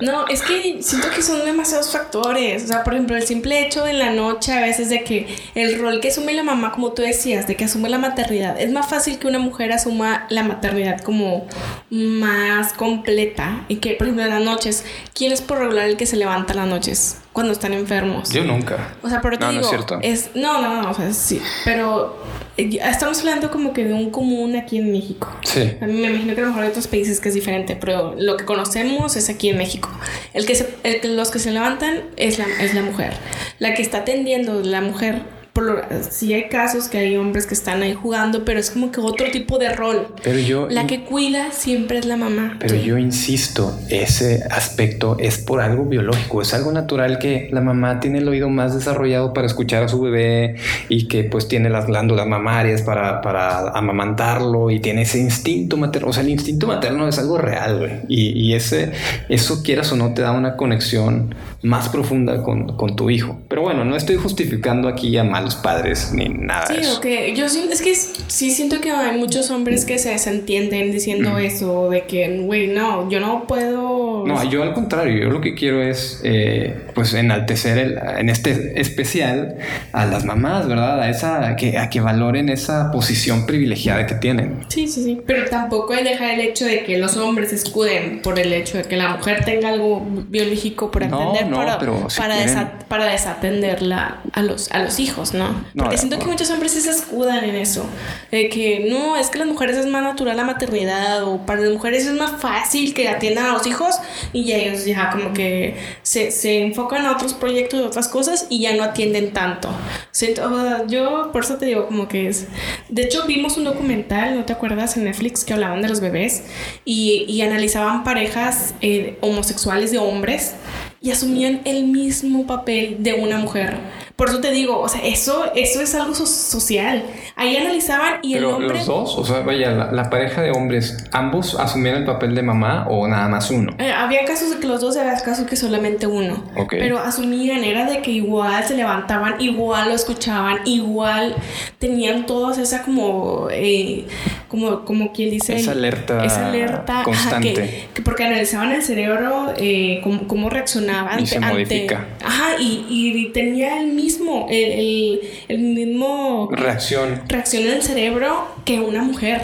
no, 0.00 0.26
es 0.28 0.42
que 0.42 0.82
siento 0.82 1.08
que 1.14 1.22
son 1.22 1.44
demasiados 1.44 1.92
factores. 1.92 2.64
O 2.64 2.66
sea, 2.66 2.84
por 2.84 2.94
ejemplo, 2.94 3.16
el 3.16 3.26
simple 3.26 3.64
hecho 3.64 3.86
en 3.86 3.98
la 3.98 4.10
noche 4.10 4.52
a 4.52 4.60
veces 4.60 4.90
de 4.90 5.04
que 5.04 5.26
el 5.54 5.78
rol 5.80 6.00
que 6.00 6.08
asume 6.08 6.32
la 6.32 6.42
mamá, 6.42 6.72
como 6.72 6.92
tú 6.92 7.02
decías, 7.02 7.46
de 7.46 7.56
que 7.56 7.64
asume 7.64 7.88
la 7.88 7.98
maternidad, 7.98 8.60
es 8.60 8.70
más 8.72 8.88
fácil 8.88 9.18
que 9.18 9.26
una 9.26 9.38
mujer 9.38 9.72
asuma 9.72 10.26
la 10.30 10.42
maternidad 10.42 11.00
como 11.00 11.46
más 11.90 12.72
completa 12.72 13.64
y 13.68 13.76
que, 13.76 13.92
por 13.92 14.06
ejemplo, 14.06 14.24
en 14.24 14.30
las 14.30 14.42
noches, 14.42 14.84
¿quién 15.14 15.32
es 15.32 15.42
por 15.42 15.58
regular 15.58 15.86
el 15.86 15.96
que 15.96 16.06
se 16.06 16.16
levanta 16.16 16.54
las 16.54 16.66
noches? 16.66 17.18
Cuando 17.36 17.52
están 17.52 17.74
enfermos. 17.74 18.30
Yo 18.30 18.44
nunca. 18.44 18.94
O 19.02 19.10
sea, 19.10 19.20
pero 19.20 19.38
te 19.38 19.46
digo, 19.50 19.70
no 19.70 20.00
es, 20.00 20.30
no, 20.34 20.62
no, 20.62 20.80
no, 20.80 20.90
o 20.90 20.94
sea, 20.94 21.12
sí, 21.12 21.38
pero 21.66 22.16
eh, 22.56 22.78
estamos 22.82 23.18
hablando 23.18 23.50
como 23.50 23.74
que 23.74 23.84
de 23.84 23.92
un 23.92 24.08
común 24.08 24.56
aquí 24.56 24.78
en 24.78 24.90
México. 24.90 25.28
Sí. 25.44 25.76
A 25.78 25.84
mí 25.84 25.92
me 25.92 26.08
imagino 26.08 26.34
que 26.34 26.40
a 26.40 26.44
lo 26.44 26.48
mejor 26.48 26.62
hay 26.62 26.70
otros 26.70 26.86
países 26.86 27.20
que 27.20 27.28
es 27.28 27.34
diferente, 27.34 27.76
pero 27.76 28.14
lo 28.16 28.38
que 28.38 28.46
conocemos 28.46 29.16
es 29.16 29.28
aquí 29.28 29.50
en 29.50 29.58
México. 29.58 29.90
El 30.32 30.46
que, 30.46 30.54
se, 30.54 30.76
el 30.82 31.14
los 31.14 31.30
que 31.30 31.38
se 31.38 31.50
levantan 31.50 32.04
es 32.16 32.38
la, 32.38 32.46
es 32.58 32.72
la 32.72 32.80
mujer. 32.80 33.12
La 33.58 33.74
que 33.74 33.82
está 33.82 33.98
atendiendo 33.98 34.62
la 34.62 34.80
mujer 34.80 35.20
por 35.56 35.86
sí 36.10 36.34
hay 36.34 36.50
casos 36.50 36.88
que 36.88 36.98
hay 36.98 37.16
hombres 37.16 37.46
que 37.46 37.54
están 37.54 37.80
ahí 37.80 37.94
jugando, 37.94 38.44
pero 38.44 38.60
es 38.60 38.70
como 38.70 38.92
que 38.92 39.00
otro 39.00 39.30
tipo 39.30 39.58
de 39.58 39.72
rol. 39.72 40.08
Pero 40.22 40.38
yo... 40.38 40.68
La 40.68 40.86
que 40.86 41.02
cuida 41.04 41.50
siempre 41.50 41.96
es 41.96 42.04
la 42.04 42.18
mamá. 42.18 42.58
Pero 42.60 42.74
yo 42.74 42.98
insisto, 42.98 43.74
ese 43.88 44.44
aspecto 44.50 45.16
es 45.18 45.38
por 45.38 45.62
algo 45.62 45.86
biológico, 45.86 46.42
es 46.42 46.52
algo 46.52 46.72
natural 46.72 47.18
que 47.18 47.48
la 47.52 47.62
mamá 47.62 48.00
tiene 48.00 48.18
el 48.18 48.28
oído 48.28 48.50
más 48.50 48.74
desarrollado 48.74 49.32
para 49.32 49.46
escuchar 49.46 49.82
a 49.84 49.88
su 49.88 49.98
bebé 50.02 50.56
y 50.90 51.08
que 51.08 51.24
pues 51.24 51.48
tiene 51.48 51.70
las 51.70 51.86
glándulas 51.86 52.26
mamarias 52.26 52.82
para, 52.82 53.22
para 53.22 53.70
amamantarlo 53.70 54.70
y 54.70 54.80
tiene 54.80 55.02
ese 55.02 55.20
instinto 55.20 55.78
materno. 55.78 56.10
O 56.10 56.12
sea, 56.12 56.22
el 56.22 56.28
instinto 56.28 56.66
materno 56.66 57.08
es 57.08 57.18
algo 57.18 57.38
real, 57.38 57.78
güey. 57.78 57.92
Y, 58.08 58.38
y, 58.38 58.54
ese, 58.54 58.92
eso 59.30 59.62
quieras 59.62 59.90
o 59.90 59.96
no 59.96 60.12
te 60.12 60.20
da 60.20 60.32
una 60.32 60.56
conexión 60.56 61.34
más 61.66 61.88
profunda 61.88 62.42
con, 62.42 62.76
con 62.76 62.96
tu 62.96 63.10
hijo. 63.10 63.38
Pero 63.48 63.62
bueno, 63.62 63.84
no 63.84 63.96
estoy 63.96 64.16
justificando 64.16 64.88
aquí 64.88 65.16
a 65.16 65.24
mal 65.24 65.36
malos 65.36 65.56
padres 65.56 66.12
ni 66.14 66.28
nada 66.30 66.66
sí, 66.66 66.74
de 66.74 66.80
eso. 66.80 66.96
ok. 66.98 67.06
Yo 67.36 67.48
sí, 67.48 67.68
es 67.70 67.82
que 67.82 67.94
sí 67.94 68.50
siento 68.50 68.80
que 68.80 68.90
hay 68.90 69.18
muchos 69.18 69.50
hombres 69.50 69.84
que 69.84 69.98
se 69.98 70.08
desentienden 70.10 70.90
diciendo 70.92 71.36
eso, 71.38 71.90
de 71.90 72.02
que, 72.04 72.38
güey, 72.40 72.68
no, 72.68 73.10
yo 73.10 73.20
no 73.20 73.44
puedo... 73.46 74.24
No, 74.26 74.42
yo 74.48 74.62
al 74.62 74.72
contrario, 74.72 75.24
yo 75.24 75.30
lo 75.30 75.40
que 75.42 75.54
quiero 75.54 75.82
es, 75.82 76.20
eh, 76.24 76.74
pues, 76.94 77.12
enaltecer 77.12 77.76
el- 77.78 77.98
en 78.18 78.30
este 78.30 78.80
especial 78.80 79.56
a 79.92 80.06
las 80.06 80.24
mamás, 80.24 80.66
¿verdad? 80.66 81.00
A 81.02 81.10
esa, 81.10 81.48
a 81.48 81.56
que, 81.56 81.76
a 81.76 81.90
que 81.90 82.00
valoren 82.00 82.48
esa 82.48 82.90
posición 82.90 83.44
privilegiada 83.44 84.06
que 84.06 84.14
tienen. 84.14 84.64
Sí, 84.68 84.88
sí, 84.88 85.02
sí. 85.04 85.20
Pero 85.26 85.48
tampoco 85.50 85.92
hay 85.92 86.04
dejar 86.04 86.30
el 86.30 86.40
hecho 86.40 86.64
de 86.64 86.84
que 86.84 86.96
los 86.98 87.16
hombres 87.16 87.52
escuden 87.52 88.22
por 88.22 88.38
el 88.38 88.52
hecho 88.52 88.78
de 88.78 88.84
que 88.84 88.96
la 88.96 89.16
mujer 89.16 89.44
tenga 89.44 89.68
algo 89.68 90.02
biológico 90.28 90.90
por 90.90 91.06
No, 91.06 91.20
atender 91.32 91.50
no, 91.56 91.64
para, 91.66 91.78
pero 91.78 92.10
si 92.10 92.18
para, 92.18 92.34
quieren- 92.36 92.54
desa- 92.54 92.70
para 92.88 93.04
desatenderla 93.06 94.18
a 94.32 94.42
los, 94.42 94.70
a 94.72 94.78
los 94.80 94.98
hijos, 95.00 95.34
¿no? 95.34 95.48
No, 95.74 95.84
Porque 95.84 95.98
siento 95.98 96.18
que 96.18 96.26
muchos 96.26 96.50
hombres 96.50 96.72
se 96.72 96.90
escudan 96.90 97.44
en 97.44 97.54
eso. 97.56 97.86
De 98.30 98.48
que 98.48 98.86
no, 98.90 99.16
es 99.16 99.28
que 99.30 99.38
las 99.38 99.48
mujeres 99.48 99.76
es 99.76 99.86
más 99.86 100.02
natural 100.02 100.36
la 100.36 100.44
maternidad 100.44 101.24
o 101.24 101.44
para 101.46 101.60
las 101.60 101.72
mujeres 101.72 102.06
es 102.06 102.12
más 102.12 102.40
fácil 102.40 102.94
que 102.94 103.08
atiendan 103.08 103.46
a 103.46 103.52
los 103.52 103.66
hijos 103.66 103.96
y 104.32 104.44
ya 104.44 104.56
ellos 104.56 104.84
ya 104.84 105.10
como 105.10 105.32
que 105.32 105.76
se, 106.02 106.30
se 106.30 106.60
enfocan 106.62 107.06
a 107.06 107.12
otros 107.12 107.34
proyectos 107.34 107.80
y 107.80 107.82
otras 107.82 108.08
cosas 108.08 108.46
y 108.48 108.60
ya 108.60 108.74
no 108.74 108.82
atienden 108.84 109.32
tanto. 109.32 109.68
Siento, 110.10 110.44
o 110.52 110.60
sea, 110.62 110.86
yo 110.86 111.30
por 111.32 111.44
eso 111.44 111.56
te 111.56 111.66
digo 111.66 111.86
como 111.86 112.08
que 112.08 112.28
es... 112.28 112.46
De 112.88 113.02
hecho 113.02 113.24
vimos 113.26 113.56
un 113.56 113.64
documental, 113.64 114.36
¿no 114.36 114.44
te 114.44 114.52
acuerdas? 114.52 114.96
En 114.96 115.04
Netflix 115.04 115.44
que 115.44 115.52
hablaban 115.54 115.82
de 115.82 115.88
los 115.88 116.00
bebés 116.00 116.44
y, 116.84 117.24
y 117.28 117.42
analizaban 117.42 118.04
parejas 118.04 118.74
eh, 118.80 119.18
homosexuales 119.20 119.90
de 119.90 119.98
hombres 119.98 120.54
y 121.00 121.10
asumían 121.10 121.60
el 121.64 121.84
mismo 121.84 122.46
papel 122.46 123.02
de 123.02 123.14
una 123.14 123.38
mujer. 123.38 123.76
Por 124.16 124.30
eso 124.30 124.40
te 124.40 124.50
digo, 124.50 124.80
o 124.80 124.88
sea, 124.88 125.02
eso, 125.04 125.44
eso 125.54 125.82
es 125.82 125.94
algo 125.94 126.14
so- 126.14 126.24
social. 126.24 127.04
Ahí 127.36 127.54
analizaban 127.54 128.14
y 128.22 128.32
el 128.32 128.44
Pero 128.44 128.56
hombre... 128.56 128.78
los 128.78 128.86
dos, 128.86 129.18
o 129.18 129.24
sea, 129.26 129.40
vaya, 129.40 129.70
la, 129.72 129.92
la 129.92 130.08
pareja 130.08 130.40
de 130.40 130.52
hombres, 130.52 130.96
¿ambos 131.12 131.54
asumieron 131.60 132.00
el 132.00 132.06
papel 132.06 132.34
de 132.34 132.42
mamá 132.42 132.86
o 132.88 133.06
nada 133.06 133.28
más 133.28 133.50
uno? 133.50 133.72
Eh, 133.78 133.92
había 133.92 134.24
casos 134.24 134.50
de 134.54 134.56
que 134.58 134.66
los 134.66 134.80
dos, 134.80 134.96
había 134.96 135.14
casos 135.22 135.46
que 135.46 135.54
solamente 135.54 136.06
uno. 136.06 136.42
Ok. 136.56 136.70
Pero 136.78 136.98
asumían, 136.98 137.62
era 137.62 137.84
de 137.84 138.00
que 138.00 138.10
igual 138.10 138.64
se 138.64 138.74
levantaban, 138.74 139.38
igual 139.38 139.88
lo 139.90 139.94
escuchaban, 139.94 140.60
igual 140.64 141.36
tenían 141.78 142.24
todos 142.24 142.56
esa 142.56 142.82
como, 142.84 143.48
eh, 143.50 144.06
como, 144.48 144.86
como 144.86 145.12
quien 145.12 145.28
dice... 145.28 145.56
Esa 145.56 145.72
alerta 145.72 146.24
esa 146.24 146.48
alerta, 146.48 146.94
ajá, 146.94 147.04
constante. 147.04 147.52
que, 147.52 147.88
que 147.92 148.00
porque 148.02 148.24
analizaban 148.24 148.72
el 148.72 148.82
cerebro, 148.82 149.52
eh, 149.58 150.00
cómo, 150.02 150.26
cómo 150.26 150.48
reaccionaba 150.48 151.20
Y 151.20 151.26
se 151.26 151.38
modifica. 151.38 152.06
Ajá, 152.24 152.56
y, 152.58 152.86
y 152.88 153.28
tenía 153.32 153.78
el 153.78 153.88
mismo, 153.88 154.05
el, 154.06 154.72
el, 154.72 155.20
el 155.48 155.58
mismo 155.58 156.48
Reacción. 156.52 157.22
reacción 157.28 157.64
en 157.64 157.72
el 157.72 157.82
cerebro 157.82 158.48
que 158.64 158.80
una 158.80 159.02
mujer. 159.02 159.42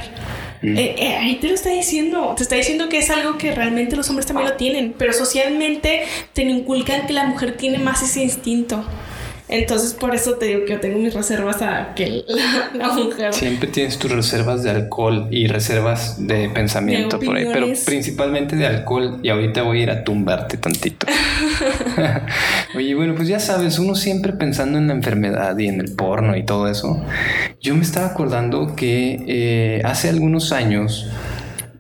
Mm. 0.63 0.77
Eh, 0.77 0.95
eh, 0.97 1.17
ahí 1.17 1.37
te 1.37 1.49
lo 1.49 1.55
está 1.55 1.71
diciendo. 1.71 2.35
Te 2.37 2.45
está 2.45 2.55
diciendo 2.55 2.89
que 2.89 2.99
es 2.99 3.11
algo 3.11 3.37
que 3.37 3.53
realmente 3.53 3.97
los 3.97 4.09
hombres 4.11 4.27
también 4.27 4.49
lo 4.49 4.57
tienen. 4.57 4.95
Pero 4.97 5.13
socialmente 5.13 6.03
te 6.33 6.43
inculcan 6.43 7.07
que 7.07 7.13
la 7.13 7.25
mujer 7.25 7.57
tiene 7.57 7.79
más 7.79 8.03
ese 8.03 8.23
instinto. 8.23 8.85
Entonces, 9.53 9.93
por 9.93 10.15
eso 10.15 10.37
te 10.37 10.47
digo 10.47 10.65
que 10.65 10.73
yo 10.73 10.81
tengo 10.81 10.99
mis 10.99 11.13
reservas 11.13 11.61
a 11.61 11.93
que 11.95 12.25
la, 12.27 12.71
la 12.73 12.93
mujer. 12.95 13.35
Siempre 13.35 13.69
tienes 13.69 13.99
tus 13.99 14.11
reservas 14.11 14.63
de 14.63 14.71
alcohol 14.71 15.29
y 15.31 15.47
reservas 15.47 16.27
de 16.27 16.49
pensamiento 16.49 17.19
De 17.19 17.27
por 17.27 17.37
ahí, 17.37 17.47
pero 17.53 17.67
principalmente 17.85 18.57
de 18.57 18.67
alcohol. 18.67 19.21
Y 19.23 19.29
ahorita 19.29 19.63
voy 19.63 19.81
a 19.81 19.83
ir 19.83 19.91
a 19.91 20.05
tumbarte 20.05 20.57
tantito. 20.57 21.07
Oye, 22.75 22.95
bueno, 22.95 23.15
pues 23.15 23.29
ya 23.29 23.41
sabes, 23.41 23.79
uno 23.79 23.95
siempre 23.95 24.33
pensando 24.33 24.79
en 24.79 24.89
la 24.89 24.95
enfermedad 24.95 25.59
y 25.59 25.69
en 25.69 25.81
el 25.81 25.93
porno 25.93 26.35
y 26.35 26.45
todo 26.45 26.67
eso. 26.69 27.05
Yo 27.61 27.75
me 27.75 27.83
estaba 27.83 28.07
acordando 28.07 28.75
que 28.75 29.23
eh, 29.29 29.83
hace 29.85 30.09
algunos 30.09 30.53
años 30.53 31.11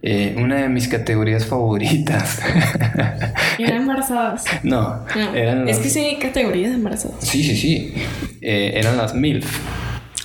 eh, 0.02 0.34
una 0.36 0.56
de 0.56 0.68
mis 0.68 0.88
categorías 0.88 1.46
favoritas. 1.46 2.40
Eran 3.58 3.82
embarazadas. 3.82 4.44
no, 4.62 5.04
No, 5.14 5.34
eran 5.34 5.68
es 5.68 5.76
las- 5.76 5.84
que 5.84 5.90
sí 5.90 6.00
hay 6.00 6.16
categorías 6.18 6.70
de 6.70 6.76
embarazadas. 6.76 7.16
Sí, 7.20 7.42
sí, 7.44 7.56
sí. 7.56 7.94
Eh, 8.40 8.72
eran 8.74 8.96
las 8.96 9.14
MILF. 9.14 9.46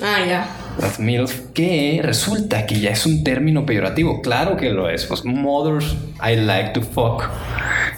Ah, 0.02 0.18
ya. 0.28 0.48
Las 0.80 1.00
MILF, 1.00 1.52
que 1.54 2.00
resulta 2.04 2.66
que 2.66 2.80
ya 2.80 2.92
es 2.92 3.06
un 3.06 3.24
término 3.24 3.66
peyorativo. 3.66 4.22
Claro 4.22 4.56
que 4.58 4.70
lo 4.72 4.90
es. 4.90 5.06
Pues 5.06 5.26
mothers 5.26 5.96
I 6.24 6.36
like 6.36 6.70
to 6.72 6.82
fuck. 6.82 7.24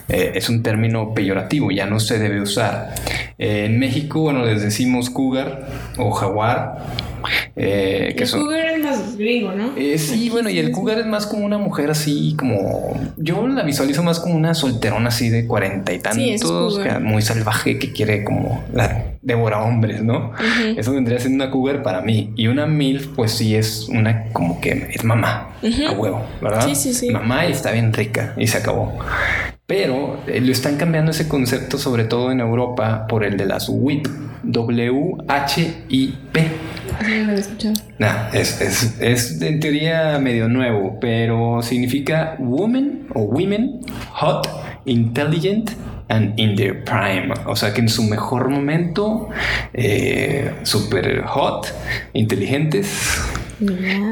eh, 0.08 0.32
es 0.36 0.50
un 0.50 0.64
término 0.64 1.14
peyorativo, 1.14 1.72
ya 1.72 1.86
no 1.86 2.00
se 2.00 2.18
debe 2.20 2.42
usar. 2.42 2.96
Eh, 3.40 3.66
en 3.68 3.80
México, 3.80 4.20
bueno, 4.22 4.44
les 4.46 4.62
decimos 4.62 5.10
cougar 5.10 5.66
o 5.98 6.12
jaguar. 6.12 6.78
eh, 7.56 8.14
que 8.16 8.24
el 8.24 8.28
son, 8.30 8.42
cougar 8.42 8.66
es 8.68 8.84
más 8.84 9.18
gringo, 9.18 9.52
¿no? 9.54 9.72
eh, 9.78 9.98
sí, 9.98 10.30
bueno, 10.30 10.50
y 10.50 10.58
el 10.60 10.72
cougar 10.72 11.00
es 11.00 11.06
más 11.06 11.26
como 11.26 11.46
una 11.46 11.58
mujer 11.58 11.90
así, 11.90 12.36
como. 12.38 13.00
Yo 13.18 13.48
la 13.48 13.64
visualizo 13.64 14.04
más 14.04 14.20
como 14.20 14.36
una 14.36 14.54
solterona 14.54 15.08
así 15.10 15.30
de 15.30 15.46
cuarenta 15.48 15.94
y 15.94 16.00
tantos, 16.00 16.80
que- 16.80 17.00
muy 17.00 17.22
salvaje, 17.22 17.80
que 17.80 17.92
quiere 17.94 18.24
como 18.26 18.64
la 18.74 19.06
devora 19.22 19.62
hombres, 19.64 20.02
¿no? 20.04 20.32
Ujú. 20.32 20.78
Eso 20.80 20.92
vendría 20.94 21.20
siendo 21.20 21.44
una 21.44 21.52
cougar 21.52 21.82
para 21.84 22.02
mí. 22.02 22.32
Y 22.36 22.48
una 22.48 22.66
MILF, 22.66 23.08
pues 23.16 23.32
sí 23.32 23.56
es 23.56 23.88
una 23.90 24.26
como 24.34 24.60
que 24.62 24.90
es 24.94 25.04
mamá, 25.04 25.50
Ujú. 25.64 25.88
a 25.88 25.92
huevo, 25.92 26.26
¿verdad? 26.42 26.66
Sí, 26.68 26.76
sí, 26.76 26.94
sí. 26.94 27.10
Mamá 27.10 27.46
y 27.46 27.52
está 27.52 27.72
bien 27.72 27.92
rica 27.94 28.34
y 28.38 28.48
se 28.48 28.58
acabó. 28.58 28.98
Pero 29.66 30.18
eh, 30.26 30.42
lo 30.42 30.52
están 30.52 30.78
cambiando 30.78 31.12
ese 31.12 31.28
concepto, 31.28 31.78
sobre 31.78 32.04
todo 32.06 32.32
en 32.32 32.40
Europa, 32.40 33.06
por 33.08 33.24
el 33.24 33.29
de 33.38 33.46
las 33.46 33.70
WIP. 33.70 34.08
W-H-I-P. 34.44 36.48
No 37.02 37.08
lo 37.08 37.14
había 37.14 37.36
escuchado. 37.36 37.76
Nah, 37.98 38.30
es, 38.34 38.62
es, 38.62 39.00
es 39.00 39.42
en 39.42 39.60
teoría 39.60 40.18
medio 40.20 40.48
nuevo, 40.48 40.98
pero 41.00 41.62
significa 41.62 42.36
woman 42.40 43.08
o 43.14 43.24
women, 43.24 43.82
hot, 44.12 44.48
intelligent 44.86 45.72
and 46.08 46.40
in 46.40 46.56
their 46.56 46.84
prime. 46.84 47.34
O 47.46 47.56
sea 47.56 47.74
que 47.74 47.82
en 47.82 47.90
su 47.90 48.04
mejor 48.04 48.50
momento, 48.50 49.30
eh, 49.74 50.52
super 50.64 51.24
hot, 51.24 51.68
inteligentes. 52.14 53.22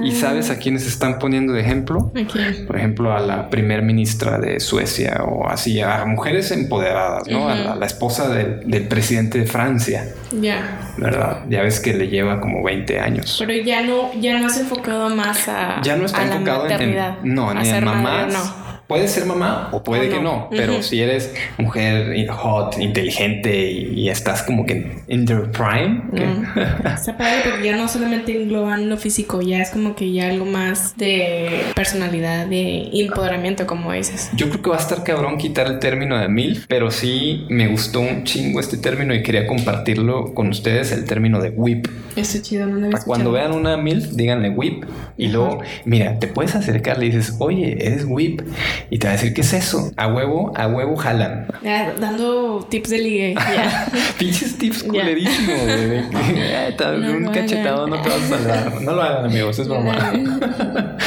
¿Y 0.04 0.12
sabes 0.12 0.50
a 0.50 0.58
quiénes 0.58 0.86
están 0.88 1.20
poniendo 1.20 1.54
de 1.54 1.62
ejemplo? 1.62 2.12
Aquí. 2.16 2.40
Por 2.66 2.76
ejemplo, 2.78 3.14
a 3.16 3.20
la 3.20 3.50
primer 3.50 3.82
ministra 3.82 4.38
de 4.40 4.60
Suecia 4.60 5.24
o 5.26 5.48
así, 5.48 5.80
a 5.82 6.06
mujeres 6.06 6.52
empoderadas, 6.52 7.28
¿no? 7.30 7.48
a, 7.50 7.56
la, 7.56 7.72
a 7.74 7.76
la 7.76 7.86
esposa 7.86 8.28
del, 8.30 8.62
del 8.70 8.88
presidente 8.88 9.40
de 9.40 9.46
Francia, 9.46 10.06
Ya. 10.32 10.92
¿verdad? 10.98 11.46
Ya 11.50 11.62
ves 11.62 11.80
que 11.80 11.94
le 11.94 12.08
lleva 12.10 12.42
como 12.42 12.62
20 12.64 13.00
años. 13.00 13.38
Pero 13.40 13.54
ya 13.64 13.82
no, 13.84 14.12
ya 14.20 14.38
no 14.40 14.48
has 14.48 14.58
enfocado 14.60 15.10
más 15.16 15.48
a, 15.48 15.82
Ya 15.82 15.96
no 15.96 16.06
está 16.06 16.22
a 16.24 16.26
la 16.26 16.34
enfocado 16.36 16.66
en- 16.66 16.72
maternidad. 16.72 17.18
no, 17.24 17.54
ni 17.54 17.70
en 17.70 17.86
madre 17.86 18.04
mamás. 18.04 18.34
no. 18.34 18.67
Puede 18.88 19.08
ser 19.10 19.26
mamá 19.26 19.68
o 19.74 19.84
puede 19.84 20.08
O 20.08 20.10
que 20.10 20.16
no. 20.16 20.24
no, 20.24 20.48
pero 20.50 20.74
Ujú. 20.76 20.84
si 20.84 21.02
eres 21.02 21.34
mujer 21.58 22.16
hot, 22.30 22.78
inteligente 22.80 23.70
y, 23.72 24.08
estás 24.10 24.44
como 24.44 24.66
que 24.66 25.00
in 25.10 25.26
their 25.26 25.52
prime, 25.52 26.04
que- 26.16 26.26
Mm. 26.26 26.46
Está 26.96 27.18
padre 27.18 27.42
porque 27.44 27.66
ya 27.66 27.76
no 27.76 27.88
solamente 27.90 28.32
engloban 28.42 28.88
lo 28.90 28.98
físico, 28.98 29.42
ya 29.42 29.60
es 29.62 29.70
como 29.72 29.96
que 29.96 30.12
ya 30.14 30.30
algo 30.30 30.46
más 30.46 30.96
de 30.98 31.64
personalidad, 31.76 32.48
de 32.48 32.90
empoderamiento, 32.94 33.68
como 33.68 33.92
dices. 33.92 34.30
yo 34.36 34.50
creo 34.50 34.62
que 34.62 34.70
va 34.70 34.78
a 34.78 34.80
estar 34.80 35.04
cabrón 35.04 35.38
quitar 35.38 35.68
el 35.68 35.80
término 35.80 36.18
de 36.18 36.28
MILF, 36.30 36.66
pero 36.68 36.90
sí 36.90 37.46
me 37.50 37.68
gustó 37.68 38.00
un 38.00 38.24
chingo 38.24 38.60
este 38.60 38.78
término 38.78 39.14
y 39.14 39.22
quería 39.22 39.46
compartirlo 39.48 40.34
con 40.34 40.48
ustedes, 40.48 40.92
el 40.94 41.04
término 41.06 41.42
de 41.42 41.50
whip. 41.50 41.88
Eso 42.16 42.40
chido, 42.42 42.66
no 42.66 42.78
lo 42.78 42.86
había 42.88 43.00
cuando 43.00 43.32
vean 43.32 43.52
una 43.52 43.76
MILF, 43.78 44.12
díganle 44.12 44.50
whip. 44.50 44.86
Y 45.18 45.28
luego, 45.28 45.60
mira, 45.86 46.20
te 46.20 46.28
puedes 46.28 46.56
acercar, 46.56 46.98
le 46.98 47.08
dices, 47.08 47.36
oye, 47.40 47.78
eres 47.86 48.06
whip. 48.08 48.42
Y 48.90 49.00
te 49.00 49.08
va 49.08 49.14
a 49.14 49.16
decir, 49.18 49.34
¿qué 49.34 49.42
es 49.42 49.54
eso? 49.54 49.92
A 49.98 50.08
huevo, 50.08 50.52
a 50.56 50.68
huevo 50.68 50.96
jalan. 50.96 51.48
Ya, 51.64 51.94
dando 52.00 52.66
tips 52.70 52.90
de 52.90 52.98
ligue. 53.00 53.36
Pinches 54.18 54.58
tips 54.58 54.84
culerísimos, 54.84 55.50
eh, 55.68 56.76
No 56.80 57.12
un 57.18 57.26
cachetado 57.34 57.88
no 57.88 58.02
te 58.02 58.10
vas 58.10 58.22
a 58.32 58.38
salvar. 58.38 58.82
No 58.82 58.94
lo 58.94 59.02
hagan, 59.02 59.26
amigos, 59.26 59.60
es 59.60 59.68
broma. 59.68 59.96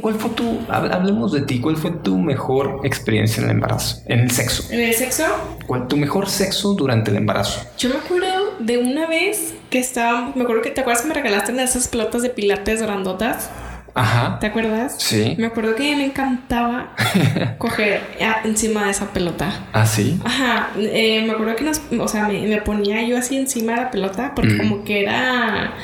¿Cuál 0.00 0.14
fue 0.16 0.30
tu, 0.30 0.58
hab- 0.68 0.92
hablemos 0.92 1.32
de 1.32 1.42
ti, 1.42 1.60
cuál 1.60 1.76
fue 1.76 1.92
tu 1.92 2.18
mejor 2.18 2.80
experiencia 2.84 3.40
en 3.42 3.48
el 3.48 3.54
embarazo? 3.56 4.02
En 4.06 4.20
el 4.20 4.30
sexo. 4.30 4.64
En 4.70 4.80
el 4.80 4.92
sexo, 4.94 5.24
¿Cuál 5.66 5.88
tu 5.88 5.96
mejor 5.96 6.28
sexo 6.28 6.74
durante 6.74 7.10
el 7.10 7.16
embarazo? 7.16 7.60
yo 7.78 7.88
me 7.88 7.96
acuerdo 7.96 8.26
de 8.58 8.78
una 8.78 9.06
vez 9.06 9.54
que 9.70 9.78
estaba, 9.78 10.32
me 10.34 10.42
acuerdo 10.42 10.62
que 10.62 10.70
te 10.70 10.80
acuerdas 10.82 11.02
que 11.02 11.08
me 11.08 11.14
regalaste 11.14 11.52
una 11.52 11.62
de 11.62 11.68
esas 11.68 11.88
pelotas 11.88 12.22
de 12.22 12.28
pilates 12.30 12.82
grandotas. 12.82 13.50
Ajá. 13.94 14.38
¿Te 14.38 14.46
acuerdas? 14.46 14.94
Sí. 14.98 15.34
Me 15.38 15.46
acuerdo 15.46 15.74
que 15.74 15.94
me 15.96 16.04
encantaba 16.06 16.94
coger 17.58 18.00
a- 18.20 18.46
encima 18.46 18.84
de 18.86 18.90
esa 18.92 19.12
pelota. 19.12 19.52
Ah, 19.72 19.84
sí. 19.86 20.18
Ajá, 20.24 20.70
eh, 20.78 21.22
me 21.26 21.32
acuerdo 21.32 21.56
que 21.56 21.64
nos, 21.64 21.80
o 21.98 22.08
sea, 22.08 22.26
me, 22.28 22.40
me 22.42 22.62
ponía 22.62 23.02
yo 23.02 23.18
así 23.18 23.36
encima 23.36 23.72
de 23.74 23.80
la 23.82 23.90
pelota 23.90 24.32
porque 24.34 24.54
Mm. 24.54 24.58
como 24.58 24.84
que 24.84 25.02
era, 25.02 25.74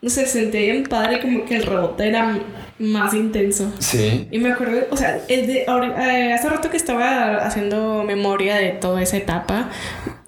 no 0.00 0.10
sé, 0.10 0.26
sentía 0.26 0.60
bien 0.72 0.82
padre, 0.84 1.20
como 1.20 1.44
que 1.44 1.56
el 1.56 1.62
rebote 1.64 2.08
era 2.08 2.36
más 2.80 3.14
intenso. 3.14 3.72
Sí. 3.78 4.26
Y 4.32 4.38
me 4.38 4.50
acuerdo, 4.52 4.80
o 4.90 4.96
sea, 4.96 5.20
el 5.28 5.46
de, 5.46 5.64
eh, 5.64 6.32
hace 6.32 6.48
rato 6.48 6.68
que 6.68 6.76
estaba 6.76 7.36
haciendo 7.46 8.02
memoria 8.04 8.56
de 8.56 8.70
toda 8.70 9.00
esa 9.02 9.16
etapa, 9.18 9.68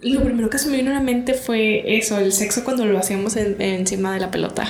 lo 0.02 0.22
primero 0.22 0.48
que 0.50 0.58
se 0.58 0.68
me 0.70 0.76
vino 0.76 0.92
a 0.92 0.94
la 0.94 1.00
mente 1.00 1.34
fue 1.34 1.96
eso, 1.96 2.16
el 2.18 2.30
sexo 2.32 2.62
cuando 2.62 2.84
lo 2.84 2.96
hacíamos 2.98 3.36
encima 3.36 4.14
de 4.14 4.20
la 4.20 4.30
pelota. 4.30 4.66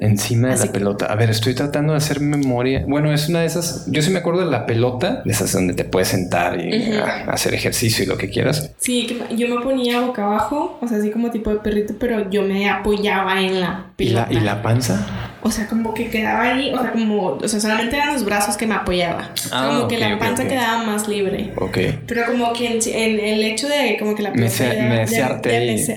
Encima 0.00 0.48
de 0.48 0.66
la 0.66 0.72
pelota. 0.72 1.06
A 1.06 1.14
ver, 1.14 1.30
estoy 1.30 1.54
tratando 1.54 1.92
de 1.92 1.98
hacer 1.98 2.20
memoria. 2.20 2.84
Bueno, 2.86 3.12
es 3.12 3.28
una 3.28 3.40
de 3.40 3.46
esas. 3.46 3.86
Yo 3.88 4.02
sí 4.02 4.10
me 4.10 4.18
acuerdo 4.18 4.44
de 4.44 4.50
la 4.50 4.66
pelota, 4.66 5.22
de 5.24 5.32
esas 5.32 5.52
donde 5.52 5.74
te 5.74 5.84
puedes 5.84 6.08
sentar 6.08 6.60
y 6.60 6.92
hacer 7.26 7.54
ejercicio 7.54 8.04
y 8.04 8.06
lo 8.06 8.16
que 8.16 8.28
quieras. 8.30 8.72
Sí, 8.78 9.18
yo 9.36 9.48
me 9.48 9.62
ponía 9.62 10.00
boca 10.00 10.24
abajo, 10.24 10.78
o 10.80 10.88
sea, 10.88 10.98
así 10.98 11.10
como 11.10 11.30
tipo 11.30 11.50
de 11.50 11.56
perrito, 11.56 11.94
pero 11.98 12.30
yo 12.30 12.42
me 12.42 12.68
apoyaba 12.68 13.40
en 13.40 13.60
la 13.60 13.86
pelota. 13.96 14.28
¿Y 14.30 14.40
la, 14.40 14.62
panza? 14.62 15.33
O 15.44 15.50
sea, 15.50 15.68
como 15.68 15.94
que 15.94 16.08
quedaba 16.08 16.42
ahí, 16.42 16.72
o 16.72 16.80
sea, 16.80 16.92
como, 16.92 17.38
o 17.40 17.48
sea, 17.48 17.60
solamente 17.60 17.96
eran 17.96 18.12
los 18.14 18.24
brazos 18.24 18.56
que 18.56 18.66
me 18.66 18.74
apoyaba. 18.74 19.30
Ah, 19.52 19.68
como 19.68 19.88
que 19.88 19.98
la 19.98 20.18
panza 20.18 20.48
quedaba 20.48 20.84
más 20.84 21.06
libre. 21.06 21.52
Ok. 21.56 21.78
Pero 22.06 22.26
como 22.26 22.52
que 22.52 22.66
en, 22.66 23.20
el 23.20 23.44
hecho 23.44 23.68
de 23.68 23.96
como 23.98 24.14
que 24.14 24.22
la 24.22 24.30
me 24.32 24.46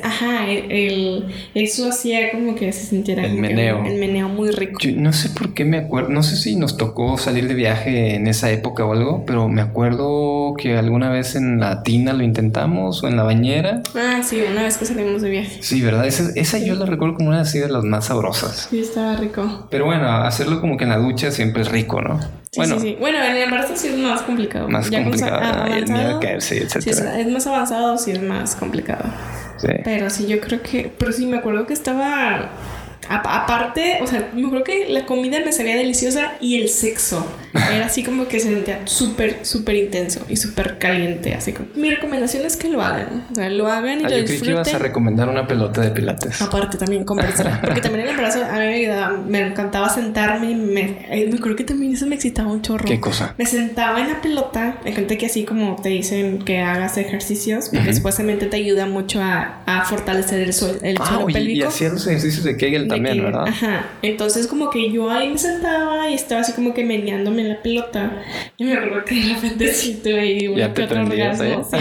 Ajá, 0.04 0.50
el, 0.50 1.26
eso 1.56 1.90
hacía 1.90 2.32
como 2.32 2.56
que 2.56 2.72
se 2.72 2.86
sintiera. 2.86 3.26
El 3.26 3.36
meneo 3.36 3.78
el 3.86 4.00
meneo 4.00 4.30
muy 4.30 4.52
rico. 4.52 4.80
Yo 4.82 4.92
no 4.96 5.14
sé 5.14 5.30
por 5.30 5.54
qué 5.54 5.66
me 5.66 5.78
acuerdo, 5.78 6.10
no 6.10 6.24
sé 6.24 6.36
si 6.36 6.56
nos 6.56 6.78
tocó 6.78 7.18
salir 7.18 7.48
de 7.48 7.54
viaje 7.54 8.16
en 8.16 8.28
esa 8.28 8.52
época 8.52 8.86
o 8.86 8.94
algo, 8.94 9.24
pero 9.26 9.48
me 9.48 9.62
acuerdo 9.62 10.54
que 10.58 10.78
alguna 10.78 11.10
vez 11.10 11.36
en 11.36 11.60
la 11.60 11.84
tina 11.84 12.14
lo 12.14 12.24
intentamos 12.24 13.04
o 13.04 13.08
en 13.08 13.16
la 13.16 13.24
bañera. 13.24 13.82
Ah, 13.96 14.22
sí, 14.24 14.42
una 14.50 14.64
vez 14.64 14.78
que 14.78 14.86
salimos 14.86 15.22
de 15.22 15.30
viaje. 15.30 15.58
Sí, 15.62 15.82
¿verdad? 15.82 16.06
Esa, 16.06 16.58
yo 16.60 16.76
la 16.76 16.86
recuerdo 16.86 17.16
como 17.16 17.30
una 17.30 17.42
así 17.42 17.60
de 17.60 17.70
las 17.70 17.84
más 17.84 18.06
sabrosas. 18.06 18.68
Sí, 18.70 18.80
estaba 18.80 19.16
rico. 19.16 19.37
Pero 19.70 19.86
bueno, 19.86 20.10
hacerlo 20.10 20.62
como 20.62 20.78
que 20.78 20.84
en 20.84 20.90
la 20.92 20.98
ducha 20.98 21.32
siempre 21.32 21.62
es 21.62 21.70
rico, 21.70 22.02
¿no? 22.02 22.20
Sí, 22.22 22.28
bueno, 22.58 22.76
sí, 22.76 22.82
sí. 22.82 22.98
Bueno, 23.00 23.24
en 23.24 23.36
el 23.36 23.44
embarazo 23.44 23.76
sí 23.76 23.88
es 23.90 23.98
más 23.98 24.22
complicado. 24.22 24.70
Más 24.70 24.90
complicado. 24.90 25.66
el 25.68 25.88
miedo 25.88 26.18
a 26.18 26.20
caerse, 26.20 26.64
etc. 26.64 26.82
Sí, 26.82 26.90
es, 26.90 27.28
más 27.28 27.46
avanzado, 27.48 27.98
sí 27.98 28.12
es 28.12 28.22
más 28.22 28.56
complicado. 28.56 29.04
Sí. 29.58 29.68
Pero 29.84 30.10
sí, 30.10 30.28
yo 30.28 30.40
creo 30.40 30.62
que. 30.62 30.92
Pero 30.98 31.12
sí, 31.12 31.26
me 31.26 31.38
acuerdo 31.38 31.66
que 31.66 31.74
estaba 31.74 32.50
aparte, 33.10 34.00
o 34.02 34.08
sea, 34.08 34.30
me 34.34 34.46
acuerdo 34.46 34.64
que 34.64 34.88
la 34.90 35.06
comida 35.06 35.40
me 35.44 35.52
sabía 35.52 35.76
deliciosa 35.76 36.34
y 36.40 36.62
el 36.62 36.70
sexo 36.70 37.26
era 37.54 37.86
así 37.86 38.04
como 38.04 38.28
que 38.28 38.40
se 38.40 38.50
sentía 38.50 38.82
súper, 38.86 39.46
súper 39.46 39.76
intenso 39.76 40.26
y 40.30 40.38
súper 40.38 40.78
caliente. 40.78 41.34
Así 41.34 41.54
como. 41.54 41.70
Mi 41.76 41.90
recomendación 41.90 42.46
es 42.46 42.56
que 42.56 42.70
lo 42.70 42.82
hagan. 42.82 43.26
O 43.32 43.36
sea, 43.36 43.50
lo 43.50 43.68
hagan 43.68 44.02
y 44.02 44.06
ah, 44.06 44.10
lo 44.10 44.18
yo 44.18 44.26
Creí 44.26 44.42
que 44.42 44.50
ibas 44.52 44.74
a 44.74 44.78
recomendar 44.78 45.30
una 45.30 45.48
pelota 45.48 45.82
de 45.82 45.92
pilates. 45.92 46.42
Aparte, 46.42 46.78
también 46.78 47.04
conversar. 47.04 47.62
Porque 47.62 47.82
también 47.82 48.06
el 48.06 48.10
embarazo 48.10 48.44
a 48.44 48.60
mí 48.60 48.88
me 49.26 49.38
me 49.38 49.48
encantaba 49.48 49.90
sentarme 49.90 50.52
y 50.52 50.56
me, 50.56 50.82
eh, 51.10 51.28
me 51.30 51.38
acuerdo 51.38 51.56
que 51.56 51.64
también 51.64 51.94
eso 51.94 52.06
me 52.08 52.16
excitaba 52.16 52.52
un 52.52 52.62
chorro. 52.62 52.86
¿Qué 52.86 53.00
cosa? 53.00 53.36
Me 53.38 53.46
sentaba 53.46 54.00
en 54.02 54.10
la 54.10 54.22
pelota. 54.22 54.80
Hay 54.86 54.94
gente 54.94 55.18
que 55.18 55.26
así 55.26 55.44
como 55.44 55.76
te 55.82 55.90
dicen 55.90 56.40
que 56.40 56.60
hagas 56.60 56.98
ejercicios, 56.98 57.70
porque 57.70 57.94
supuestamente 57.94 58.48
te 58.48 58.58
ayuda 58.58 58.86
mucho 58.86 59.22
a, 59.22 59.62
a 59.66 59.86
fortalecer 59.86 60.42
el, 60.42 60.54
suelo, 60.54 60.80
el 60.82 60.98
ah, 61.00 61.26
Y 61.28 61.62
hacían 61.62 61.94
los 61.94 62.08
ejercicios 62.08 62.44
de 62.44 62.58
Kegel 62.58 62.88
también, 62.88 62.97
¿verdad? 63.00 63.48
Ajá. 63.48 63.86
Entonces, 64.02 64.48
como 64.48 64.70
que 64.70 64.92
yo 64.92 65.10
ahí 65.10 65.30
me 65.30 65.38
sentaba 65.38 66.10
y 66.10 66.14
estaba 66.14 66.42
así 66.42 66.54
como 66.54 66.74
que 66.74 66.84
meneándome 66.84 67.44
la 67.44 67.62
pelota. 67.62 68.12
Y 68.58 68.64
me 68.66 68.74
acuerdo 68.74 69.06
que 69.06 69.16
de 69.16 69.34
repentecito 69.34 70.10
y 70.10 70.48
uno 70.48 70.74
que 70.74 70.84
otro 70.84 71.02
orgasmo. 71.02 71.68
Sí, 71.70 71.78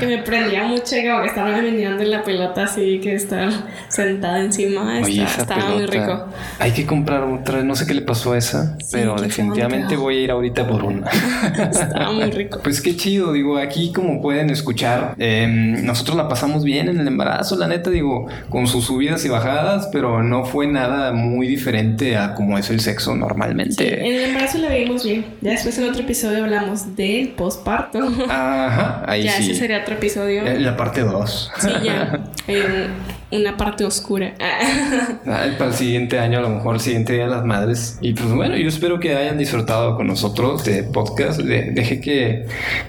que 0.00 0.06
me 0.06 0.18
prendía 0.18 0.64
mucho, 0.64 0.96
como 1.08 1.22
que 1.22 1.28
estaba 1.28 1.56
meneando 1.60 2.02
en 2.02 2.10
la 2.10 2.22
pelota 2.22 2.64
así, 2.64 3.00
que 3.00 3.14
estaba 3.14 3.50
sentada 3.88 4.40
encima. 4.40 5.00
estaba, 5.00 5.70
muy 5.70 5.86
rico. 5.86 6.26
Hay 6.58 6.72
que 6.72 6.86
comprar 6.86 7.22
otra, 7.24 7.62
no 7.62 7.74
sé 7.76 7.86
qué 7.86 7.94
le 7.94 8.02
pasó 8.02 8.32
a 8.32 8.38
esa, 8.38 8.76
pero 8.90 9.16
definitivamente 9.16 9.96
voy 9.96 10.18
a 10.18 10.20
ir 10.20 10.30
ahorita 10.30 10.66
por 10.66 10.84
una. 10.84 11.10
estaba 11.70 12.12
muy 12.12 12.30
rico. 12.30 12.60
Pues 12.66 12.80
qué 12.80 12.96
chido, 12.96 13.32
digo, 13.32 13.58
aquí 13.58 13.92
como 13.92 14.20
pueden 14.20 14.50
escuchar, 14.50 15.14
em, 15.18 15.84
nosotros 15.84 16.16
la 16.16 16.28
pasamos 16.28 16.64
bien 16.64 16.88
en 16.88 16.98
el 16.98 17.06
embarazo, 17.06 17.56
la 17.56 17.68
neta, 17.68 17.90
digo, 17.90 18.26
con 18.50 18.66
sus 18.66 18.86
subidas 18.86 19.24
y 19.24 19.28
bajadas, 19.28 19.88
pero 19.92 20.22
no 20.22 20.35
fue 20.44 20.66
nada 20.66 21.12
muy 21.12 21.46
diferente 21.46 22.16
a 22.16 22.34
como 22.34 22.58
es 22.58 22.70
el 22.70 22.80
sexo 22.80 23.14
normalmente. 23.14 24.06
en 24.06 24.14
el 24.14 24.24
embarazo 24.30 24.58
la 24.58 24.68
vimos 24.68 25.04
bien. 25.04 25.24
Ya 25.40 25.52
después 25.52 25.78
en 25.78 25.88
otro 25.88 26.02
episodio 26.02 26.44
hablamos 26.44 26.96
del 26.96 27.28
posparto. 27.30 28.00
Ajá, 28.28 29.02
ahí 29.06 29.24
ya, 29.24 29.32
sí. 29.32 29.50
ese 29.50 29.60
sería 29.60 29.80
otro 29.80 29.94
episodio. 29.94 30.46
Eh, 30.46 30.60
la 30.60 30.76
parte 30.76 31.02
2. 31.02 31.52
Sí, 31.58 31.68
ya. 31.84 32.24
una 33.30 33.56
parte 33.56 33.84
oscura. 33.84 34.34
para 35.24 35.70
el 35.70 35.74
siguiente 35.74 36.18
año, 36.18 36.38
a 36.38 36.42
lo 36.42 36.50
mejor 36.50 36.76
el 36.76 36.80
siguiente 36.80 37.14
día 37.14 37.24
de 37.24 37.30
las 37.30 37.44
madres. 37.44 37.98
Y 38.00 38.14
pues 38.14 38.32
bueno, 38.32 38.56
yo 38.56 38.68
espero 38.68 39.00
que 39.00 39.16
hayan 39.16 39.38
disfrutado 39.38 39.96
con 39.96 40.06
nosotros 40.06 40.64
de 40.64 40.84
podcast. 40.84 41.40
deje 41.40 42.00
que, 42.00 42.46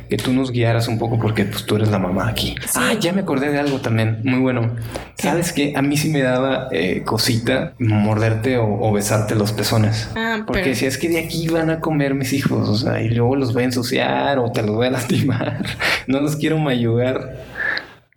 que, 0.10 0.18
tú 0.18 0.34
nos 0.34 0.52
guiaras 0.52 0.88
un 0.88 1.00
poco 1.00 1.20
porque 1.20 1.46
pues 1.46 1.66
tú 1.66 1.76
eres 1.76 1.90
la 1.90 2.00
mamá 2.00 2.28
aquí. 2.28 2.56
Ah, 2.76 2.94
ya 3.00 3.14
me 3.14 3.22
acordé 3.22 3.50
de 3.52 3.60
algo 3.60 3.80
también. 3.80 4.20
Muy 4.24 4.40
bueno. 4.40 4.76
¿Sabes 5.16 5.54
qué? 5.54 5.74
A 5.76 5.82
mí 5.82 5.98
sí 5.98 6.10
me 6.10 6.22
daba 6.22 6.68
eh, 6.72 7.02
cosita 7.04 7.74
morderte 7.80 8.58
o, 8.58 8.92
besarte 8.92 9.36
los 9.36 9.52
pezones. 9.52 10.10
Ah, 10.16 10.44
porque 10.46 10.76
si 10.76 10.86
es 10.86 10.98
que 10.98 11.10
de 11.10 11.20
aquí 11.20 11.48
van 11.48 11.70
a 11.70 11.80
comer 11.80 12.14
mis 12.14 12.34
hijos, 12.34 12.70
o 12.70 12.76
sea, 12.76 13.02
y 13.02 13.10
luego 13.10 13.36
los 13.36 13.54
voy 13.54 13.64
a 13.64 13.66
ensuciar 13.66 14.40
o 14.40 14.52
te 14.52 14.62
los 14.62 14.76
voy 14.76 14.88
a 14.88 14.92
lastimar. 14.98 15.66
no 16.08 16.20
los 16.20 16.36
quiero 16.36 16.58
mayugar. 16.60 17.57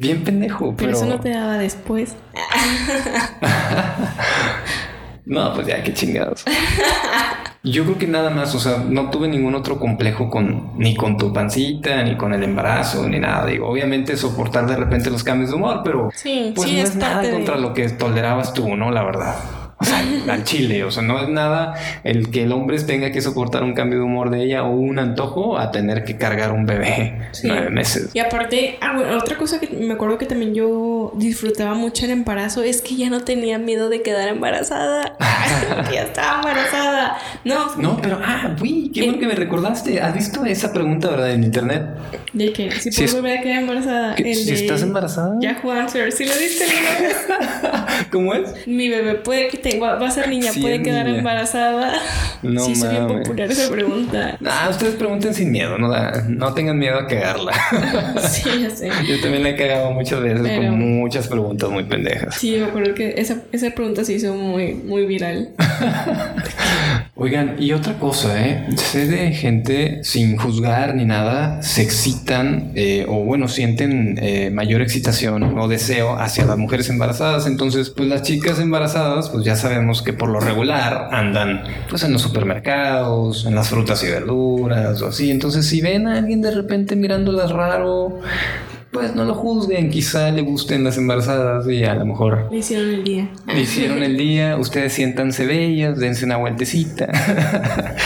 Bien 0.01 0.25
pendejo, 0.25 0.75
pero... 0.75 0.77
Pero 0.77 0.93
eso 0.93 1.05
no 1.05 1.21
te 1.21 1.29
daba 1.29 1.59
después. 1.59 2.17
no, 5.27 5.53
pues 5.53 5.67
ya, 5.67 5.83
qué 5.83 5.93
chingados. 5.93 6.43
Yo 7.63 7.85
creo 7.85 7.99
que 7.99 8.07
nada 8.07 8.31
más, 8.31 8.55
o 8.55 8.61
sea, 8.61 8.79
no 8.79 9.11
tuve 9.11 9.29
ningún 9.29 9.55
otro 9.55 9.79
complejo 9.79 10.31
con 10.31 10.79
ni 10.79 10.97
con 10.97 11.19
tu 11.19 11.35
pancita, 11.35 12.03
ni 12.03 12.17
con 12.17 12.33
el 12.33 12.43
embarazo, 12.43 13.07
ni 13.07 13.21
nada. 13.21 13.45
Digo, 13.45 13.69
obviamente 13.69 14.17
soportar 14.17 14.67
de 14.67 14.77
repente 14.77 15.11
los 15.11 15.23
cambios 15.23 15.51
de 15.51 15.57
humor, 15.57 15.83
pero 15.85 16.09
pues 16.55 16.73
no 16.73 16.79
es 16.79 16.97
nada 16.97 17.31
contra 17.31 17.59
lo 17.59 17.75
que 17.75 17.87
tolerabas 17.91 18.55
tú, 18.55 18.75
¿no? 18.77 18.91
La 18.91 19.03
verdad. 19.03 19.35
O 19.81 19.85
sea, 19.85 20.05
al 20.29 20.45
chile, 20.45 20.85
o 20.85 20.91
sea, 20.91 21.03
no 21.03 21.19
es 21.23 21.29
nada 21.31 21.75
el 22.05 22.31
que 22.31 22.43
el 22.43 22.53
hombre 22.53 22.79
tenga 22.81 23.11
que 23.13 23.23
soportar 23.23 23.65
un 23.65 23.73
cambio 23.73 23.99
de 23.99 24.05
humor 24.05 24.29
de 24.29 24.45
ella 24.45 24.65
o 24.65 24.73
un 24.73 24.99
antojo 24.99 25.59
a 25.59 25.71
tener 25.71 26.05
que 26.05 26.19
cargar 26.19 26.53
un 26.53 26.67
bebé 26.67 27.31
nueve 27.45 27.71
meses. 27.71 28.11
Y 28.13 28.19
aparte, 28.19 28.79
ah, 28.83 29.17
otra 29.17 29.39
cosa 29.39 29.59
que 29.59 29.69
me 29.69 29.95
acuerdo 29.95 30.19
que 30.19 30.27
también 30.27 30.55
yo 30.55 31.13
disfrutaba 31.17 31.75
mucho 31.75 32.05
el 32.05 32.11
embarazo 32.11 32.63
es 32.63 32.83
que 32.83 32.97
ya 32.97 33.09
no 33.09 33.23
tenía 33.23 33.59
miedo 33.59 33.89
de 33.89 34.03
quedar 34.03 34.29
embarazada. 34.29 35.17
ya 35.91 36.03
estaba 36.03 36.41
embarazada. 36.41 37.19
No, 37.45 37.75
no, 37.77 37.99
pero, 38.03 38.21
ah, 38.23 38.55
uy, 38.61 38.91
qué 38.93 39.03
bueno 39.05 39.19
que 39.19 39.27
me 39.27 39.35
recordaste. 39.35 40.01
¿Has 40.01 40.15
visto 40.15 40.45
esa 40.45 40.75
pregunta, 40.75 41.09
verdad, 41.09 41.31
en 41.31 41.45
internet? 41.45 41.87
¿De 42.35 42.53
qué? 42.53 42.71
Si, 42.73 42.91
puedo 42.91 43.17
volver 43.17 43.39
a 43.39 43.43
quedar 43.43 43.61
embarazada. 43.61 44.17
si 44.17 44.53
estás 44.53 44.83
embarazada. 44.83 45.37
Yahoo 45.41 45.71
Answer, 45.71 46.13
si 46.13 46.27
lo 46.27 46.37
diste 46.37 46.65
¿Cómo 48.11 48.35
es? 48.35 48.67
Mi 48.67 48.89
bebé 48.89 49.15
puede 49.15 49.49
que 49.49 49.70
va 49.79 50.07
a 50.07 50.11
ser 50.11 50.29
niña, 50.29 50.51
puede 50.61 50.83
quedar 50.83 51.09
embarazada. 51.09 51.93
No 52.43 52.65
sí, 52.65 52.75
soy 52.75 52.97
popular 52.97 53.51
esa 53.51 53.71
pregunta. 53.71 54.39
Ah, 54.47 54.69
ustedes 54.71 54.95
pregunten 54.95 55.35
sin 55.35 55.51
miedo, 55.53 55.79
no, 55.79 55.91
no 56.29 56.55
tengan 56.55 56.79
miedo 56.79 56.99
a 56.99 57.07
cagarla. 57.07 57.53
sí, 58.31 58.49
ya 58.63 58.71
sé. 58.71 58.91
Yo 59.07 59.21
también 59.21 59.43
la 59.43 59.51
he 59.51 59.57
cagado 59.57 59.91
muchas 59.93 60.21
veces 60.23 60.57
con 60.57 60.79
muchas 60.79 61.29
preguntas 61.29 61.71
muy 61.71 61.85
pendejas. 61.85 62.37
Sí, 62.37 62.57
me 62.57 62.67
acuerdo 62.67 62.95
que 62.95 63.15
esa, 63.19 63.43
esa 63.53 63.71
pregunta 63.71 64.05
se 64.05 64.15
hizo 64.15 64.35
muy, 64.35 64.75
muy 64.75 65.07
viral. 65.07 65.51
Oigan, 67.23 67.57
y 67.59 67.73
otra 67.73 67.99
cosa, 67.99 68.41
¿eh? 68.43 68.67
Sé 68.77 69.07
de 69.07 69.33
gente 69.33 70.03
sin 70.05 70.39
juzgar 70.39 70.95
ni 70.95 71.05
nada, 71.05 71.63
se 71.63 71.83
excitan 71.83 72.73
eh, 72.75 73.05
o 73.07 73.25
bueno, 73.25 73.47
sienten 73.47 74.19
eh, 74.23 74.51
mayor 74.51 74.81
excitación 74.81 75.59
o 75.59 75.69
deseo 75.69 76.17
hacia 76.17 76.47
las 76.47 76.57
mujeres 76.57 76.89
embarazadas. 76.89 77.47
Entonces, 77.47 77.91
pues 77.91 78.09
las 78.09 78.23
chicas 78.23 78.59
embarazadas, 78.59 79.29
pues 79.29 79.45
ya 79.45 79.55
sabemos 79.61 80.03
que 80.03 80.13
por 80.13 80.29
lo 80.29 80.41
regular 80.41 81.09
andan 81.13 81.63
pues 81.89 82.03
en 82.03 82.13
los 82.13 82.23
supermercados, 82.23 83.47
en 83.47 83.55
las 83.55 83.69
frutas 83.69 84.03
y 84.05 84.09
verduras 84.09 85.01
o 85.03 85.09
así. 85.09 85.31
Entonces, 85.31 85.67
si 85.67 85.81
ven 85.81 86.07
a 86.07 86.19
alguien 86.19 86.43
de 86.43 86.51
repente 86.51 86.97
mirándolas 86.97 87.51
raro, 87.51 88.21
pues 88.91 89.15
no 89.15 89.25
lo 89.25 89.35
juzguen, 89.35 89.91
quizá 89.91 90.31
le 90.31 90.43
gusten 90.43 90.83
las 90.83 90.99
embarazadas 90.99 91.67
y 91.69 91.85
a 91.85 91.95
lo 91.95 92.07
mejor... 92.07 92.49
Le 92.51 92.59
hicieron 92.59 92.91
el 92.91 93.05
día. 93.05 93.31
Le 93.47 93.61
hicieron 93.61 94.03
el 94.03 94.17
día, 94.17 94.57
ustedes 94.57 94.93
siéntanse 94.93 95.47
bellas, 95.47 95.99
dense 95.99 96.25
una 96.25 96.37
vueltecita, 96.39 97.09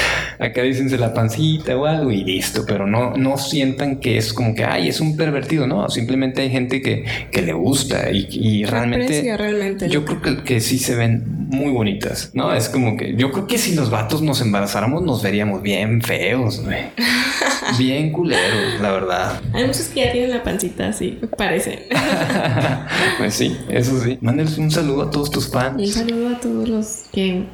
acá 0.47 0.63
dícense 0.63 0.99
la 0.99 1.13
pancita 1.15 1.77
o 1.77 1.87
algo 1.87 2.11
y 2.11 2.25
listo, 2.25 2.65
pero 2.67 2.87
no, 2.87 3.17
no 3.17 3.37
sientan 3.37 4.01
que 4.01 4.17
es 4.17 4.33
como 4.33 4.55
que, 4.55 4.65
ay, 4.65 4.89
es 4.89 5.01
un 5.01 5.17
pervertido, 5.17 5.67
no, 5.67 5.89
simplemente 5.89 6.43
hay 6.43 6.51
gente 6.51 6.83
que, 6.83 7.05
que 7.31 7.43
le 7.43 7.53
gusta 7.53 8.11
y, 8.11 8.65
realmente... 8.65 9.37
realmente. 9.37 9.89
Yo 9.89 10.05
creo 10.05 10.21
que, 10.21 10.43
que 10.43 10.61
sí 10.61 10.79
se 10.79 10.95
ven 10.95 11.25
muy 11.49 11.71
bonitas, 11.73 12.31
¿no? 12.35 12.53
Es 12.53 12.69
como 12.69 12.97
que 12.97 13.15
yo 13.17 13.31
creo 13.31 13.47
que 13.47 13.59
si 13.59 13.75
los 13.75 13.91
vatos 13.91 14.23
nos 14.23 14.41
embarazáramos 14.41 15.03
nos 15.03 15.23
veríamos 15.23 15.63
bien 15.63 16.03
feos, 16.03 16.63
güey. 16.63 16.79
bien 17.79 18.13
culeros, 18.13 18.81
la 18.81 18.93
verdad. 18.93 19.41
Hay 19.53 19.67
muchos 19.67 19.89
que 19.89 20.05
ya 20.05 20.13
tienen 20.13 20.31
la 20.31 20.43
pancita 20.43 20.89
así, 20.89 21.19
parece. 21.37 21.89
pues 23.19 23.35
sí, 23.35 23.57
eso 23.69 24.01
sí. 24.03 24.19
Mándeles 24.21 24.59
un 24.59 24.71
saludo 24.71 25.03
a 25.03 25.11
todos 25.11 25.31
tus 25.31 25.51
fans. 25.51 25.81
Un 25.81 25.87
saludo 25.87 26.29
a 26.29 26.41
todos 26.41 26.69
los 26.69 27.03
que 27.13 27.45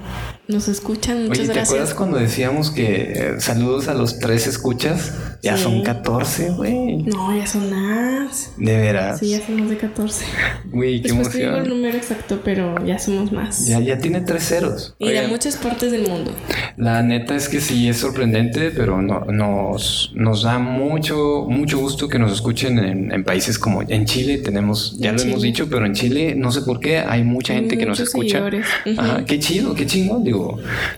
nos 0.51 0.69
escuchan. 0.69 1.23
Muchas 1.27 1.39
Oye, 1.39 1.49
¿te 1.49 1.55
gracias. 1.55 1.69
acuerdas 1.69 1.95
cuando 1.95 2.19
decíamos 2.19 2.71
que 2.71 3.13
eh, 3.15 3.35
saludos 3.41 3.89
a 3.89 3.95
los 3.95 4.19
tres 4.19 4.47
escuchas? 4.47 5.13
Ya 5.43 5.57
Sí. 5.57 5.63
son 5.63 5.83
14, 5.83 6.51
güey. 6.51 6.99
No, 7.05 7.35
ya 7.35 7.47
son 7.47 7.71
más. 7.71 8.53
De 8.59 8.77
veras. 8.77 9.21
Sí, 9.21 9.31
ya 9.31 9.45
somos 9.47 9.71
de 9.71 9.77
14. 9.79 10.25
Güey, 10.71 11.01
qué 11.01 11.09
Después 11.09 11.31
te 11.31 11.39
digo 11.39 11.51
el 11.51 11.57
emoción. 11.57 11.77
número 11.79 11.97
exacto, 11.97 12.41
pero 12.45 12.85
ya 12.85 12.99
somos 12.99 13.33
más. 13.33 13.67
Ya, 13.67 13.81
ya 13.81 13.99
tiene 13.99 14.21
tres 14.21 14.47
ceros. 14.49 14.95
Y 14.99 15.07
de 15.07 15.11
Oigan, 15.19 15.31
muchas 15.31 15.57
partes 15.57 15.91
del 15.93 16.07
mundo. 16.07 16.33
La 16.77 17.03
neta 17.03 17.35
es 17.37 17.49
que 17.49 17.61
sí 17.61 17.89
es 17.89 17.97
sorprendente, 17.99 18.71
pero 18.71 19.01
no, 19.01 19.25
nos, 19.27 20.13
nos 20.15 20.43
da 20.43 20.59
mucho, 20.59 21.47
mucho 21.49 21.79
gusto 21.79 22.09
que 22.09 22.19
nos 22.19 22.33
escuchen 22.33 22.79
en, 22.79 23.11
en 23.13 23.25
países 23.25 23.59
como 23.59 23.83
en 23.83 24.05
Chile. 24.05 24.39
Tenemos, 24.39 24.97
ya 24.99 25.11
En 25.11 25.17
lo 25.17 25.23
hemos 25.23 25.37
Chile. 25.37 25.47
dicho, 25.47 25.69
pero 25.71 25.87
en 25.87 25.95
Chile 25.95 26.35
no 26.37 26.53
sé 26.53 26.61
por 26.63 26.81
qué 26.81 26.99
hay 26.99 27.25
mucha 27.25 27.55
gente 27.55 27.79
que 27.79 27.87
nos 27.87 27.99
escucha. 28.01 28.29
seguidores. 28.39 28.67
Ujú. 28.87 29.01
Ajá, 29.01 29.25
qué 29.25 29.39
chido, 29.39 29.75
qué 29.75 29.87
chingón. 29.87 30.23
Digo, 30.25 30.40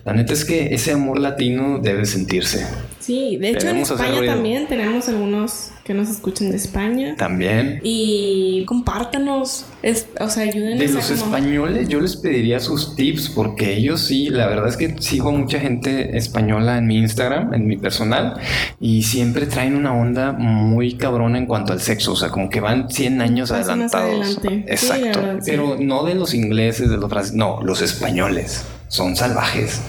la 0.04 0.12
neta 0.12 0.32
es 0.32 0.44
que 0.44 0.74
ese 0.74 0.92
amor 0.92 1.18
latino 1.18 1.78
debe 1.82 2.04
sentirse. 2.06 2.66
Sí, 3.00 3.36
de 3.36 3.50
hecho 3.50 3.68
en 3.68 3.78
España 3.78 4.24
también 4.24 4.68
tenemos 4.68 5.08
algunos 5.08 5.70
que 5.84 5.92
nos 5.94 6.08
escuchan 6.08 6.50
de 6.50 6.56
España. 6.56 7.16
También. 7.18 7.80
Y 7.82 8.64
compártanos, 8.66 9.64
es, 9.82 10.06
o 10.20 10.28
sea, 10.30 10.44
ayúdenos 10.44 10.78
De 10.78 10.84
a 10.86 10.90
los 10.90 11.06
como- 11.10 11.24
españoles, 11.36 11.88
yo 11.88 12.00
les 12.00 12.14
pediría 12.14 12.60
sus 12.60 12.94
tips 12.94 13.30
porque 13.30 13.74
ellos 13.76 14.00
sí, 14.02 14.28
la 14.30 14.46
verdad 14.46 14.68
es 14.68 14.76
que 14.76 14.94
sigo 15.00 15.30
a 15.30 15.32
mucha 15.32 15.58
gente 15.58 16.16
española 16.16 16.78
en 16.78 16.86
mi 16.86 16.98
Instagram, 16.98 17.52
en 17.54 17.66
mi 17.66 17.76
personal, 17.76 18.34
y 18.80 19.02
siempre 19.02 19.46
traen 19.46 19.74
una 19.74 19.92
onda 19.92 20.30
muy 20.30 20.94
cabrona 20.94 21.38
en 21.38 21.46
cuanto 21.46 21.72
al 21.72 21.80
sexo, 21.80 22.12
o 22.12 22.16
sea, 22.16 22.28
como 22.30 22.48
que 22.48 22.60
van 22.60 22.88
100 22.88 23.20
años 23.20 23.50
Pasan 23.50 23.82
adelantados. 23.82 24.38
adelante. 24.38 24.48
Sí, 24.48 24.64
Exacto, 24.86 25.20
verdad, 25.20 25.38
sí. 25.40 25.50
pero 25.50 25.76
no 25.80 26.04
de 26.04 26.14
los 26.14 26.34
ingleses, 26.34 26.88
de 26.88 26.96
los 26.98 27.10
franceses, 27.10 27.36
no, 27.36 27.60
los 27.64 27.82
españoles 27.82 28.64
son 28.92 29.16
salvajes, 29.16 29.80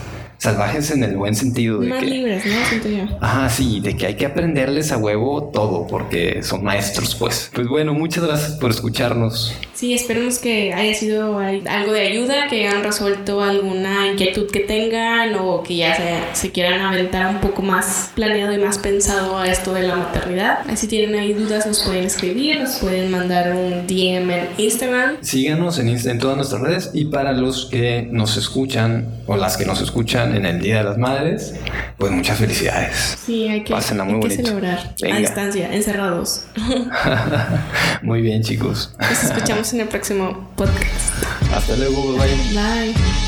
salvajes 0.44 0.92
en 0.92 1.04
el 1.04 1.16
buen 1.16 1.36
sentido 1.36 1.80
de 1.80 1.88
más 1.88 2.00
que... 2.00 2.06
libres, 2.06 2.46
¿no? 2.46 2.66
Siento 2.66 2.90
yo. 2.90 3.18
Ajá, 3.22 3.50
sí, 3.50 3.80
de 3.80 3.96
que 3.96 4.08
hay 4.08 4.16
que 4.16 4.26
aprenderles 4.26 4.92
a 4.92 4.98
huevo 4.98 5.50
todo 5.54 5.88
porque 5.88 6.44
son 6.44 6.64
maestros, 6.66 7.16
pues. 7.16 7.50
Pues 7.54 7.68
bueno, 7.68 7.94
muchas 7.94 8.26
gracias 8.26 8.52
por 8.54 8.72
escucharnos. 8.72 9.56
Sí, 9.74 9.94
esperemos 9.94 10.40
que 10.40 10.74
haya 10.74 10.94
sido 10.94 11.40
algo 11.40 11.94
de 11.94 12.02
ayuda, 12.02 12.48
que 12.50 12.68
hayan 12.68 12.84
resuelto 12.84 13.42
alguna 13.42 14.12
inquietud 14.12 14.50
que 14.52 14.60
tengan 14.60 15.36
o 15.36 15.64
que 15.64 15.78
ya 15.78 15.96
se, 15.96 16.40
se 16.40 16.52
quieran 16.52 16.82
aventar 16.82 17.34
un 17.34 17.42
poco 17.42 17.62
más 17.62 18.12
planeado 18.14 18.54
y 18.54 18.58
más 18.58 18.78
pensado 18.78 19.38
a 19.38 19.48
esto 19.48 19.74
de 19.74 19.84
la 19.84 19.96
maternidad. 19.96 20.60
Así 20.70 20.88
tienen 20.88 21.16
ahí 21.16 21.34
dudas, 21.34 21.66
nos 21.66 21.82
pueden 21.84 22.04
escribir, 22.04 22.60
nos 22.60 22.80
pueden 22.80 23.12
mandar 23.12 23.56
un 23.56 23.88
DM 23.88 24.30
en 24.30 24.48
Instagram. 24.58 25.18
Síganos 25.22 25.80
en 25.80 26.20
todas 26.20 26.36
nuestras 26.36 26.62
redes 26.62 26.92
y 26.94 27.06
para 27.06 27.32
los 27.32 27.66
que 27.66 28.08
nos 28.12 28.36
escuchan 28.36 29.08
o 29.26 29.38
las 29.38 29.58
que 29.58 29.66
nos 29.66 29.82
escuchan 29.82 30.33
en 30.36 30.46
el 30.46 30.60
Día 30.60 30.80
de 30.80 30.84
las 30.84 30.98
Madres, 30.98 31.56
pues 31.98 32.12
muchas 32.12 32.38
felicidades. 32.38 33.18
Sí, 33.26 33.48
hay 33.48 33.64
que, 33.64 33.74
Pásenla 33.74 34.04
muy 34.04 34.16
hay 34.16 34.22
que 34.22 34.44
celebrar 34.44 34.96
Venga. 35.02 35.16
a 35.16 35.20
distancia, 35.20 35.74
encerrados. 35.74 36.46
Muy 38.02 38.22
bien, 38.22 38.44
chicos. 38.44 38.94
Nos 39.00 39.24
escuchamos 39.24 39.72
en 39.74 39.82
el 39.82 39.88
próximo 39.88 40.52
podcast. 40.56 41.24
Hasta 41.56 41.76
luego, 41.78 42.14
bye. 42.18 42.28
Bye. 42.54 43.23